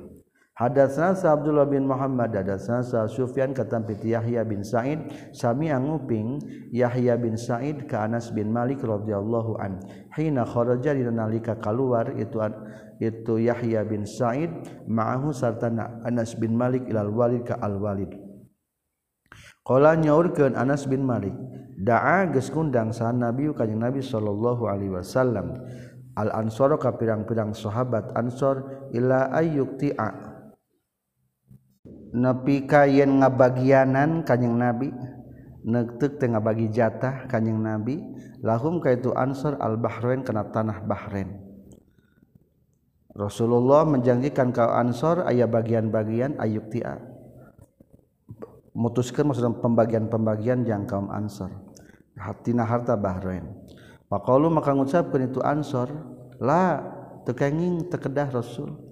Hadatsana 0.62 1.18
Abdullah 1.18 1.66
bin 1.66 1.90
Muhammad 1.90 2.38
hadatsana 2.38 3.10
Sufyan 3.10 3.50
katam 3.50 3.82
piti 3.82 4.14
Yahya 4.14 4.46
bin 4.46 4.62
Sa'id 4.62 5.10
sami 5.34 5.74
anguping 5.74 6.38
Yahya 6.70 7.18
bin 7.18 7.34
Sa'id 7.34 7.90
ka 7.90 8.06
Anas 8.06 8.30
bin 8.30 8.54
Malik 8.54 8.78
radhiyallahu 8.78 9.58
an. 9.58 9.82
Hina 10.14 10.46
kharaja 10.46 10.94
nalika 10.94 11.58
kaluar 11.58 12.14
itu 12.14 12.38
itu 13.02 13.42
Yahya 13.42 13.82
bin 13.82 14.06
Sa'id 14.06 14.54
ma'ahu 14.86 15.34
sartana 15.34 15.98
Anas 16.06 16.38
bin 16.38 16.54
Malik 16.54 16.86
ilal 16.86 17.10
Walid 17.10 17.42
ka 17.42 17.58
Al 17.58 17.82
Walid. 17.82 18.14
Qala 19.66 19.98
nyaurkeun 19.98 20.54
Anas 20.54 20.86
bin 20.86 21.02
Malik 21.02 21.34
daa 21.74 22.30
geus 22.30 22.54
kundang 22.54 22.94
sahan 22.94 23.18
Nabi 23.18 23.50
kanjing 23.50 23.82
Nabi 23.82 23.98
sallallahu 23.98 24.70
alaihi 24.70 24.94
wasallam. 24.94 25.58
Al 26.14 26.30
ansor 26.38 26.78
ka 26.78 26.94
pirang-pirang 26.94 27.50
sahabat 27.50 28.14
ansor 28.14 28.86
ila 28.94 29.26
ayyukti'a 29.34 30.31
nepi 32.12 32.68
ka 32.68 32.84
yen 32.84 33.24
ngabagianan 33.24 34.24
kanyeng 34.24 34.56
nabi 34.60 34.88
negtek 35.64 36.20
teh 36.20 36.28
ngabagi 36.28 36.68
jatah 36.68 37.24
kanyeng 37.26 37.60
nabi 37.60 38.00
lahum 38.44 38.78
kaitu 38.78 39.10
ansor 39.16 39.56
al 39.60 39.80
bahrain 39.80 40.20
kana 40.20 40.48
tanah 40.52 40.84
bahrain. 40.84 41.40
Rasulullah 43.12 43.84
menjanjikan 43.84 44.56
kau 44.56 44.72
ansor 44.72 45.28
ayah 45.28 45.44
bagian-bagian 45.44 46.40
ayuk 46.40 46.72
tia 46.72 46.96
mutuskan 48.72 49.28
maksudnya 49.28 49.52
pembagian-pembagian 49.60 50.64
yang 50.64 50.88
kaum 50.88 51.12
ansor. 51.12 51.52
Hatina 52.16 52.64
harta 52.68 52.96
bahrain. 52.96 53.44
Pakalu 54.08 54.52
maka 54.52 54.76
ngucapkan 54.76 55.24
itu 55.24 55.40
ansor 55.40 55.88
la 56.36 56.84
tekenging 57.24 57.88
tekedah 57.88 58.28
Rasul. 58.32 58.91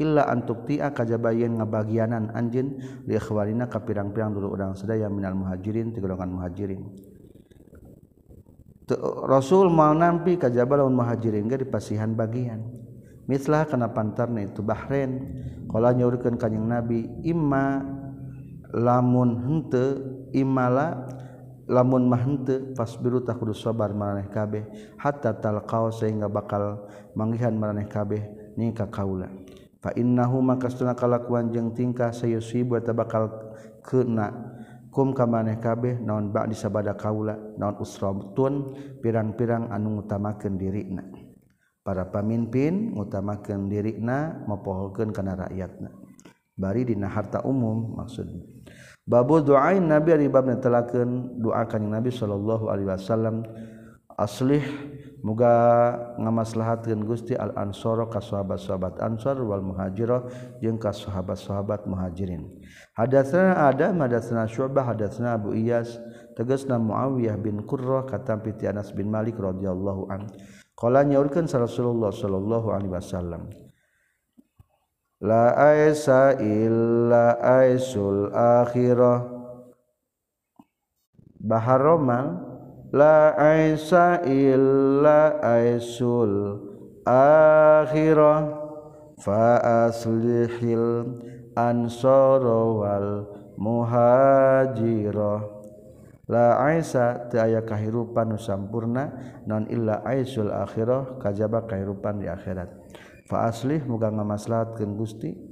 illa 0.00 0.24
antuktia 0.26 0.90
kajabayeun 0.96 1.60
ngabagianan 1.60 2.32
anjeun 2.32 2.80
li 3.04 3.14
ikhwanina 3.20 3.68
ka 3.68 3.84
pirang-pirang 3.84 4.32
dulu 4.32 4.56
urang 4.56 4.72
sadaya 4.72 5.12
minal 5.12 5.36
muhajirin 5.36 5.92
ti 5.92 6.00
golongan 6.00 6.32
muhajirin. 6.32 6.82
Rasul 9.28 9.70
mau 9.70 9.94
nampi 9.94 10.34
kajaba 10.34 10.82
lawan 10.82 10.98
muhajirin 10.98 11.46
ge 11.46 11.62
dipasihan 11.62 12.10
bagian. 12.10 12.64
Mislah 13.30 13.62
kana 13.70 13.94
pantarna 13.94 14.42
itu 14.42 14.58
Bahrain 14.58 15.22
qala 15.70 15.94
nyaurkeun 15.94 16.34
kanjing 16.34 16.66
Nabi 16.66 17.06
imma 17.22 17.78
lamun 18.74 19.38
henteu 19.46 20.26
imala 20.34 21.06
lamun 21.70 22.10
mah 22.10 22.18
henteu 22.18 22.74
fasbiru 22.74 23.22
tah 23.22 23.38
kudu 23.38 23.54
sabar 23.54 23.94
maraneh 23.94 24.26
kabeh 24.26 24.66
hatta 24.98 25.38
talqau 25.38 25.94
sehingga 25.94 26.26
bakal 26.26 26.90
manggihan 27.14 27.54
maraneh 27.54 27.86
kabeh 27.86 28.54
ning 28.58 28.74
ka 28.74 28.90
kaula. 28.90 29.30
fa 29.80 29.90
innahu 29.96 30.44
makastuna 30.44 30.92
kalakuan 30.94 31.48
jeung 31.50 31.72
tingkah 31.72 32.12
sayusibu 32.12 32.76
eta 32.76 32.92
bakal 32.92 33.32
kena 33.80 34.30
kum 34.92 35.16
ka 35.16 35.24
maneh 35.24 35.56
kabeh 35.56 35.98
naon 35.98 36.30
ba'di 36.30 36.54
sabada 36.54 36.94
kaula 36.94 37.36
naon 37.56 37.80
usratun 37.80 38.76
pirang-pirang 39.00 39.72
anu 39.72 40.00
ngutamakeun 40.00 40.54
dirina 40.60 41.02
para 41.80 42.06
pamimpin 42.12 42.92
ngutamakeun 42.92 43.72
dirina 43.72 44.44
mapohokeun 44.44 45.10
kana 45.16 45.34
rakyatna. 45.48 45.90
Bari 46.60 46.84
dina 46.84 47.08
harta 47.08 47.40
umum 47.40 47.96
maksudna 47.96 48.44
babu 49.08 49.40
doain 49.40 49.80
nabi 49.80 50.12
ari 50.12 50.28
bab 50.28 50.44
netelakeun 50.44 51.40
doa 51.40 51.64
kanjing 51.64 51.88
nabi 51.88 52.12
sallallahu 52.12 52.68
alaihi 52.68 52.88
wasallam 52.92 53.42
aslih 54.20 54.60
muga 55.20 55.52
ngamaslahatkan 56.16 57.04
Gusti 57.04 57.36
al 57.36 57.52
ansoro 57.56 58.08
ka 58.08 58.20
sahabat-sahabat 58.24 59.00
ansor 59.04 59.36
wal 59.44 59.60
muhajirah 59.60 60.26
jeung 60.64 60.80
ka 60.80 60.90
sahabat-sahabat 60.90 61.84
muhajirin. 61.84 62.48
Hadatsana 62.96 63.68
ada 63.68 63.92
hadatsana 63.92 64.48
syu'bah 64.48 64.84
hadatsana 64.92 65.36
Abu 65.36 65.52
Iyas 65.52 66.00
tegasna 66.34 66.80
Muawiyah 66.80 67.36
bin 67.36 67.62
Qurrah 67.68 68.08
katam 68.08 68.40
piti 68.40 68.64
Anas 68.64 68.90
bin 68.96 69.12
Malik 69.12 69.36
radhiyallahu 69.36 70.08
an. 70.08 70.26
Qala 70.72 71.04
nyaurkeun 71.04 71.44
Rasulullah 71.44 72.08
sallallahu 72.08 72.72
alaihi 72.72 72.92
wasallam. 72.96 73.52
La 75.20 75.52
aisa 75.52 76.32
illa 76.40 77.36
aisul 77.36 78.32
akhirah. 78.32 79.36
Baharomal 81.40 82.49
la 82.90 83.34
aisa 83.38 84.22
illa 84.26 85.38
aisul 85.42 86.58
akhirah. 87.06 88.58
Fa 89.20 89.60
aslihil 89.88 91.20
ansara 91.52 92.60
wal 92.72 93.28
muhajirah. 93.60 95.40
La 96.30 96.62
aisa 96.62 97.26
teu 97.26 97.42
aya 97.42 97.66
kahirupan 97.66 98.32
nu 98.32 98.38
sampurna 98.38 99.10
non 99.50 99.66
illa 99.66 100.00
aisul 100.06 100.54
akhirah 100.54 101.18
kajaba 101.18 101.66
kahirupan 101.66 102.22
di 102.22 102.30
akhirat. 102.30 102.70
Fa 103.26 103.50
aslih 103.50 103.82
muga 103.84 104.14
ngamaslahatkeun 104.14 104.94
Gusti. 104.94 105.49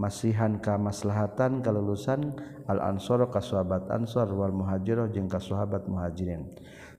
masihan 0.00 0.56
kamaslahatan 0.56 1.60
kalulusan 1.60 2.32
al-ansor 2.64 3.28
kasuhabat 3.28 3.92
ansor 3.92 4.32
wal 4.32 4.48
muhajiro 4.48 5.04
jeung 5.12 5.28
kasuhabat 5.28 5.84
muhajirin. 5.84 6.48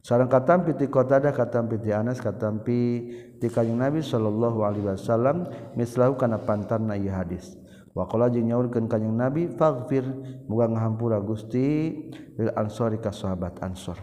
Sareng 0.05 0.29
katampi 0.29 0.77
ti 0.77 0.85
qatadah 0.85 1.33
katampi 1.33 1.81
ti 1.81 1.89
Anas 1.89 2.21
katampi 2.21 3.09
ti 3.41 3.47
kanjeng 3.49 3.81
Nabi 3.81 4.05
sallallahu 4.05 4.61
alaihi 4.61 4.85
wasallam 4.85 5.49
mislahu 5.73 6.13
kana 6.17 6.41
pantarna 6.45 6.93
ieu 6.93 7.09
hadis. 7.09 7.57
Wa 7.97 8.05
qala 8.05 8.29
jeung 8.29 8.49
nyaurkeun 8.49 8.85
kanjeng 8.85 9.17
Nabi 9.17 9.49
faghfir 9.49 10.05
muga 10.45 10.69
ngahampura 10.69 11.17
Gusti 11.21 11.97
lil 12.37 12.49
ansori 12.53 13.01
kasuhabat 13.01 13.61
ansor. 13.65 13.97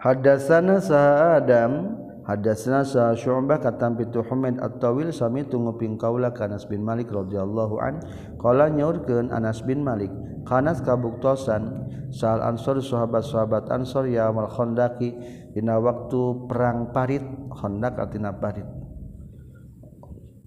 Hadasana 0.00 0.80
sa 0.80 1.36
Adam 1.36 1.92
hadatsana 2.24 2.84
sa 2.84 3.16
Syu'bah 3.16 3.60
katam 3.60 3.96
pitu 3.96 4.20
Humaid 4.24 4.60
at-Tawil 4.60 5.12
sami 5.12 5.44
tunguping 5.46 5.96
kaula 5.96 6.30
ka 6.32 6.48
bin 6.68 6.84
Malik 6.84 7.08
radhiyallahu 7.08 7.74
an. 7.80 8.00
Qala 8.36 8.68
nyaurkeun 8.68 9.32
Anas 9.32 9.64
bin 9.64 9.84
Malik 9.84 10.12
kanas 10.44 10.80
kabuktosan 10.80 11.88
sal 12.10 12.40
ansor 12.40 12.80
sahabat-sahabat 12.80 13.68
ansor 13.70 14.08
ya 14.08 14.32
amal 14.32 14.48
khandaqi 14.48 15.14
dina 15.52 15.76
waktu 15.76 16.48
perang 16.48 16.90
parit 16.90 17.22
khandaq 17.52 17.94
artina 18.00 18.32
parit. 18.34 18.66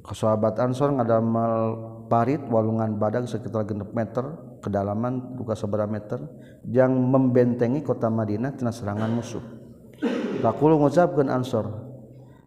Sahabat 0.03 0.59
ansor 0.59 0.91
ngadamal 0.93 1.53
parit 2.11 2.43
walungan 2.51 2.99
badak 2.99 3.25
sekitar 3.25 3.63
genep 3.63 3.95
meter 3.95 4.59
kedalaman 4.59 5.39
buka 5.39 5.55
seberapa 5.55 5.87
meter 5.87 6.19
yang 6.67 6.91
membentengi 6.91 7.81
kota 7.81 8.11
Madinah 8.11 8.51
tina 8.59 8.71
serangan 8.71 9.11
musuh 9.11 9.62
takulu 10.43 10.83
ngucapkeun 10.83 11.31
ansor. 11.31 11.71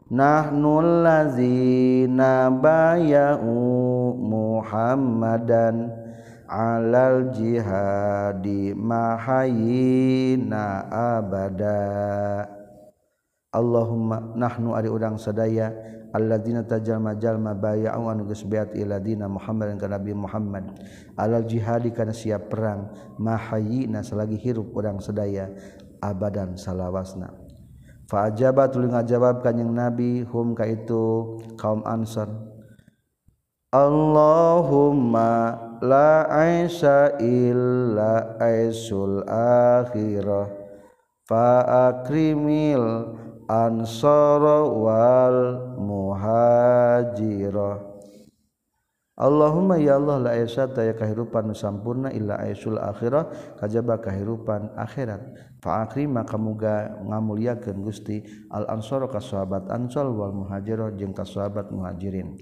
Nahnulazina 0.07 2.47
bayau 2.55 4.15
muhammadan 4.15 5.91
alal 6.47 7.35
jihadi 7.35 8.71
mahayina 8.77 10.87
abada. 10.87 12.47
Allahumma 13.51 14.31
nahnu 14.37 14.77
ari 14.79 14.87
udang 14.93 15.17
sadaya 15.19 15.73
alladzina 16.15 16.63
tajalma 16.63 17.19
jalma 17.19 17.51
bayau 17.57 18.07
anu 18.07 18.31
geus 18.31 18.47
beat 18.47 18.79
iladina 18.79 19.27
Muhammad 19.27 19.75
ka 19.81 19.91
Nabi 19.91 20.15
Muhammad. 20.15 20.71
Alal 21.19 21.51
jihadi 21.51 21.91
kana 21.91 22.15
siap 22.15 22.47
perang 22.53 22.95
mahayina 23.19 24.07
selagi 24.07 24.39
hirup 24.39 24.71
urang 24.71 25.03
sedaya 25.03 25.51
abadan 25.99 26.55
salawasna. 26.55 27.46
Fajaba 28.07 28.71
tuli 28.71 28.87
ngajawab 28.87 29.43
kanyang 29.43 29.75
Nabi 29.75 30.23
hum 30.31 30.55
ka 30.55 30.63
itu 30.63 31.43
kaum 31.59 31.83
Ansar. 31.83 32.31
Allahumma 33.75 35.59
la 35.83 36.25
aisha 36.31 37.19
illa 37.19 38.39
aisul 38.39 39.27
akhirah 39.27 40.49
fa 41.27 41.67
akrimil 41.91 43.11
ansara 43.51 44.63
wal 44.71 45.59
muhajirah 45.83 46.37
Allahumma 49.17 49.81
ya 49.81 49.97
Allah 49.97 50.21
la 50.21 50.31
aysata 50.37 50.85
ya 50.85 50.93
kahirupan 50.93 51.49
sampurna 51.57 52.13
illa 52.13 52.37
aisul 52.37 52.77
akhirah 52.77 53.57
kajaba 53.57 53.97
kahirupan 53.97 54.77
akhirat. 54.77 55.25
Fa 55.65 55.89
maka 55.89 56.37
kamuga 56.37 57.01
ngamuliakeun 57.01 57.81
Gusti 57.81 58.21
al 58.53 58.69
ansor 58.69 59.09
ka 59.09 59.17
sahabat 59.17 59.73
ansor 59.73 60.13
wal 60.13 60.37
muhajirah 60.37 60.93
jeung 61.01 61.17
ka 61.17 61.25
sahabat 61.25 61.73
muhajirin. 61.73 62.37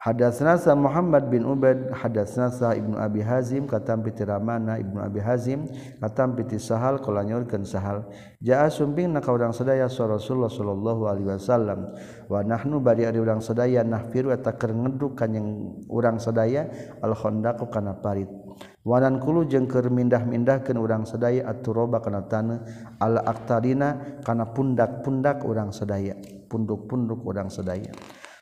Hadatsna 0.00 0.56
Muhammad 0.80 1.28
bin 1.28 1.44
Ubaid 1.44 1.92
hadatsnasa 1.92 2.72
Ibnu 2.72 2.96
Abi 2.96 3.20
Hazim 3.20 3.68
katam 3.68 4.00
piti 4.00 4.24
Ramana 4.24 4.80
Ibnu 4.80 4.96
Abi 4.96 5.20
Hazim 5.20 5.68
katam 6.00 6.40
piti 6.40 6.56
Sahal 6.56 7.04
kala 7.04 7.20
Sahal. 7.68 8.08
Jaa 8.40 8.72
sumping 8.72 9.12
na 9.12 9.20
ka 9.20 9.28
urang 9.28 9.52
sadaya 9.52 9.92
sa 9.92 10.08
Rasulullah 10.08 10.48
sallallahu 10.48 11.04
alaihi 11.04 11.28
wasallam. 11.36 11.92
Wa 12.32 12.40
nahnu 12.40 12.80
bari 12.80 13.04
ari 13.04 13.20
urang 13.20 13.44
sadaya 13.44 13.84
nahfiru 13.84 14.32
eta 14.32 14.56
keur 14.56 14.72
ngeduk 14.72 15.20
kanjing 15.20 15.84
urang 15.92 16.16
sadaya 16.16 16.64
al 17.04 17.12
khandaq 17.12 17.60
kana 17.68 18.00
parit. 18.00 18.32
Wanan 18.80 19.20
kulu 19.20 19.52
jeung 19.52 19.68
keur 19.68 19.92
mindah-mindahkeun 19.92 20.80
urang 20.80 21.04
sadaya 21.04 21.44
aturoba 21.44 22.00
kana 22.00 22.24
taneuh 22.24 22.64
al 23.04 23.20
aqtarina 23.20 24.16
kana 24.24 24.48
pundak-pundak 24.48 25.44
urang 25.44 25.76
sadaya 25.76 26.16
punduk-punduk 26.48 27.20
urang 27.20 27.52
sadaya. 27.52 27.92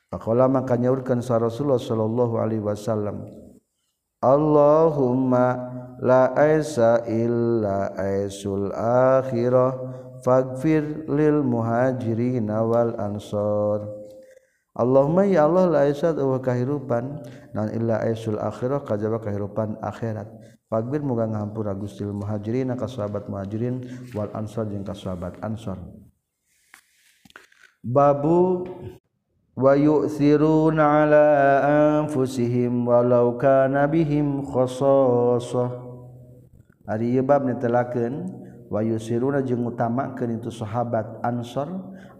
Pakola 0.08 0.48
maka 0.48 0.80
nyaurkan 0.80 1.20
sa 1.20 1.36
Rasulullah 1.36 1.76
sallallahu 1.76 2.40
alaihi 2.40 2.64
wasallam. 2.64 3.28
Allahumma 4.24 5.46
la 6.00 6.32
aisa 6.32 7.04
illa 7.04 7.92
aisul 7.92 8.72
akhirah 8.72 9.76
faghfir 10.24 11.04
lil 11.12 11.44
muhajirin 11.44 12.48
wal 12.48 12.96
ansor. 12.96 13.84
Allahumma 14.72 15.28
ya 15.28 15.44
Allah 15.44 15.64
la 15.68 15.78
aisa 15.84 16.16
wa 16.16 16.40
kahirupan 16.40 17.20
nan 17.52 17.68
illa 17.76 18.00
aisul 18.00 18.40
akhirah 18.40 18.88
kajaba 18.88 19.20
kahirupan 19.20 19.76
akhirat. 19.84 20.26
Faghfir 20.72 21.04
muga 21.04 21.28
ngahampura 21.28 21.76
Gusti 21.76 22.04
lil 22.04 22.16
muhajirin 22.16 22.72
ka 22.80 22.88
sahabat 22.88 23.28
muhajirin 23.28 23.84
wal 24.16 24.32
ansor 24.32 24.64
jeung 24.72 24.88
ka 24.88 24.96
sahabat 24.96 25.36
ansor. 25.44 25.76
Babu 27.84 28.64
ويؤثرون 29.58 30.78
على 30.78 31.26
أنفسهم 31.66 32.72
ولو 32.86 33.26
كان 33.42 33.74
بهم 33.74 34.26
خصاصة. 34.46 35.66
Ari 36.88 37.20
bab 37.20 37.44
netelakeun 37.44 38.32
wa 38.72 38.80
yusiruna 38.80 39.44
jeung 39.44 39.68
ngutamakeun 39.68 40.40
itu 40.40 40.48
sahabat 40.48 41.20
Ansor 41.20 41.68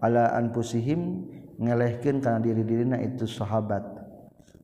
ala 0.05 0.29
anfusihim 0.37 1.25
ngelehkeun 1.57 2.21
kana 2.21 2.37
diri-dirina 2.43 3.01
itu 3.01 3.25
sahabat. 3.25 3.81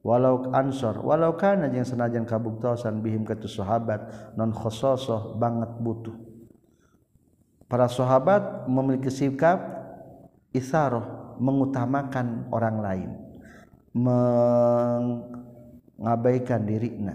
Walau 0.05 0.53
Ansor 0.53 1.01
walau 1.01 1.41
kana 1.41 1.72
jeung 1.72 1.89
sanajan 1.89 2.29
kabuktosan 2.29 3.01
bihim 3.01 3.25
ka 3.25 3.33
sahabat 3.49 4.35
non 4.37 4.53
khososoh 4.53 5.41
banget 5.41 5.72
butuh. 5.81 6.12
Para 7.64 7.89
sahabat 7.89 8.68
memiliki 8.68 9.09
sikap 9.09 9.57
isaroh 10.53 11.24
mengutamakan 11.39 12.51
orang 12.51 12.82
lain 12.82 13.14
mengabaikan 13.95 16.66
dirinya. 16.66 17.14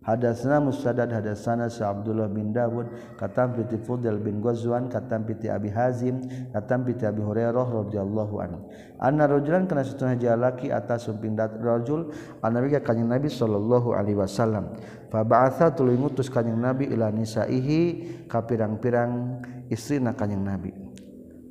Hadatsana 0.00 0.64
Musaddad 0.64 1.12
hadatsana 1.12 1.68
Sa 1.68 1.92
Abdullah 1.92 2.24
bin 2.24 2.56
Dawud 2.56 2.88
katam 3.20 3.52
piti 3.52 3.76
Fudel 3.76 4.16
bin 4.16 4.40
Ghazwan 4.40 4.88
katam 4.88 5.28
piti 5.28 5.52
Abi 5.52 5.68
Hazim 5.68 6.24
katam 6.56 6.88
piti 6.88 7.04
Abi 7.04 7.20
Hurairah 7.20 7.68
radhiyallahu 7.68 8.40
anhu. 8.40 8.64
Anna 8.96 9.28
rajulan 9.28 9.68
kana 9.68 9.84
satuna 9.84 10.16
jalaki 10.16 10.72
atas 10.72 11.04
sumping 11.04 11.36
rajul 11.36 12.08
annabi 12.40 12.72
ka 12.74 12.80
kanjing 12.80 13.12
Nabi 13.12 13.28
sallallahu 13.28 13.92
alaihi 13.92 14.16
wasallam. 14.16 14.72
Fa 15.12 15.20
ba'atha 15.20 15.76
tuluy 15.76 16.00
ngutus 16.00 16.32
kanjing 16.32 16.56
Nabi 16.56 16.88
ila 16.88 17.12
nisaihi 17.12 18.24
ka 18.24 18.40
pirang-pirang 18.48 19.44
istri 19.68 20.00
na 20.00 20.16
kanjing 20.16 20.40
Nabi. 20.40 20.89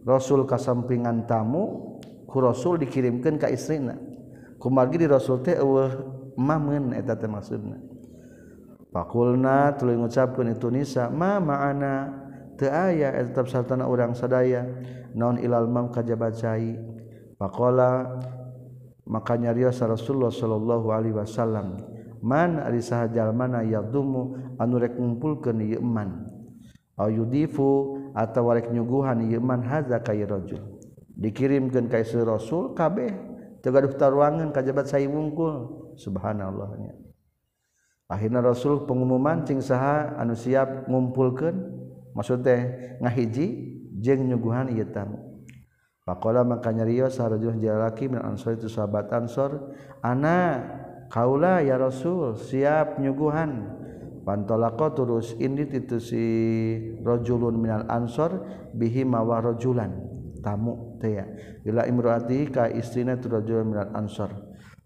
Rasul 0.10 0.50
kasampingan 0.50 1.30
tamu 1.30 1.96
ku 2.26 2.42
Rasul 2.42 2.82
dikirimkan 2.82 3.38
ka 3.38 3.46
istrina 3.46 3.94
kumargi 4.58 5.06
di 5.06 5.08
Rasul 5.08 5.46
teh 5.46 5.54
eueuh 5.62 5.94
mamen 6.34 6.98
eta 6.98 7.14
teh 7.14 7.30
maksudna. 7.30 7.78
Pakulna 8.90 9.78
tuluy 9.78 10.02
ngucapkeun 10.02 10.50
itu 10.58 10.74
Nisa 10.74 11.14
ma 11.14 11.38
ma'ana 11.38 12.10
teu 12.58 12.74
aya 12.74 13.14
eta 13.14 13.30
tetep 13.30 13.46
sartana 13.54 13.86
urang 13.86 14.18
sadaya 14.18 14.66
naon 15.14 15.38
ilal 15.38 15.70
mam 15.70 15.94
kajaba 15.94 16.34
cai 16.34 16.74
Pakola 17.38 18.20
maka 19.06 19.38
nyarios 19.40 19.80
Rasulullah 19.80 20.34
sallallahu 20.34 20.92
alaihi 20.92 21.16
wasallam 21.16 21.78
man 22.26 22.60
ari 22.60 22.82
saha 22.84 23.08
jalmana 23.14 23.64
yadumu 23.64 24.36
anu 24.58 24.76
rek 24.82 24.98
ngumpulkeun 24.98 25.64
ieu 25.64 25.80
man? 25.80 26.26
Ayudifu 27.00 27.96
atau 28.16 28.50
warek 28.50 28.72
nyuguhan 28.74 29.26
yeman 29.30 29.62
haza 29.66 30.02
kairojul 30.02 30.80
dikirimkan 31.20 31.92
kaisu 31.92 32.24
rasul 32.24 32.72
kabeh. 32.74 33.28
Tegaduh 33.60 33.92
taruangan 34.00 34.56
kajabat 34.56 34.88
saya 34.88 35.12
wungkul. 35.12 35.92
Subhanallahnya 36.00 36.96
akhirnya 38.10 38.42
rasul 38.42 38.90
pengumuman 38.90 39.46
cing 39.46 39.62
saha 39.62 40.18
anu 40.18 40.34
siap 40.34 40.90
ngumpulkan 40.90 41.54
maksud 42.18 42.42
teh 42.42 42.60
ngahiji 43.04 43.48
jeng 44.02 44.26
nyuguhan 44.26 44.74
ieu 44.74 44.88
tamu. 44.90 45.46
Pakola 46.08 46.42
maka 46.42 46.74
nyario 46.74 47.06
sarjuh 47.06 47.54
jalaki 47.62 48.10
min 48.10 48.18
ansor 48.26 48.58
itu 48.58 48.66
sahabat 48.66 49.14
ansor. 49.14 49.78
Ana 50.02 50.66
kaula 51.14 51.62
ya 51.62 51.78
Rasul 51.78 52.34
siap 52.34 52.98
nyuguhan. 52.98 53.78
Pantolako 54.30 54.94
terus 54.94 55.34
indit 55.42 55.74
itu 55.74 55.98
si 55.98 56.24
rojulun 57.02 57.58
minal 57.58 57.90
ansor 57.90 58.46
bihi 58.78 59.02
mawa 59.02 59.42
rojulan 59.42 59.90
tamu 60.46 61.02
bila 61.66 61.90
imroati 61.90 62.46
ka 62.54 62.70
istrina 62.70 63.18
tu 63.18 63.26
rajul 63.26 63.66
minal 63.66 63.90
ansor 63.98 64.30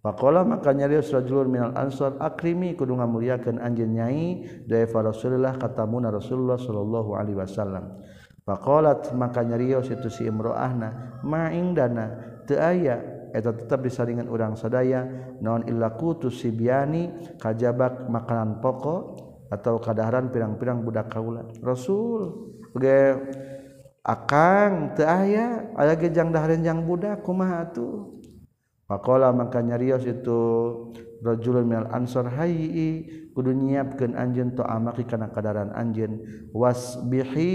Pakola 0.04 0.44
maka 0.44 0.76
nyarios 0.76 1.16
rajulun 1.16 1.48
minal 1.48 1.72
ansor 1.80 2.20
akrimi 2.20 2.76
kudu 2.76 3.00
ngamuliakeun 3.00 3.56
anjeun 3.56 3.96
nyai 3.96 4.44
fa 4.92 5.00
Rasulullah 5.00 5.56
katamuna 5.56 6.12
Rasulullah 6.12 6.60
sallallahu 6.60 7.16
alaihi 7.16 7.40
wasallam. 7.40 8.04
Faqalat 8.44 9.16
maka 9.16 9.48
nyarios 9.48 9.88
itu 9.88 10.12
si 10.12 10.28
imro'ahna 10.28 11.24
ma 11.24 11.48
indana 11.56 12.36
teu 12.44 12.60
aya 12.60 13.00
eta 13.32 13.56
tetap 13.56 13.80
disaringan 13.80 14.28
urang 14.28 14.60
sadaya 14.60 15.08
naon 15.40 15.72
illa 15.72 15.96
kutu 15.96 16.28
sibyani 16.28 17.40
kajabak 17.40 18.12
makanan 18.12 18.60
pokok 18.60 19.23
atau 19.54 19.78
kadaharan 19.78 20.34
pirang-pirang 20.34 20.82
budak 20.82 21.14
kaula. 21.14 21.46
Rasul 21.62 22.50
ge 22.74 23.14
akang 24.02 24.98
teu 24.98 25.06
aya 25.06 25.70
aya 25.78 25.94
ge 25.94 26.10
jang 26.10 26.34
dahareun 26.34 26.66
jang 26.66 26.82
budak 26.82 27.22
kumaha 27.22 27.70
atuh? 27.70 28.18
Pakola 28.90 29.30
maka 29.32 29.62
nyarios 29.62 30.04
itu 30.10 30.42
rajulun 31.22 31.70
minal 31.70 31.88
ansor 31.94 32.28
hayyi 32.28 33.08
kudu 33.32 33.54
nyiapkeun 33.54 34.18
anjeun 34.18 34.58
to 34.58 34.66
amaki 34.66 35.06
kana 35.06 35.30
kadaran 35.30 35.70
anjeun. 35.72 36.20
Wasbihi 36.52 37.54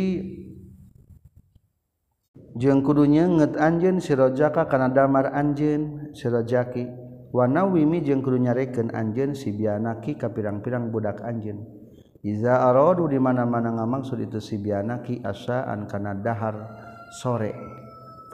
jeung 2.58 2.80
kudu 2.82 3.06
nyeungeut 3.06 3.54
anjeun 3.60 4.02
sirojaka 4.02 4.66
kana 4.66 4.88
damar 4.90 5.30
anjeun 5.30 6.10
sirojaki 6.16 6.88
wanawimi 7.30 8.02
jeung 8.02 8.24
kudu 8.24 8.40
nyarekeun 8.40 8.90
anjeun 8.90 9.36
sibianaki 9.36 10.16
ka 10.16 10.32
pirang-pirang 10.32 10.90
budak 10.90 11.22
anjeun 11.22 11.77
Iza 12.26 12.66
arodu 12.66 13.06
di 13.06 13.18
mana-mana 13.22 13.70
ngamaksud 13.78 14.18
itu 14.18 14.42
si 14.42 14.58
bianaki 14.58 15.22
asaan 15.22 15.86
kana 15.86 16.18
dahar 16.18 16.54
sore. 17.14 17.54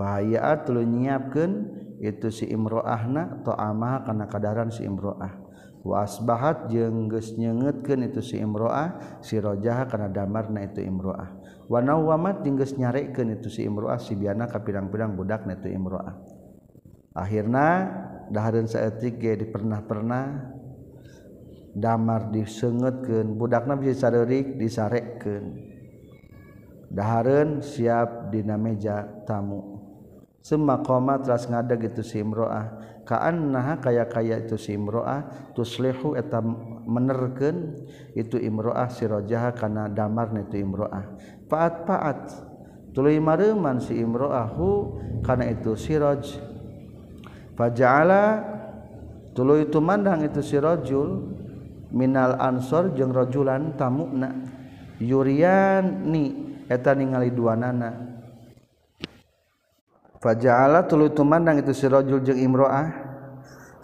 Fahayat 0.01 0.65
tuluy 0.65 0.89
nyiapkeun 0.89 1.53
itu 2.01 2.33
si 2.33 2.49
imroahna 2.49 3.45
ta'ama 3.45 4.03
kana 4.09 4.25
kadaran 4.27 4.73
si 4.73 4.89
imroah. 4.89 5.45
Wa 5.85 6.09
asbahat 6.09 6.73
jeung 6.73 7.13
geus 7.13 7.37
nyeungeutkeun 7.37 8.09
itu 8.09 8.25
si 8.25 8.41
imroah 8.41 9.21
si 9.21 9.37
rojaha 9.37 9.85
kana 9.85 10.09
damarna 10.09 10.65
itu 10.65 10.81
imroah. 10.81 11.37
Wa 11.69 11.85
nawamat 11.85 12.41
jeung 12.41 12.57
geus 12.57 12.73
nyarekeun 12.81 13.37
itu 13.37 13.53
si 13.53 13.69
imroah 13.69 14.01
si 14.01 14.17
biana 14.17 14.49
ka 14.49 14.65
pirang-pirang 14.65 15.13
budakna 15.13 15.61
itu 15.61 15.69
imroah. 15.69 16.17
Akhirna 17.13 17.69
dahareun 18.33 18.65
saeutik 18.65 19.21
ge 19.21 19.45
dipernah-pernah 19.45 20.54
damar 21.75 22.31
disengetken 22.31 23.35
budakna 23.35 23.75
bisa 23.75 24.07
sareurik 24.07 24.55
disarekeun 24.57 25.75
dahareun 26.95 27.59
siap 27.59 28.31
dina 28.31 28.55
meja 28.55 29.03
tamu. 29.27 29.83
Semua 30.45 30.85
koma 30.85 31.19
teras 31.19 31.49
ngada 31.49 31.75
gitu 31.81 32.05
imro'ah, 32.05 33.01
kaan 33.09 33.49
nah 33.49 33.81
kaya 33.81 34.05
kaya 34.05 34.45
itu 34.45 34.61
imro'ah, 34.77 35.51
tuslihu 35.57 36.15
eta 36.21 36.39
menerken 36.85 37.89
itu 38.13 38.37
imroah 38.37 38.93
sirojaha 38.93 39.57
kana 39.57 39.89
damar 39.89 40.31
itu 40.37 40.61
imroah. 40.61 41.17
Paat 41.49 41.89
paat 41.89 42.21
tuluy 42.93 43.17
mareman 43.25 43.81
si 43.81 43.97
imroahu 43.97 45.01
kana 45.25 45.49
itu 45.49 45.75
si 45.81 45.97
roj. 45.97 46.23
Tuluy 49.35 49.67
tului 49.67 50.27
itu 50.31 50.41
sirojul 50.45 51.11
Minal 51.95 52.35
Ansor 52.43 52.91
jeung 52.99 53.15
rojulan 53.15 53.79
tamukna 53.79 54.35
Yuriani 54.99 56.59
eta 56.67 56.91
ningali 56.91 57.31
dua 57.31 57.55
nana 57.55 57.95
Fajaala 60.19 60.89
tulu 60.89 61.13
tumandang 61.13 61.61
itu 61.61 61.77
si 61.77 61.85
rojul 61.85 62.25
jeung 62.25 62.41
imro'ah. 62.41 62.89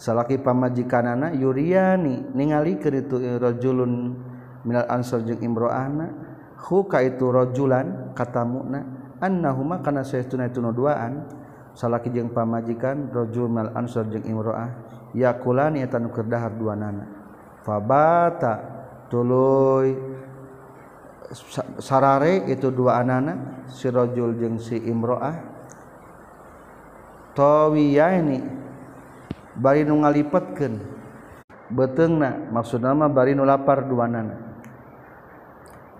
Salaki 0.00 0.40
pamajikanana 0.40 1.36
Yuriani 1.36 2.32
ningali 2.32 2.80
keur 2.80 2.96
itu 2.96 3.20
rojulun 3.36 4.16
minal 4.64 4.88
ansor 4.88 5.20
jeung 5.28 5.44
imro'ahna. 5.44 6.08
Huka 6.56 7.04
itu 7.04 7.28
rojulan 7.28 8.16
katamukna 8.16 8.88
annahuma 9.20 9.84
kana 9.84 10.00
saytuna 10.00 10.48
itu 10.48 10.64
nu 10.64 10.72
duaan 10.72 11.28
salaki 11.76 12.08
jeung 12.08 12.32
pamajikan 12.32 13.12
rojul 13.12 13.52
minal 13.52 13.76
ansor 13.76 14.08
jeung 14.08 14.24
imro'ah. 14.24 14.72
Yakulani 15.12 15.84
eta 15.84 16.00
nu 16.00 16.08
keur 16.08 16.24
dahar 16.24 16.56
duanana. 16.56 17.19
fabata 17.62 18.54
tuluy. 19.08 19.96
Sarare 21.78 22.50
itu 22.50 22.74
dua 22.74 22.98
anana 22.98 23.62
si 23.70 23.86
rajul 23.86 24.34
jeung 24.34 24.58
si 24.58 24.74
imroah 24.82 25.38
tawiyaini 27.38 28.42
bari 29.54 29.86
nu 29.86 30.02
ngalipetkeun. 30.02 30.74
Beteungna 31.70 32.50
maksudna 32.50 32.98
mah 32.98 33.06
bari 33.06 33.38
nu 33.38 33.46
lapar 33.46 33.86
dua 33.86 34.10
anana. 34.10 34.34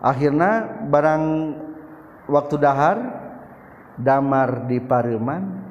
Akhirna 0.02 0.82
barang 0.90 1.24
waktu 2.26 2.56
dahar 2.58 2.98
damar 3.94 4.66
di 4.66 4.82
pareman 4.82 5.62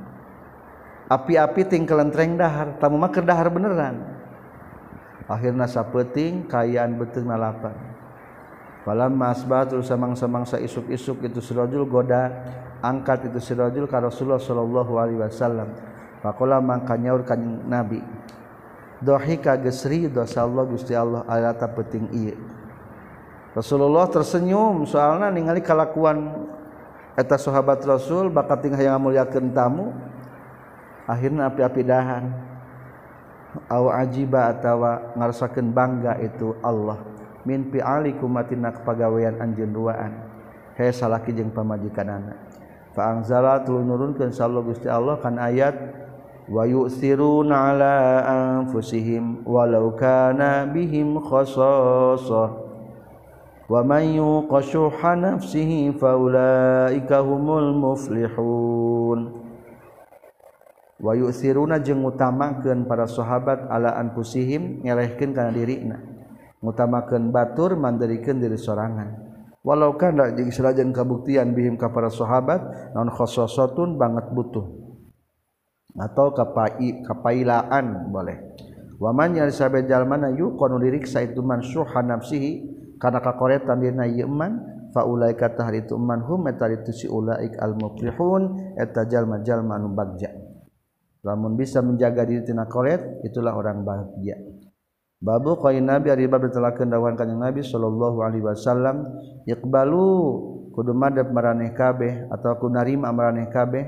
api-api 1.12 1.68
ting 1.68 1.84
kelentreng 1.84 2.40
dahar. 2.40 2.80
Tamu 2.80 2.96
mah 2.96 3.12
keur 3.12 3.28
dahar 3.28 3.52
beneran. 3.52 4.19
akhirnya 5.30 5.70
sapeting 5.70 6.50
kayaan 6.50 6.98
betul 6.98 7.24
nalapan 7.30 7.78
Palam 8.90 9.14
masbah 9.14 9.70
terus 9.70 9.86
samang-samangsa 9.86 10.58
isuk-isuk 10.64 11.22
itu 11.22 11.44
sirajul 11.44 11.86
goda 11.86 12.32
angkat 12.82 13.28
itu 13.30 13.38
sirajul 13.38 13.86
ka 13.86 14.02
Rasulullah 14.02 14.42
sallallahu 14.42 14.98
alaihi 14.98 15.20
wasallam. 15.22 15.78
Pakola 16.26 16.64
mangka 16.64 16.96
nyaur 16.96 17.28
ka 17.28 17.38
Nabi. 17.38 18.02
Dohika 18.98 19.62
gesri 19.62 20.10
dosa 20.10 20.42
Allah 20.42 20.66
Gusti 20.66 20.98
Allah 20.98 21.22
ayata 21.28 21.70
penting 21.70 22.10
ieu. 22.18 22.36
Rasulullah 23.54 24.10
tersenyum 24.10 24.90
soalnya 24.90 25.30
ningali 25.30 25.62
kalakuan 25.62 26.50
eta 27.14 27.38
sahabat 27.38 27.86
Rasul 27.86 28.34
bakat 28.34 28.64
ting 28.64 28.74
yang 28.74 28.98
muliakeun 28.98 29.54
tamu 29.54 29.94
akhirna 31.06 31.52
api-api 31.52 31.82
dahan. 31.86 32.26
aw 33.70 33.90
ajiba 33.98 34.54
atawa 34.54 35.14
ngarasakeun 35.18 35.74
bangga 35.74 36.22
itu 36.22 36.54
Allah. 36.62 37.02
Min 37.48 37.72
pi'alikum 37.72 38.30
matina 38.30 38.70
pagawean 38.76 39.40
anjeun 39.42 39.72
duaan 39.74 40.12
he 40.76 40.92
salaki 40.92 41.32
jeung 41.34 41.50
pamajikanana. 41.56 42.36
Fa 42.94 43.16
anzala 43.16 43.64
nurunkeun 43.64 44.36
sallallahu 44.36 44.76
Gusti 44.76 44.92
Allah 44.92 45.18
kan 45.24 45.40
ayat 45.40 45.76
wa 46.52 46.68
yusiruna 46.68 47.74
ala 47.74 47.96
anfusihim 48.28 49.46
walau 49.48 49.94
kana 49.96 50.66
bihim 50.68 51.22
khassasah 51.22 52.50
wa 53.70 53.80
man 53.86 54.04
yuqashuha 54.04 55.16
nafsihi 55.16 55.96
faulaika 55.96 57.24
humul 57.24 57.72
muflihun. 57.72 59.39
wayu 61.00 61.32
siruna 61.32 61.80
jeung 61.80 62.04
utamakeun 62.04 62.86
para 62.86 63.08
sahabat 63.08 63.68
ala 63.72 63.96
anfusihim 64.00 64.84
ngelehkeun 64.84 65.32
kana 65.32 65.52
dirina. 65.56 65.98
Ngutamakeun 66.60 67.32
batur 67.32 67.80
mandirikeun 67.80 68.44
diri 68.44 68.60
sorangan. 68.60 69.32
Walau 69.64 69.96
kana 69.96 70.36
jeung 70.36 70.52
serajan 70.52 70.92
kabuktian 70.92 71.56
bihim 71.56 71.80
ka 71.80 71.92
para 71.92 72.12
sahabat 72.12 72.94
naon 72.96 73.12
khassasatun 73.12 73.96
banget 73.96 74.28
butuh. 74.32 74.68
Atau 76.00 76.36
kapai 76.36 77.04
kapailaan 77.04 78.12
boleh. 78.12 78.38
Waman 79.00 79.40
yang 79.40 79.48
sabe 79.56 79.88
jalmana 79.88 80.36
yuqanu 80.36 80.76
diriksa 80.84 81.24
itu 81.24 81.40
man 81.40 81.64
syuha 81.64 82.04
nafsihi 82.04 82.52
kana 83.00 83.24
kakoretan 83.24 83.80
dina 83.80 84.04
yeman 84.04 84.60
faulaika 84.92 85.56
tahritu 85.56 85.96
man 85.96 86.20
hum 86.28 86.52
eta 86.52 86.68
itu 86.68 86.92
si 86.92 87.08
ulaik 87.08 87.56
al 87.64 87.80
muflihun 87.80 88.76
eta 88.76 89.08
jalma-jalma 89.08 89.80
nu 89.80 89.96
bagja. 89.96 90.49
lamun 91.24 91.60
bisa 91.60 91.84
menjaga 91.84 92.24
diri 92.24 92.46
tina 92.48 92.66
koret 92.70 93.24
itulah 93.28 93.56
orang 93.56 93.84
bahagia. 93.84 94.40
Babu 95.20 95.60
qain 95.60 95.84
nabi 95.84 96.16
ari 96.16 96.32
bab 96.32 96.48
ditelakeun 96.48 96.88
dawuhan 96.88 97.20
kanjeng 97.20 97.44
nabi 97.44 97.60
sallallahu 97.60 98.24
alaihi 98.24 98.40
wasallam 98.40 99.04
iqbalu 99.44 100.08
kudu 100.72 100.96
madhep 100.96 101.28
maraneh 101.36 101.76
kabeh 101.76 102.32
atawa 102.32 102.56
kudu 102.56 102.80
narima 102.80 103.12
maraneh 103.12 103.52
kabeh 103.52 103.84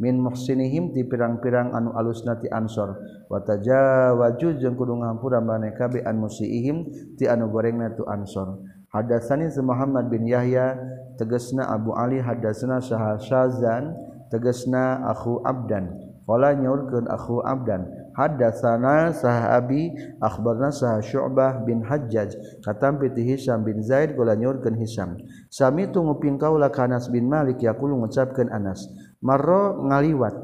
min 0.00 0.16
muhsinihim 0.16 0.96
ti 0.96 1.04
pirang-pirang 1.04 1.76
anu 1.76 1.92
alusna 1.92 2.40
ti 2.40 2.48
ansor. 2.48 2.96
Wa 3.28 3.44
tajawaju 3.44 4.48
jeung 4.56 4.72
kudu 4.72 4.96
ngampura 5.04 5.44
maraneh 5.44 5.76
kabeh 5.76 6.00
an 6.00 6.16
musiihim 6.16 6.88
ti 7.20 7.28
anu 7.28 7.52
gorengna 7.52 7.92
tu 7.92 8.08
ansor. 8.08 8.64
Hadatsani 8.88 9.52
Muhammad 9.60 10.08
bin 10.08 10.24
Yahya 10.24 10.80
tegasna 11.20 11.68
Abu 11.68 11.92
Ali 11.92 12.18
hadatsna 12.18 12.80
Syahzan 12.80 13.92
tegasna 14.32 15.04
Akhu 15.12 15.44
Abdan. 15.44 16.09
Kala 16.30 16.54
nyaurkeun 16.54 17.10
akhu 17.10 17.42
Abdan. 17.42 17.90
Hadatsana 18.14 19.10
sahabi 19.10 19.90
akhbarna 20.22 20.70
sah 20.70 21.02
Syu'bah 21.02 21.66
bin 21.66 21.82
Hajjaj 21.82 22.38
katampi 22.62 23.10
ti 23.10 23.26
Hisam 23.26 23.66
bin 23.66 23.82
Zaid 23.82 24.14
kala 24.14 24.38
nyaurkeun 24.38 24.78
Hisam. 24.78 25.18
Sami 25.50 25.90
tu 25.90 25.98
nguping 25.98 26.38
kaula 26.38 26.70
Kanas 26.70 27.10
bin 27.10 27.26
Malik 27.26 27.58
yaqulu 27.58 27.98
ngucapkeun 27.98 28.46
Anas. 28.46 28.86
Marro 29.18 29.82
ngaliwat 29.90 30.38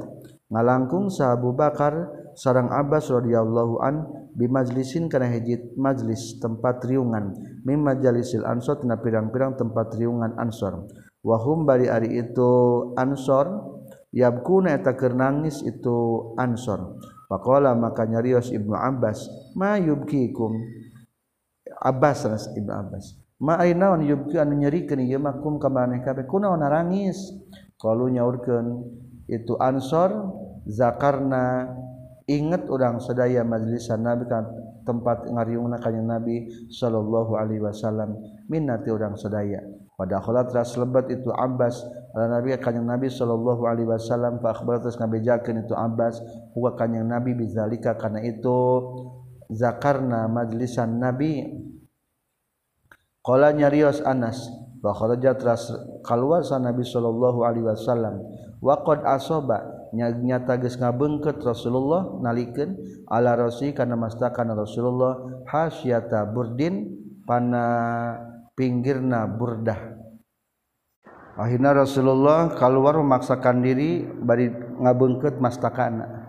ngalangkung 0.50 1.06
sah 1.06 1.38
Abu 1.38 1.54
Bakar 1.54 2.10
sareng 2.34 2.66
Abbas 2.70 3.06
radhiyallahu 3.06 3.78
an 3.78 3.94
bi 4.34 4.50
majlisin 4.50 5.06
kana 5.06 5.30
hiji 5.30 5.72
majlis 5.78 6.36
tempat 6.42 6.84
riungan 6.84 7.32
mim 7.64 7.80
majlisil 7.80 8.44
ansor 8.44 8.78
tina 8.84 9.00
pirang-pirang 9.00 9.56
tempat 9.56 9.96
riungan 9.96 10.36
ansor 10.36 10.84
wahum 11.24 11.64
bari 11.64 11.88
ari 11.88 12.20
itu 12.20 12.50
ansor 13.00 13.75
yabkuna 14.16 14.72
eta 14.72 14.96
keur 14.96 15.12
nangis 15.12 15.60
itu 15.60 16.32
Ansor. 16.40 16.96
Faqala 17.28 17.76
maka 17.76 18.08
nyarios 18.08 18.48
Ibnu 18.48 18.72
Abbas 18.72 19.28
ma 19.52 19.76
yubkikum? 19.76 20.56
Abbas 21.84 22.24
ras 22.24 22.44
Ibnu 22.56 22.72
Abbas. 22.72 23.20
Ma 23.36 23.60
ainaon 23.60 24.08
yubki 24.08 24.40
anu 24.40 24.56
nyerikeun 24.56 25.04
ieu 25.04 25.20
mah 25.20 25.36
kum 25.44 25.60
ka 25.60 25.68
maneh 25.68 26.00
kabeh 26.00 26.24
kunaon 26.24 26.64
narangis. 26.64 27.36
Qalu 27.76 28.16
nyaurkeun 28.16 28.66
itu 29.28 29.52
Ansor 29.60 30.32
zakarna 30.64 31.68
inget 32.24 32.72
orang 32.72 33.04
sedaya 33.04 33.44
majlisan 33.44 34.00
Nabi 34.00 34.24
kan 34.24 34.48
tempat 34.88 35.28
ngariungna 35.28 35.76
kanjeng 35.76 36.08
Nabi 36.08 36.48
sallallahu 36.72 37.36
alaihi 37.36 37.60
wasallam. 37.60 38.16
Minnati 38.48 38.88
orang 38.88 39.20
sedaya 39.20 39.60
pada 39.96 40.20
kholat 40.20 40.52
ras 40.52 40.76
lebat 40.76 41.08
itu 41.08 41.32
Abbas. 41.32 41.80
Ala 42.12 42.40
Nabi 42.40 42.52
kanjing 42.60 42.84
Nabi 42.84 43.08
sallallahu 43.08 43.64
alaihi 43.64 43.88
wasallam 43.88 44.40
fa 44.44 44.52
akhbar 44.52 44.84
terus 44.84 45.00
ngabejakeun 45.00 45.64
itu 45.64 45.72
Abbas. 45.72 46.20
Huwa 46.52 46.76
kanjing 46.76 47.08
Nabi 47.08 47.32
bizalika 47.32 47.96
kana 47.96 48.20
itu 48.20 48.56
zakarna 49.48 50.28
majlisan 50.28 51.00
Nabi. 51.00 51.48
Nyarios 53.26 54.06
Anas 54.06 54.46
bahwaja 54.78 55.34
keluar 56.06 56.46
Nabi 56.46 56.86
Shallallahu 56.86 57.42
Alaihi 57.42 57.66
Wasallam. 57.66 58.22
Waqd 58.62 59.02
asobanya 59.02 60.38
tagis 60.46 60.78
ngabengket 60.78 61.42
Rasulullah 61.42 62.06
naliken 62.22 62.78
ala 63.10 63.34
Rosi 63.34 63.74
karena 63.74 63.98
masakan 63.98 64.54
Rasulullah 64.54 65.42
hasyata 65.42 66.30
burdin 66.30 66.86
pana 67.26 67.66
pinggirna 68.56 69.28
burdah. 69.28 69.78
Akhirnya 71.36 71.76
Rasulullah 71.76 72.56
keluar 72.56 72.96
memaksakan 72.96 73.60
diri 73.60 74.02
bari 74.02 74.48
ngabengket 74.80 75.36
mastakana. 75.36 76.24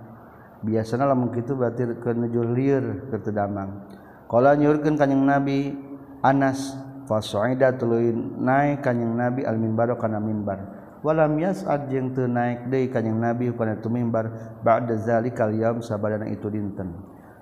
Biasanya 0.60 1.08
lamun 1.08 1.32
kitu 1.32 1.56
berarti 1.56 1.88
kenuju 2.04 2.42
liur 2.52 2.86
ke 3.08 3.24
tedamang. 3.24 3.88
Kala 4.28 4.60
nyurkeun 4.60 5.00
kanjeng 5.00 5.24
Nabi 5.24 5.72
Anas 6.20 6.76
fasaida 7.08 7.72
tuluy 7.80 8.12
naik 8.12 8.84
kanjeng 8.84 9.16
Nabi 9.16 9.48
al 9.48 9.56
minbar 9.56 9.96
kana 9.96 10.20
mimbar. 10.20 10.78
walam 11.06 11.38
yas'ad 11.38 11.88
jeung 11.88 12.12
teu 12.12 12.28
naik 12.28 12.68
deui 12.68 12.90
kanjeng 12.90 13.16
Nabi 13.16 13.54
kana 13.54 13.78
tu 13.80 13.88
mimbar 13.88 14.60
ba'da 14.60 14.98
zalikal 15.00 15.54
yaum 15.56 15.80
sabadana 15.80 16.28
itu 16.28 16.52
dinten. 16.52 16.92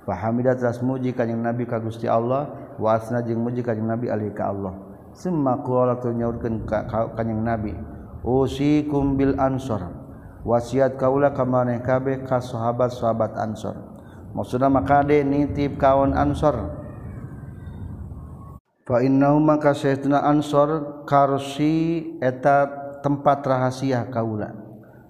Fa 0.06 0.14
hamida 0.14 0.54
teras 0.54 0.86
muji 0.86 1.18
kanjeng 1.18 1.42
Nabi 1.42 1.66
ka 1.66 1.82
Gusti 1.82 2.06
Allah 2.06 2.65
wasna 2.78 3.24
jeung 3.24 3.42
muji 3.44 3.64
kanjing 3.64 3.88
nabi 3.88 4.12
alih 4.12 4.32
ka 4.36 4.52
Allah. 4.52 4.74
Semma 5.16 5.64
qala 5.64 6.00
tu 6.04 6.12
nyaurkeun 6.12 6.68
ka 6.68 6.88
kanjing 7.16 7.40
nabi 7.40 7.72
usikum 8.26 9.16
bil 9.16 9.38
ansor. 9.38 9.94
Wasiat 10.46 11.02
kaula 11.02 11.34
ka 11.34 11.42
maneh 11.42 11.82
kabeh 11.82 12.22
ka 12.22 12.38
sahabat-sahabat 12.38 13.34
ansor. 13.42 13.74
Maksudna 14.38 14.70
makade 14.70 15.26
nitip 15.26 15.82
kawan 15.82 16.14
ansor. 16.14 16.86
Fa 18.86 19.02
innahu 19.02 19.42
maka 19.42 19.74
sayyiduna 19.74 20.22
ansor 20.22 21.02
karsi 21.10 22.14
eta 22.22 22.70
tempat 23.02 23.42
rahasia 23.42 24.06
kaula. 24.14 24.54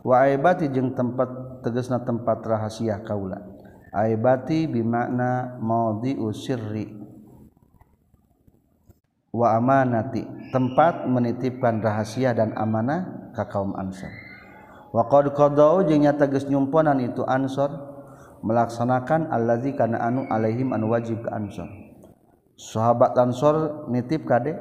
Wa 0.05 0.23
aibati 0.23 0.71
jeung 0.71 0.95
tempat 0.95 1.59
tegasna 1.65 1.99
tempat 1.99 2.39
rahasia 2.45 3.03
kaula. 3.03 3.43
Aibati 3.91 4.71
bimakna 4.71 5.59
maudhi 5.59 6.15
usirri 6.15 7.04
diusirri 9.35 9.59
waamati 9.59 10.23
tempat 10.55 11.07
menitipkan 11.11 11.83
rahasia 11.83 12.31
dan 12.31 12.55
amanah 12.55 13.31
ka 13.35 13.43
kaum 13.51 13.75
Ansor 13.75 14.11
wanya 14.95 16.15
teges 16.15 16.47
nyumponan 16.47 17.03
itu 17.03 17.27
Ansor 17.27 17.71
melaksanakan 18.39 19.27
allazi 19.27 19.75
karena 19.75 19.99
anu 20.07 20.23
Alaihim 20.31 20.71
anu 20.71 20.95
wajib 20.95 21.19
ke 21.19 21.29
Ansor 21.35 21.67
sahabat 22.55 23.19
Ansor 23.19 23.87
nitip 23.91 24.23
Kadek 24.23 24.55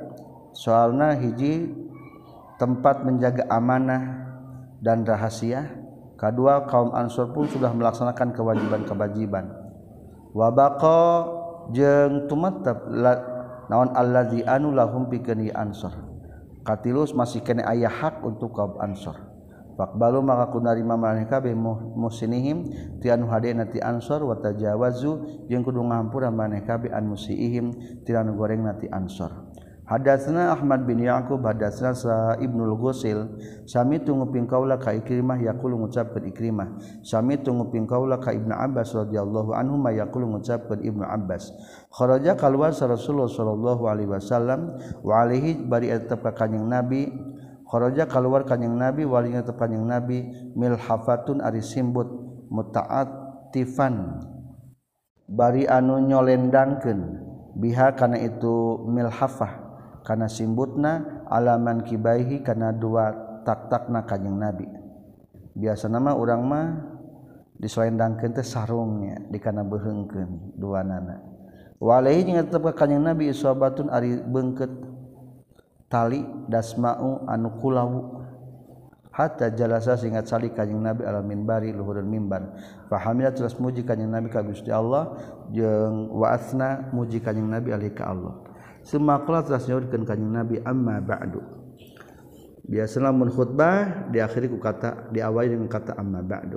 soalnya 0.50 1.14
hiji 1.14 1.70
tempat 2.58 3.06
menjaga 3.06 3.46
amanah 3.46 4.26
dan 4.82 5.06
rahasia 5.06 5.70
kedua 6.18 6.66
kaum 6.66 6.90
Ansor 6.94 7.30
pun 7.30 7.46
sudah 7.50 7.74
melaksanakan 7.74 8.32
kewajiban-kewajiban. 8.32 9.50
Wabako 10.34 11.02
jeng 11.74 12.26
tumatap 12.26 12.90
naon 13.68 13.92
allazi 13.94 14.42
anu 14.44 14.72
lahum 14.72 15.08
pikeun 15.08 15.50
ansor. 15.52 15.92
Katilus 16.64 17.12
masih 17.12 17.44
kene 17.44 17.60
aya 17.60 17.92
hak 17.92 18.24
untuk 18.24 18.56
kaum 18.56 18.80
ansor. 18.80 19.34
Faqbalu 19.74 20.22
maka 20.22 20.54
kunarima 20.54 20.94
narima 20.94 20.96
maraneh 20.96 21.26
kabeh 21.26 21.52
musinihim 21.98 22.70
ti 23.02 23.10
anu 23.10 23.26
hadena 23.26 23.66
ti 23.66 23.82
ansor 23.82 24.22
wa 24.22 24.38
tajawazu 24.38 25.44
jeung 25.50 25.66
kudu 25.66 25.82
ngampura 25.82 26.30
maneh 26.30 26.62
kabeh 26.62 26.94
an 26.94 27.10
musiihim 27.10 27.74
ti 28.06 28.14
anu 28.14 28.38
gorengna 28.38 28.78
ti 28.78 28.86
ansor. 28.86 29.43
Hadatsna 29.84 30.56
Ahmad 30.56 30.88
bin 30.88 31.04
Ya'qub 31.04 31.44
hadatsna 31.44 31.92
sa 31.92 32.40
Ibnul 32.40 32.72
Ghusil 32.80 33.28
sami 33.68 34.00
tunguping 34.00 34.48
kaula 34.48 34.80
ka 34.80 34.96
Ikrimah 34.96 35.36
yaqulu 35.44 35.76
ngucapkeun 35.84 36.24
Ikrimah. 36.32 36.68
Sami 37.04 37.36
tunguping 37.36 37.84
kaula 37.84 38.16
ka 38.16 38.32
Ibnu 38.32 38.48
Abbas 38.48 38.96
radhiyallahu 38.96 39.52
anhu 39.52 39.76
ma 39.76 39.92
yaqulu 39.92 40.24
ngucapkeun 40.24 40.80
Ibnu 40.80 41.04
Abbas. 41.04 41.52
Kharaja 41.92 42.32
kalwa 42.32 42.72
Rasulullah 42.72 43.28
sallallahu 43.28 43.84
alaihi 43.84 44.08
wasallam 44.08 44.80
wa 45.04 45.20
alaihi 45.20 45.60
bari 45.60 45.92
atap 45.92 46.24
ka 46.24 46.32
kanjing 46.32 46.64
Nabi. 46.64 47.12
Kharaja 47.68 48.08
kaluar 48.08 48.48
kanjing 48.48 48.72
Nabi 48.72 49.04
wali 49.04 49.36
atap 49.36 49.60
kanjing 49.60 49.84
Nabi 49.84 50.24
milhafatun 50.56 51.44
ari 51.44 51.60
simbut 51.60 52.08
muta'attifan. 52.48 54.00
Bari 55.28 55.68
anu 55.68 56.00
nyolendangkeun 56.08 57.00
biha 57.52 57.92
kana 58.00 58.16
itu 58.16 58.80
milhafah. 58.88 59.63
kana 60.04 60.28
simbutna 60.28 61.24
alaman 61.32 61.82
kibaihi 61.82 62.44
kana 62.44 62.70
dua 62.70 63.10
tak-takna 63.42 64.04
kanjeng 64.04 64.36
nabi. 64.36 64.68
Biasa 65.56 65.88
nama 65.88 66.12
orang 66.12 66.42
mah 66.44 66.66
diselendangkeun 67.58 68.36
teh 68.36 68.46
sarungnya 68.46 69.24
dikana 69.32 69.64
behengkeun 69.64 70.60
dua 70.60 70.84
nana. 70.84 71.24
Walaihi 71.80 72.28
jeung 72.28 72.38
tetep 72.44 72.62
ka 72.70 72.84
kanjeng 72.84 73.02
nabi 73.02 73.32
sahabatun 73.32 73.88
ari 73.88 74.20
bengket 74.20 74.70
tali 75.88 76.26
dasma'u 76.52 77.24
anu 77.24 77.54
kulawu 77.58 78.20
hatta 79.14 79.46
jalasa 79.54 79.94
sehingga 79.94 80.26
sali 80.26 80.50
kanjing 80.50 80.82
Nabi 80.82 81.06
ala 81.06 81.22
minbari 81.22 81.70
luhureun 81.70 82.02
mimbar 82.02 82.58
fa 82.90 82.98
hamila 82.98 83.30
terus 83.30 83.54
muji 83.62 83.86
kanjeng 83.86 84.10
Nabi 84.10 84.26
ka 84.26 84.42
Gusti 84.42 84.74
Allah 84.74 85.14
jeung 85.54 86.10
wa'asna 86.10 86.90
muji 86.90 87.22
kanjing 87.22 87.46
Nabi 87.46 87.70
alih 87.70 87.94
ka 87.94 88.10
Allah. 88.10 88.34
kanjeng 88.84 90.32
nabi. 90.32 90.60
Amma 90.60 91.00
ba'du. 91.00 91.40
Biasa 92.64 93.12
mun 93.12 93.28
khutbah 93.28 94.08
diakhiri 94.08 94.48
ku 94.48 94.56
kata 94.56 95.12
diawali 95.12 95.52
dengan 95.52 95.68
kata 95.68 96.00
amma 96.00 96.24
ba'du. 96.24 96.56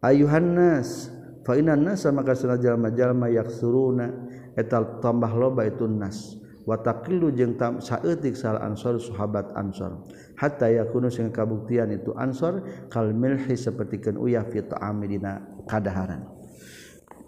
Ayuhan 0.00 0.56
nas 0.56 1.12
fa 1.44 1.52
inna 1.58 1.76
nas 1.76 2.06
maka 2.08 2.32
jalma-jalma 2.36 3.28
yaksuruna 3.28 4.08
etal 4.56 5.00
tambah 5.04 5.32
loba 5.36 5.68
itu 5.68 5.84
nas. 5.84 6.36
Wa 6.68 6.76
taqillu 6.80 7.32
jeung 7.32 7.56
tam 7.56 7.80
saeutik 7.80 8.36
sal 8.36 8.60
ansor 8.60 9.00
sahabat 9.00 9.56
ansor. 9.56 10.04
Hatta 10.36 10.68
yakunu 10.68 11.08
sing 11.08 11.32
kabuktian 11.32 11.88
itu 11.92 12.12
ansor 12.12 12.60
kal 12.92 13.12
milhi 13.16 13.56
sapertikeun 13.56 14.20
uyah 14.20 14.44
fi 14.48 14.60
ta'ami 14.60 15.08
dina 15.08 15.40
kadaharan. 15.64 16.28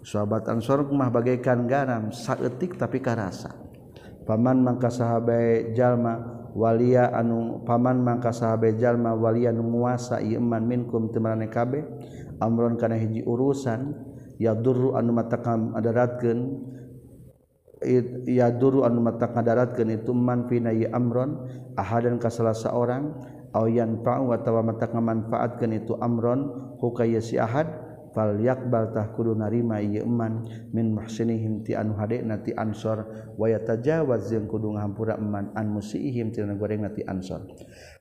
Sahabat 0.05 0.45
ansor 0.49 0.85
mah 0.89 1.09
bagaikan 1.09 1.65
garam 1.65 2.13
saeutik 2.13 2.77
tapi 2.77 3.01
karasa. 3.01 3.53
paman 4.27 4.61
mangka 4.61 4.89
sahabat 4.89 5.73
jalma 5.73 6.45
walia 6.53 7.09
anu 7.15 7.63
paman 7.63 8.01
mangka 8.03 8.29
sahabat 8.29 8.77
jalma 8.77 9.15
walia 9.17 9.49
anu 9.49 9.65
nguasa 9.65 10.21
ieu 10.21 10.41
man 10.43 10.67
minkum 10.67 11.09
temarane 11.09 11.47
kabeh 11.47 11.81
amron 12.41 12.75
kana 12.77 12.97
hiji 12.97 13.23
urusan 13.23 13.95
ya 14.41 14.57
durru 14.57 14.97
anu 14.97 15.13
matakam 15.13 15.73
adaratkeun 15.77 16.71
ya 18.29 18.53
duru 18.53 18.85
anu 18.85 19.01
matak 19.01 19.33
ngadaratkeun 19.33 19.89
itu 19.89 20.13
man 20.13 20.45
fina 20.45 20.69
ya 20.69 20.93
amron 20.93 21.49
ahadan 21.73 22.21
ka 22.21 22.29
salah 22.29 22.53
saorang 22.53 23.09
aw 23.51 23.65
yanfa'u 23.65 24.29
atawa 24.31 24.61
matak 24.61 24.93
ngamanfaatkeun 24.93 25.81
itu 25.81 25.97
amron 25.97 26.77
hukaya 26.77 27.17
si 27.17 27.41
ahad 27.41 27.67
fal 28.11 28.35
yakbal 28.39 28.91
tah 28.91 29.11
kudu 29.15 29.35
narima 29.35 29.79
ieu 29.79 30.03
iman 30.03 30.43
min 30.75 30.91
muhsinihim 30.95 31.63
ti 31.63 31.75
anu 31.75 31.95
hadena 31.95 32.39
ti 32.39 32.51
ansor 32.51 33.07
wa 33.39 33.47
yatajawaz 33.47 34.31
jeung 34.31 34.47
kudu 34.51 34.75
ngahampura 34.75 35.15
eman 35.15 35.51
an 35.55 35.71
musiihim 35.71 36.31
ti 36.31 36.43
anu 36.43 36.59
gorengna 36.59 36.91
ti 36.91 37.03
ansor. 37.07 37.47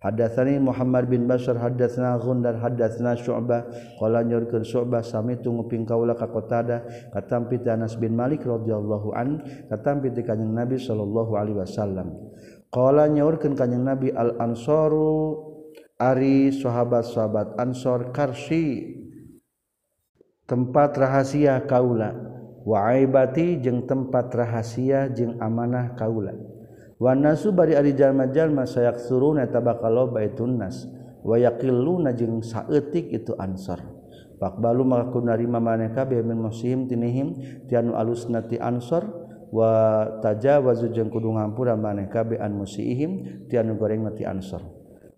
Hadatsani 0.00 0.56
Muhammad 0.58 1.12
bin 1.12 1.28
Bashar 1.28 1.60
hadatsna 1.60 2.16
Gundar 2.18 2.56
hadatsna 2.56 3.14
Syu'bah. 3.20 3.68
Qala 4.00 4.24
nyurkeun 4.24 4.64
Syu'bah 4.64 5.04
sami 5.04 5.36
tu 5.38 5.52
nguping 5.52 5.84
kaula 5.84 6.16
ka 6.16 6.26
Qatada 6.26 6.84
katampi 7.12 7.60
Anas 7.68 7.94
bin 8.00 8.16
Malik 8.16 8.42
radhiyallahu 8.42 9.12
an 9.12 9.44
katampi 9.68 10.10
ti 10.10 10.24
kanjeng 10.26 10.56
Nabi 10.56 10.80
sallallahu 10.80 11.36
alaihi 11.36 11.58
wasallam. 11.60 12.16
Qala 12.72 13.06
nyaurkeun 13.12 13.54
kanjeng 13.54 13.84
Nabi 13.84 14.10
al 14.10 14.40
ansaru 14.40 15.36
ari 16.00 16.48
sahabat-sahabat 16.48 17.60
ansor 17.60 18.08
karsi 18.16 18.96
tempat 20.50 20.98
rahasia 20.98 21.62
kaula. 21.70 22.10
Waibati 22.66 23.62
jeung 23.62 23.86
tempat 23.86 24.34
rahasia 24.34 25.06
jeung 25.14 25.38
amanah 25.38 25.94
kaula. 25.94 26.34
Wanasu 26.98 27.54
bari 27.54 27.78
ari 27.78 27.94
jalma-jalma 27.94 28.66
sayak 28.66 28.98
suruna 28.98 29.46
tabakal 29.46 30.10
baitun 30.10 30.58
nas. 30.58 30.90
Wa 31.22 31.38
yaqilluna 31.38 32.16
jeung 32.16 32.40
saeutik 32.40 33.12
itu 33.12 33.36
ansar 33.36 33.84
Fakbalu 34.40 34.88
maka 34.88 35.12
ku 35.12 35.20
narima 35.20 35.60
maneh 35.60 35.92
kabeh 35.92 36.24
min 36.24 36.40
muslim 36.40 36.88
tinihim 36.88 37.36
tianu 37.68 37.92
alusna 37.92 38.40
ti 38.40 38.56
ansar 38.56 39.04
wa 39.52 39.68
tajawazu 40.24 40.88
jeung 40.96 41.12
kudu 41.12 41.36
ngampura 41.36 41.76
maneh 41.76 42.08
kabeh 42.08 42.40
an 42.40 42.56
musihim 42.56 43.44
tianu 43.52 43.76
goreng 43.76 44.08
ti 44.16 44.24
ansar 44.24 44.64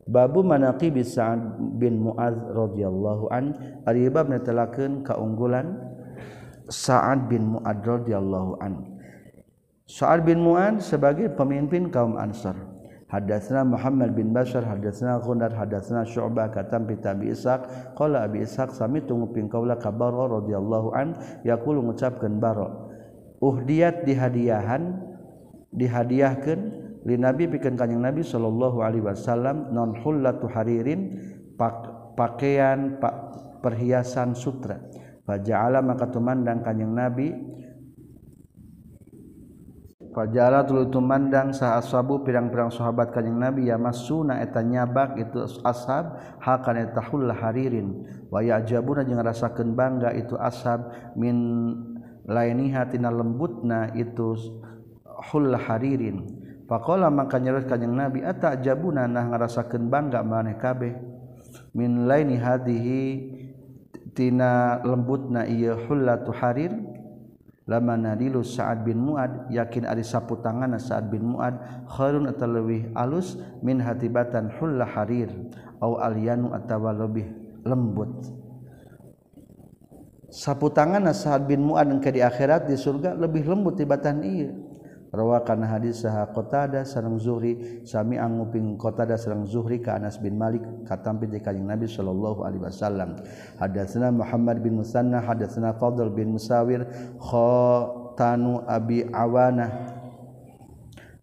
Babu 0.02 0.42
manaqi 0.42 0.90
bis 0.90 1.14
Sa'ad 1.14 1.62
bin 1.78 2.02
Mu'adz 2.02 2.34
radhiyallahu 2.50 3.30
an 3.30 3.54
ari 3.86 4.10
bab 4.10 4.26
netelakeun 4.26 5.06
kaunggulan 5.06 5.78
Sa'ad 6.66 7.30
bin 7.30 7.54
Mu'adz 7.54 7.86
radhiyallahu 7.86 8.58
an. 8.58 8.98
Sa'ad 9.86 10.26
bin 10.26 10.42
Mu'adz 10.42 10.90
sebagai 10.90 11.30
pemimpin 11.38 11.86
kaum 11.86 12.18
Ansar. 12.18 12.58
Hadatsna 13.12 13.60
Muhammad 13.62 14.16
bin 14.16 14.32
Bashar 14.32 14.64
hadatsna 14.64 15.20
Ghunar 15.20 15.52
hadatsna 15.52 16.02
Syu'bah 16.08 16.48
katam 16.48 16.88
bi 16.88 16.96
Abi 17.04 17.28
Ishaq. 17.30 17.94
Qala 17.94 18.24
Abi 18.24 18.42
Ishaq 18.42 18.72
sami 18.72 19.04
tunguping 19.04 19.52
kaula 19.52 19.76
ka 19.76 19.92
Barra 19.92 20.32
radhiyallahu 20.40 20.88
an 20.96 21.14
yaqulu 21.44 21.84
ngucapkeun 21.92 22.40
Barra. 22.40 22.72
Uhdiyat 23.38 24.08
dihadiahan 24.08 24.96
dihadiahkeun 25.76 26.81
nabi 27.04 27.50
pikan 27.50 27.74
kanyang 27.74 28.12
nabi 28.12 28.22
Shallallahu 28.22 28.78
Alaihi 28.78 29.02
Wasallam 29.02 29.74
nonhulla 29.74 30.38
Haririn 30.38 31.18
pakaian 32.14 33.02
Pak 33.02 33.14
perhiasan 33.62 34.38
sutra. 34.38 34.78
Faja 35.22 35.66
Allah 35.66 35.82
maka 35.82 36.06
tumandang 36.10 36.62
kanyang 36.62 36.94
nabi. 36.94 37.28
Fajarlah 40.12 40.68
tu 40.68 40.76
tumandang 40.92 41.56
saat 41.56 41.88
sabu 41.88 42.20
pirang-pirang 42.20 42.68
sahabat 42.68 43.16
kanyang 43.16 43.48
nabi 43.48 43.72
ya 43.72 43.80
masuna 43.80 44.44
eta 44.44 44.60
nyabak 44.60 45.16
itu 45.16 45.48
ashab 45.64 46.20
hakan 46.36 46.84
etahullah 46.84 47.32
haririn 47.32 48.04
waya 48.28 48.60
jabuna 48.60 49.08
jeung 49.08 49.24
rasakeun 49.24 49.72
bangga 49.72 50.12
itu 50.12 50.36
ashab. 50.36 50.92
Min 51.16 51.36
lainiha 52.28 52.92
tina 52.92 53.08
lembutna 53.08 53.88
itu 53.96 54.36
hulla 55.32 55.56
haririn 55.56 56.41
Pakola 56.72 57.12
maka 57.12 57.36
nyerut 57.36 57.68
kanyang 57.68 58.08
Nabi 58.08 58.24
atak 58.24 58.64
jabuna? 58.64 59.04
Nah 59.04 59.28
ngarasakeun 59.28 59.92
bangga 59.92 60.24
maneh 60.24 60.56
kabeh. 60.56 60.96
Min 61.76 62.08
laini 62.08 62.40
hadihi 62.40 63.00
tina 64.16 64.80
lembutna 64.80 65.44
ieu 65.44 65.76
hullatu 65.84 66.32
harir 66.32 66.72
lama 67.68 68.00
nadilu 68.00 68.40
Sa'ad 68.40 68.88
bin 68.88 69.04
Mu'ad. 69.04 69.52
Yakin 69.52 69.84
ari 69.84 70.00
sapu 70.00 70.40
tanganna 70.40 70.80
Sa'ad 70.80 71.12
bin 71.12 71.36
Mu'ad 71.36 71.60
khairun 71.92 72.32
atalawih 72.32 72.88
alus 72.96 73.36
min 73.60 73.76
hatibatan 73.76 74.48
hullah 74.56 74.88
harir 74.96 75.28
au 75.76 76.00
alyanu 76.00 76.56
atawa 76.56 76.96
lebih 76.96 77.28
lembut. 77.68 78.32
Sapu 80.32 80.72
tanganna 80.72 81.12
Sa'ad 81.12 81.44
bin 81.44 81.68
Mu'ad 81.68 81.92
engke 81.92 82.08
di 82.16 82.24
akhirat 82.24 82.64
di 82.64 82.80
surga 82.80 83.12
lebih 83.12 83.44
lembut 83.44 83.76
tibatan 83.76 84.24
ieu. 84.24 84.71
rawakan 85.12 85.68
hadis 85.68 86.02
saha 86.02 86.32
Qatada 86.32 86.88
sareng 86.88 87.20
Zuhri 87.20 87.84
sami 87.84 88.16
anguping 88.16 88.80
Qatada 88.80 89.20
sareng 89.20 89.44
Zuhri 89.44 89.78
ka 89.78 90.00
Anas 90.00 90.16
bin 90.16 90.40
Malik 90.40 90.64
katampi 90.88 91.28
di 91.28 91.38
kanjing 91.38 91.68
Nabi 91.68 91.84
sallallahu 91.84 92.42
alaihi 92.42 92.64
wasallam. 92.64 93.20
Hadatsna 93.60 94.08
Muhammad 94.08 94.64
bin 94.64 94.80
Musanna 94.80 95.20
hadatsna 95.20 95.76
Fadl 95.76 96.08
bin 96.10 96.32
Musawir 96.32 96.88
khatanu 97.20 98.64
Abi 98.64 99.04
Awana. 99.12 99.68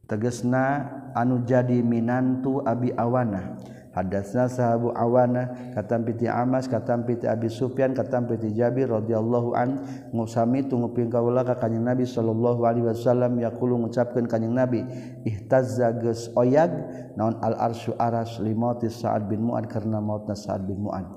Tegesna 0.06 0.90
anu 1.18 1.42
jadi 1.46 1.82
minantu 1.82 2.62
Abi 2.62 2.94
Awana. 2.94 3.58
Hadasna 3.90 4.46
sahabu 4.46 4.94
awana 4.94 5.74
katam 5.74 6.06
piti 6.06 6.30
Amas 6.30 6.70
katam 6.70 7.10
piti 7.10 7.26
Abi 7.26 7.50
Sufyan 7.50 7.98
katam 7.98 8.30
piti 8.30 8.54
Jabir 8.54 8.86
radhiyallahu 8.86 9.58
an 9.58 9.82
ngusami 10.14 10.70
tunguping 10.70 11.10
kaula 11.10 11.42
ka 11.42 11.58
kanjeng 11.58 11.90
Nabi 11.90 12.06
sallallahu 12.06 12.70
alaihi 12.70 12.86
wasallam 12.86 13.42
yaqulu 13.42 13.82
ngucapkeun 13.82 14.30
kanjeng 14.30 14.54
Nabi 14.54 14.86
ihtazza 15.26 15.90
geus 15.98 16.30
oyag 16.38 16.70
naon 17.18 17.42
al 17.42 17.58
arsyu 17.58 17.98
aras 17.98 18.38
limauti 18.38 18.94
Sa'ad 18.94 19.26
bin 19.26 19.50
Mu'ad 19.50 19.66
karena 19.66 19.98
mautna 19.98 20.38
Sa'ad 20.38 20.70
bin 20.70 20.86
Mu'ad. 20.86 21.10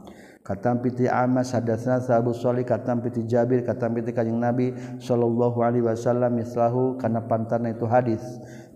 Katam 0.43 0.83
piti 0.83 1.07
Amas 1.07 1.55
hadasna 1.55 2.03
sahabu 2.03 2.35
Shalih 2.35 2.67
katam 2.67 2.99
piti 2.99 3.23
Jabir 3.29 3.63
katam 3.63 3.95
piti 3.95 4.11
kanjeng 4.17 4.41
Nabi 4.41 4.73
sallallahu 4.99 5.61
alaihi 5.61 5.87
wasallam 5.87 6.35
mislahu 6.35 6.97
kana 6.97 7.21
pantana 7.29 7.71
itu 7.71 7.85
hadis. 7.85 8.25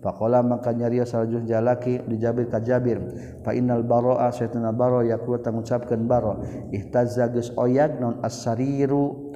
Pakola 0.07 0.39
maka 0.39 0.71
nyaria 0.71 1.03
saljun 1.03 1.43
jalaki 1.43 1.99
dijabir 2.07 2.47
kajabir. 2.47 3.03
Fa 3.43 3.51
innal 3.51 3.83
baroa 3.83 4.31
saytuna 4.31 4.71
baro 4.71 5.03
yakul 5.03 5.35
tangucapkeun 5.43 6.07
baro. 6.07 6.47
Ihtazza 6.71 7.27
geus 7.27 7.51
oyag 7.59 7.99
non 7.99 8.23
asariru 8.23 9.35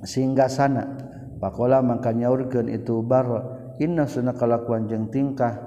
singgasana. 0.00 0.96
Pakola 1.44 1.84
maka 1.84 2.08
nyaurkeun 2.16 2.72
itu 2.72 3.04
baro. 3.04 3.52
Inna 3.84 4.08
sunna 4.08 4.32
kalakuan 4.32 4.88
jeung 4.88 5.12
tingkah 5.12 5.60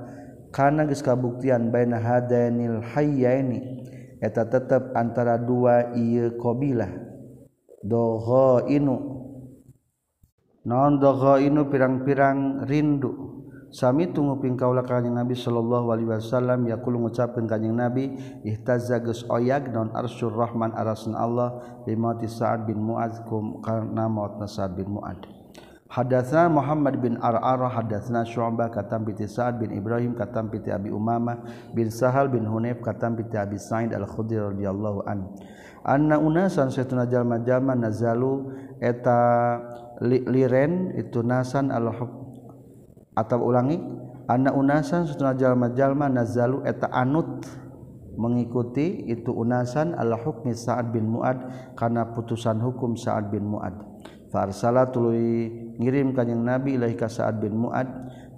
kana 0.49 0.89
geus 0.89 1.05
kabuktian 1.05 1.69
baina 1.69 2.01
hadainil 2.01 2.81
hayyaini. 2.81 3.77
Eta 4.25 4.49
tetap 4.49 4.97
antara 4.97 5.37
dua 5.37 5.93
ieu 5.93 6.33
qabilah. 6.33 6.89
Doho 7.85 8.65
inu. 8.65 8.97
Non 10.65 10.97
doho 10.97 11.37
inu 11.37 11.69
pirang-pirang 11.69 12.65
rindu. 12.65 13.37
Sami 13.71 14.11
tungguping 14.11 14.59
kaulah 14.59 14.83
kanyang 14.83 15.23
Nabi 15.23 15.31
Shallallahu 15.31 15.95
Alaihi 15.95 16.11
Wasallam 16.11 16.67
yakulu 16.67 17.07
ngucapkan 17.07 17.47
kanyang 17.47 17.79
Nabi 17.79 18.11
ihtaza 18.43 18.99
geus 18.99 19.23
oyag 19.31 19.71
non 19.71 19.95
arsyur 19.95 20.35
rahman 20.35 20.75
arasun 20.75 21.15
Allah 21.15 21.79
bimauti 21.87 22.27
Sa'ad 22.27 22.67
bin 22.67 22.83
Mu'ad 22.83 23.23
kum 23.31 23.63
karena 23.63 24.11
mautna 24.11 24.43
Sa'ad 24.43 24.75
bin 24.75 24.91
Mu'ad 24.91 25.23
Hadatsna 25.87 26.51
Muhammad 26.51 26.99
bin 26.99 27.15
Ar'ara 27.19 27.71
hadatsna 27.71 28.27
Syu'bah 28.27 28.67
katam 28.75 29.07
piti 29.07 29.23
Sa'ad 29.23 29.63
bin 29.63 29.71
Ibrahim 29.71 30.19
katam 30.19 30.51
piti 30.51 30.67
Abi 30.67 30.91
Umamah 30.91 31.71
bin 31.71 31.87
Sahal 31.87 32.27
bin 32.27 32.43
Hunayf 32.43 32.83
katam 32.83 33.15
piti 33.15 33.39
Abi 33.39 33.55
Sa'id 33.55 33.95
Al-Khudri 33.95 34.35
radhiyallahu 34.39 35.07
an 35.07 35.31
Anna 35.87 36.19
unasan 36.19 36.75
satuna 36.75 37.07
jalma-jalma 37.07 37.75
nazalu 37.75 38.51
eta 38.83 39.19
liren 40.03 40.91
itu 40.99 41.23
nasan 41.23 41.71
al-hukm 41.71 42.20
atau 43.11 43.43
ulangi 43.43 43.77
anak 44.31 44.55
unasan 44.55 45.03
setengah 45.07 45.35
jalma-jalma 45.35 46.07
nazalu 46.07 46.63
eta 46.63 46.87
anut. 46.91 47.43
Mengikuti 48.11 49.07
itu 49.07 49.31
unasan 49.31 49.95
ala 49.95 50.19
hukmi 50.19 50.51
Sa'ad 50.51 50.91
bin 50.91 51.07
Mu'ad 51.07 51.71
karena 51.79 52.11
putusan 52.11 52.59
hukum 52.59 52.99
Sa'ad 52.99 53.31
bin 53.31 53.47
Mu'ad. 53.47 53.71
Farsala 54.27 54.91
tuluy 54.91 55.47
ngirim 55.79 56.11
kanjing 56.11 56.43
Nabi 56.43 56.75
ilahi 56.75 56.99
ka 56.99 57.07
Sa'ad 57.07 57.39
bin 57.39 57.55
Mu'ad 57.55 57.87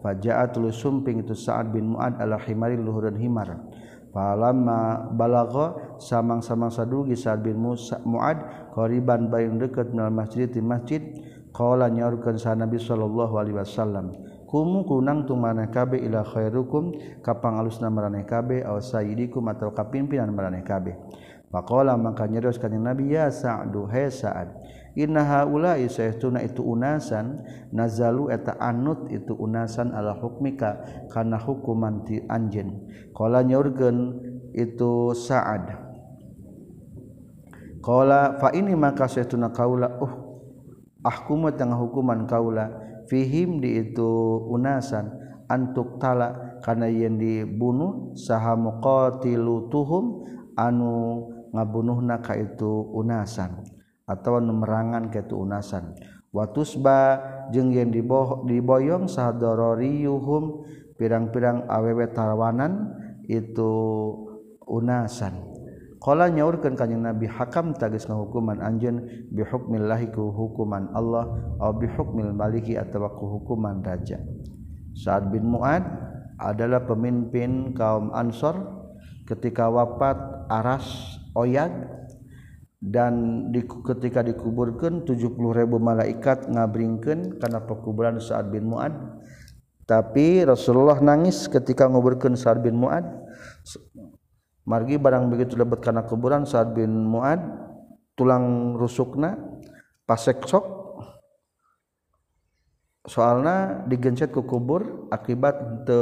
fajaa 0.05 0.53
tuluy 0.53 0.69
sumping 0.69 1.26
itu 1.26 1.34
Sa'ad 1.34 1.74
bin 1.74 1.89
Mu'ad 1.89 2.21
ala 2.21 2.38
himari 2.45 2.78
luhureun 2.78 3.17
himar. 3.17 3.65
Falamma 4.13 5.09
balagha 5.09 5.97
samang-samang 5.97 6.69
sadugi 6.69 7.17
Sa'ad 7.17 7.41
bin 7.41 7.57
Musa, 7.57 7.97
Mu'ad 8.05 8.69
qariban 8.78 9.34
bayin 9.34 9.57
deukeut 9.57 9.89
minal 9.89 10.13
masjid 10.13 10.45
di 10.45 10.61
masjid 10.61 11.01
qala 11.49 11.89
nyaurkeun 11.89 12.38
sa 12.38 12.53
Nabi 12.53 12.78
sallallahu 12.78 13.41
alaihi 13.41 13.57
wasallam. 13.57 14.13
Kunang 14.53 15.25
tu 15.25 15.33
mana 15.33 15.65
kabe 15.73 15.97
ila 15.97 16.21
khairukum 16.21 16.93
kapang 17.25 17.57
alusna 17.57 17.89
maraneh 17.89 18.21
kabe 18.21 18.61
aw 18.61 18.77
sayyidikum 18.77 19.41
atau 19.49 19.73
kapimpinan 19.73 20.29
maraneh 20.29 20.61
kabe 20.61 20.93
Faqala 21.53 21.93
maka 22.01 22.25
nyeros 22.25 22.57
kanjing 22.57 22.81
Nabi 22.81 23.13
ya 23.13 23.29
Sa'du 23.29 23.85
he 23.85 24.09
Sa'ad 24.09 24.49
Inna 24.97 25.21
haula'i 25.21 25.85
sayahtuna 25.85 26.41
itu 26.41 26.65
unasan 26.65 27.45
nazalu 27.69 28.33
eta 28.33 28.57
anut 28.57 29.09
itu 29.09 29.33
unasan 29.37 29.93
ala 29.93 30.17
hukmika 30.17 30.85
kana 31.09 31.41
hukuman 31.41 32.05
ti 32.05 32.21
anjeun. 32.29 32.89
Qala 33.09 33.41
nyaurkeun 33.41 33.97
itu 34.53 35.13
Sa'ad 35.17 35.93
fa 37.83 38.49
ini 38.55 38.73
maka 38.77 39.09
saya 39.11 39.27
tun 39.27 39.43
kaula 39.51 39.99
uh 39.99 40.13
ahkumut 41.03 41.59
tengah 41.59 41.75
hukuman 41.75 42.23
kaula 42.23 42.71
fihim 43.07 43.63
di 43.63 43.79
itu 43.79 44.11
unasan 44.49 45.11
antuk 45.51 46.01
tala 46.01 46.59
karena 46.63 46.87
yang 46.87 47.19
dibunuh 47.19 48.15
saha 48.15 48.55
muqatilu 48.55 49.67
tuhum 49.69 50.25
anu 50.55 51.27
ngabunuhna 51.53 52.17
naka 52.17 52.39
itu 52.39 52.89
unasan 52.95 53.61
atau 54.09 54.41
merangan 54.41 55.07
ke 55.13 55.23
itu 55.23 55.37
unasan. 55.37 55.95
Watusba 56.33 57.21
jeung 57.53 57.69
yang 57.69 57.93
diboh 57.93 58.41
diboyong 58.49 59.05
saha 59.05 59.37
pirang-pirang 60.97 61.69
awewe 61.69 62.09
tarwanan 62.09 62.97
itu 63.29 63.71
unasan. 64.65 65.52
Nyaurkan 66.11 66.75
kanyang 66.75 67.15
nabi 67.15 67.31
hakam 67.31 67.71
tagis 67.71 68.03
hukuman 68.11 68.59
anjen 68.59 69.27
bihukmillahiku 69.31 70.35
hukuman 70.35 70.91
Allah 70.91 71.55
bihukmil 71.79 72.35
maliki 72.35 72.75
atauku 72.75 73.39
hukuman 73.39 73.79
raja. 73.79 74.19
Saat 74.93 75.31
bin 75.31 75.47
muad 75.47 75.87
adalah 76.35 76.83
pemimpin 76.83 77.71
kaum 77.71 78.11
Ansor 78.11 78.83
ketika 79.23 79.71
wafat 79.71 80.19
Aras 80.51 81.17
oyag 81.39 81.71
dan 82.83 83.47
di, 83.55 83.63
ketika 83.63 84.19
dikuburkan 84.19 85.07
70.000 85.07 85.39
malaikat 85.71 86.51
ngabringkan 86.51 87.39
karena 87.39 87.63
pekuburan 87.63 88.19
saat 88.19 88.51
bin 88.51 88.67
muad. 88.67 88.91
Tapi 89.87 90.43
Rasulullah 90.43 90.99
nangis 90.99 91.47
ketika 91.47 91.87
nguburkan 91.87 92.35
saat 92.35 92.59
bin 92.59 92.75
muad 92.75 93.07
margi 94.64 94.95
barang 94.95 95.28
begitu 95.28 95.59
lebat 95.59 95.84
karena 95.84 96.07
kuburan 96.07 96.47
saat 96.47 96.72
bin 96.72 97.07
Muad 97.07 97.39
tulang 98.16 98.76
rusukna 98.80 99.36
pasek 100.07 100.43
sok. 100.47 100.66
Soalnya 103.03 103.84
digencet 103.84 104.32
ke 104.32 104.39
kubur 104.47 105.11
akibat 105.11 105.84
te 105.84 105.99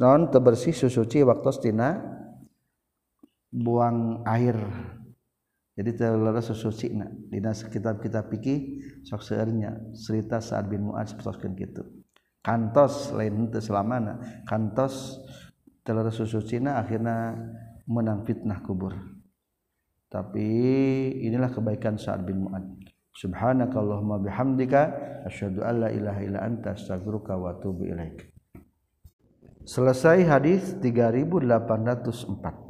non 0.00 0.32
tebersih 0.32 0.72
susuci 0.72 1.20
waktu 1.20 1.50
stina 1.52 2.00
buang 3.52 4.24
air. 4.24 4.56
Jadi 5.78 5.94
terlalu 5.94 6.42
susuci 6.42 6.90
na. 6.96 7.06
Dina 7.06 7.52
kitab 7.54 8.00
kita 8.00 8.24
pikir 8.26 8.58
sok 9.04 9.20
seernya 9.20 9.76
cerita 9.92 10.40
saat 10.40 10.66
bin 10.66 10.88
Muad 10.88 11.06
seperti 11.12 11.46
gitu 11.60 11.84
kantos 12.48 13.12
lain 13.12 13.52
itu 13.52 13.60
selamana. 13.60 14.16
Kantos 14.48 15.20
susu 16.12 16.44
Cina 16.44 16.80
akhirnya 16.80 17.36
menang 17.88 18.24
fitnah 18.28 18.60
kubur. 18.60 18.92
Tapi 20.08 20.48
inilah 21.24 21.52
kebaikan 21.52 22.00
saat 22.00 22.24
bin 22.24 22.48
Mu'ad. 22.48 22.64
Subhanakallahumma 23.12 24.22
bihamdika 24.24 24.82
asyhadu 25.28 25.60
alla 25.64 25.90
ilaha 25.92 26.20
illa 26.24 26.40
anta 26.44 26.72
astaghfiruka 26.76 27.36
wa 27.36 27.56
atubu 27.56 27.84
ilaik. 27.84 28.30
Selesai 29.68 30.24
hadis 30.24 30.76
3804 30.80 32.67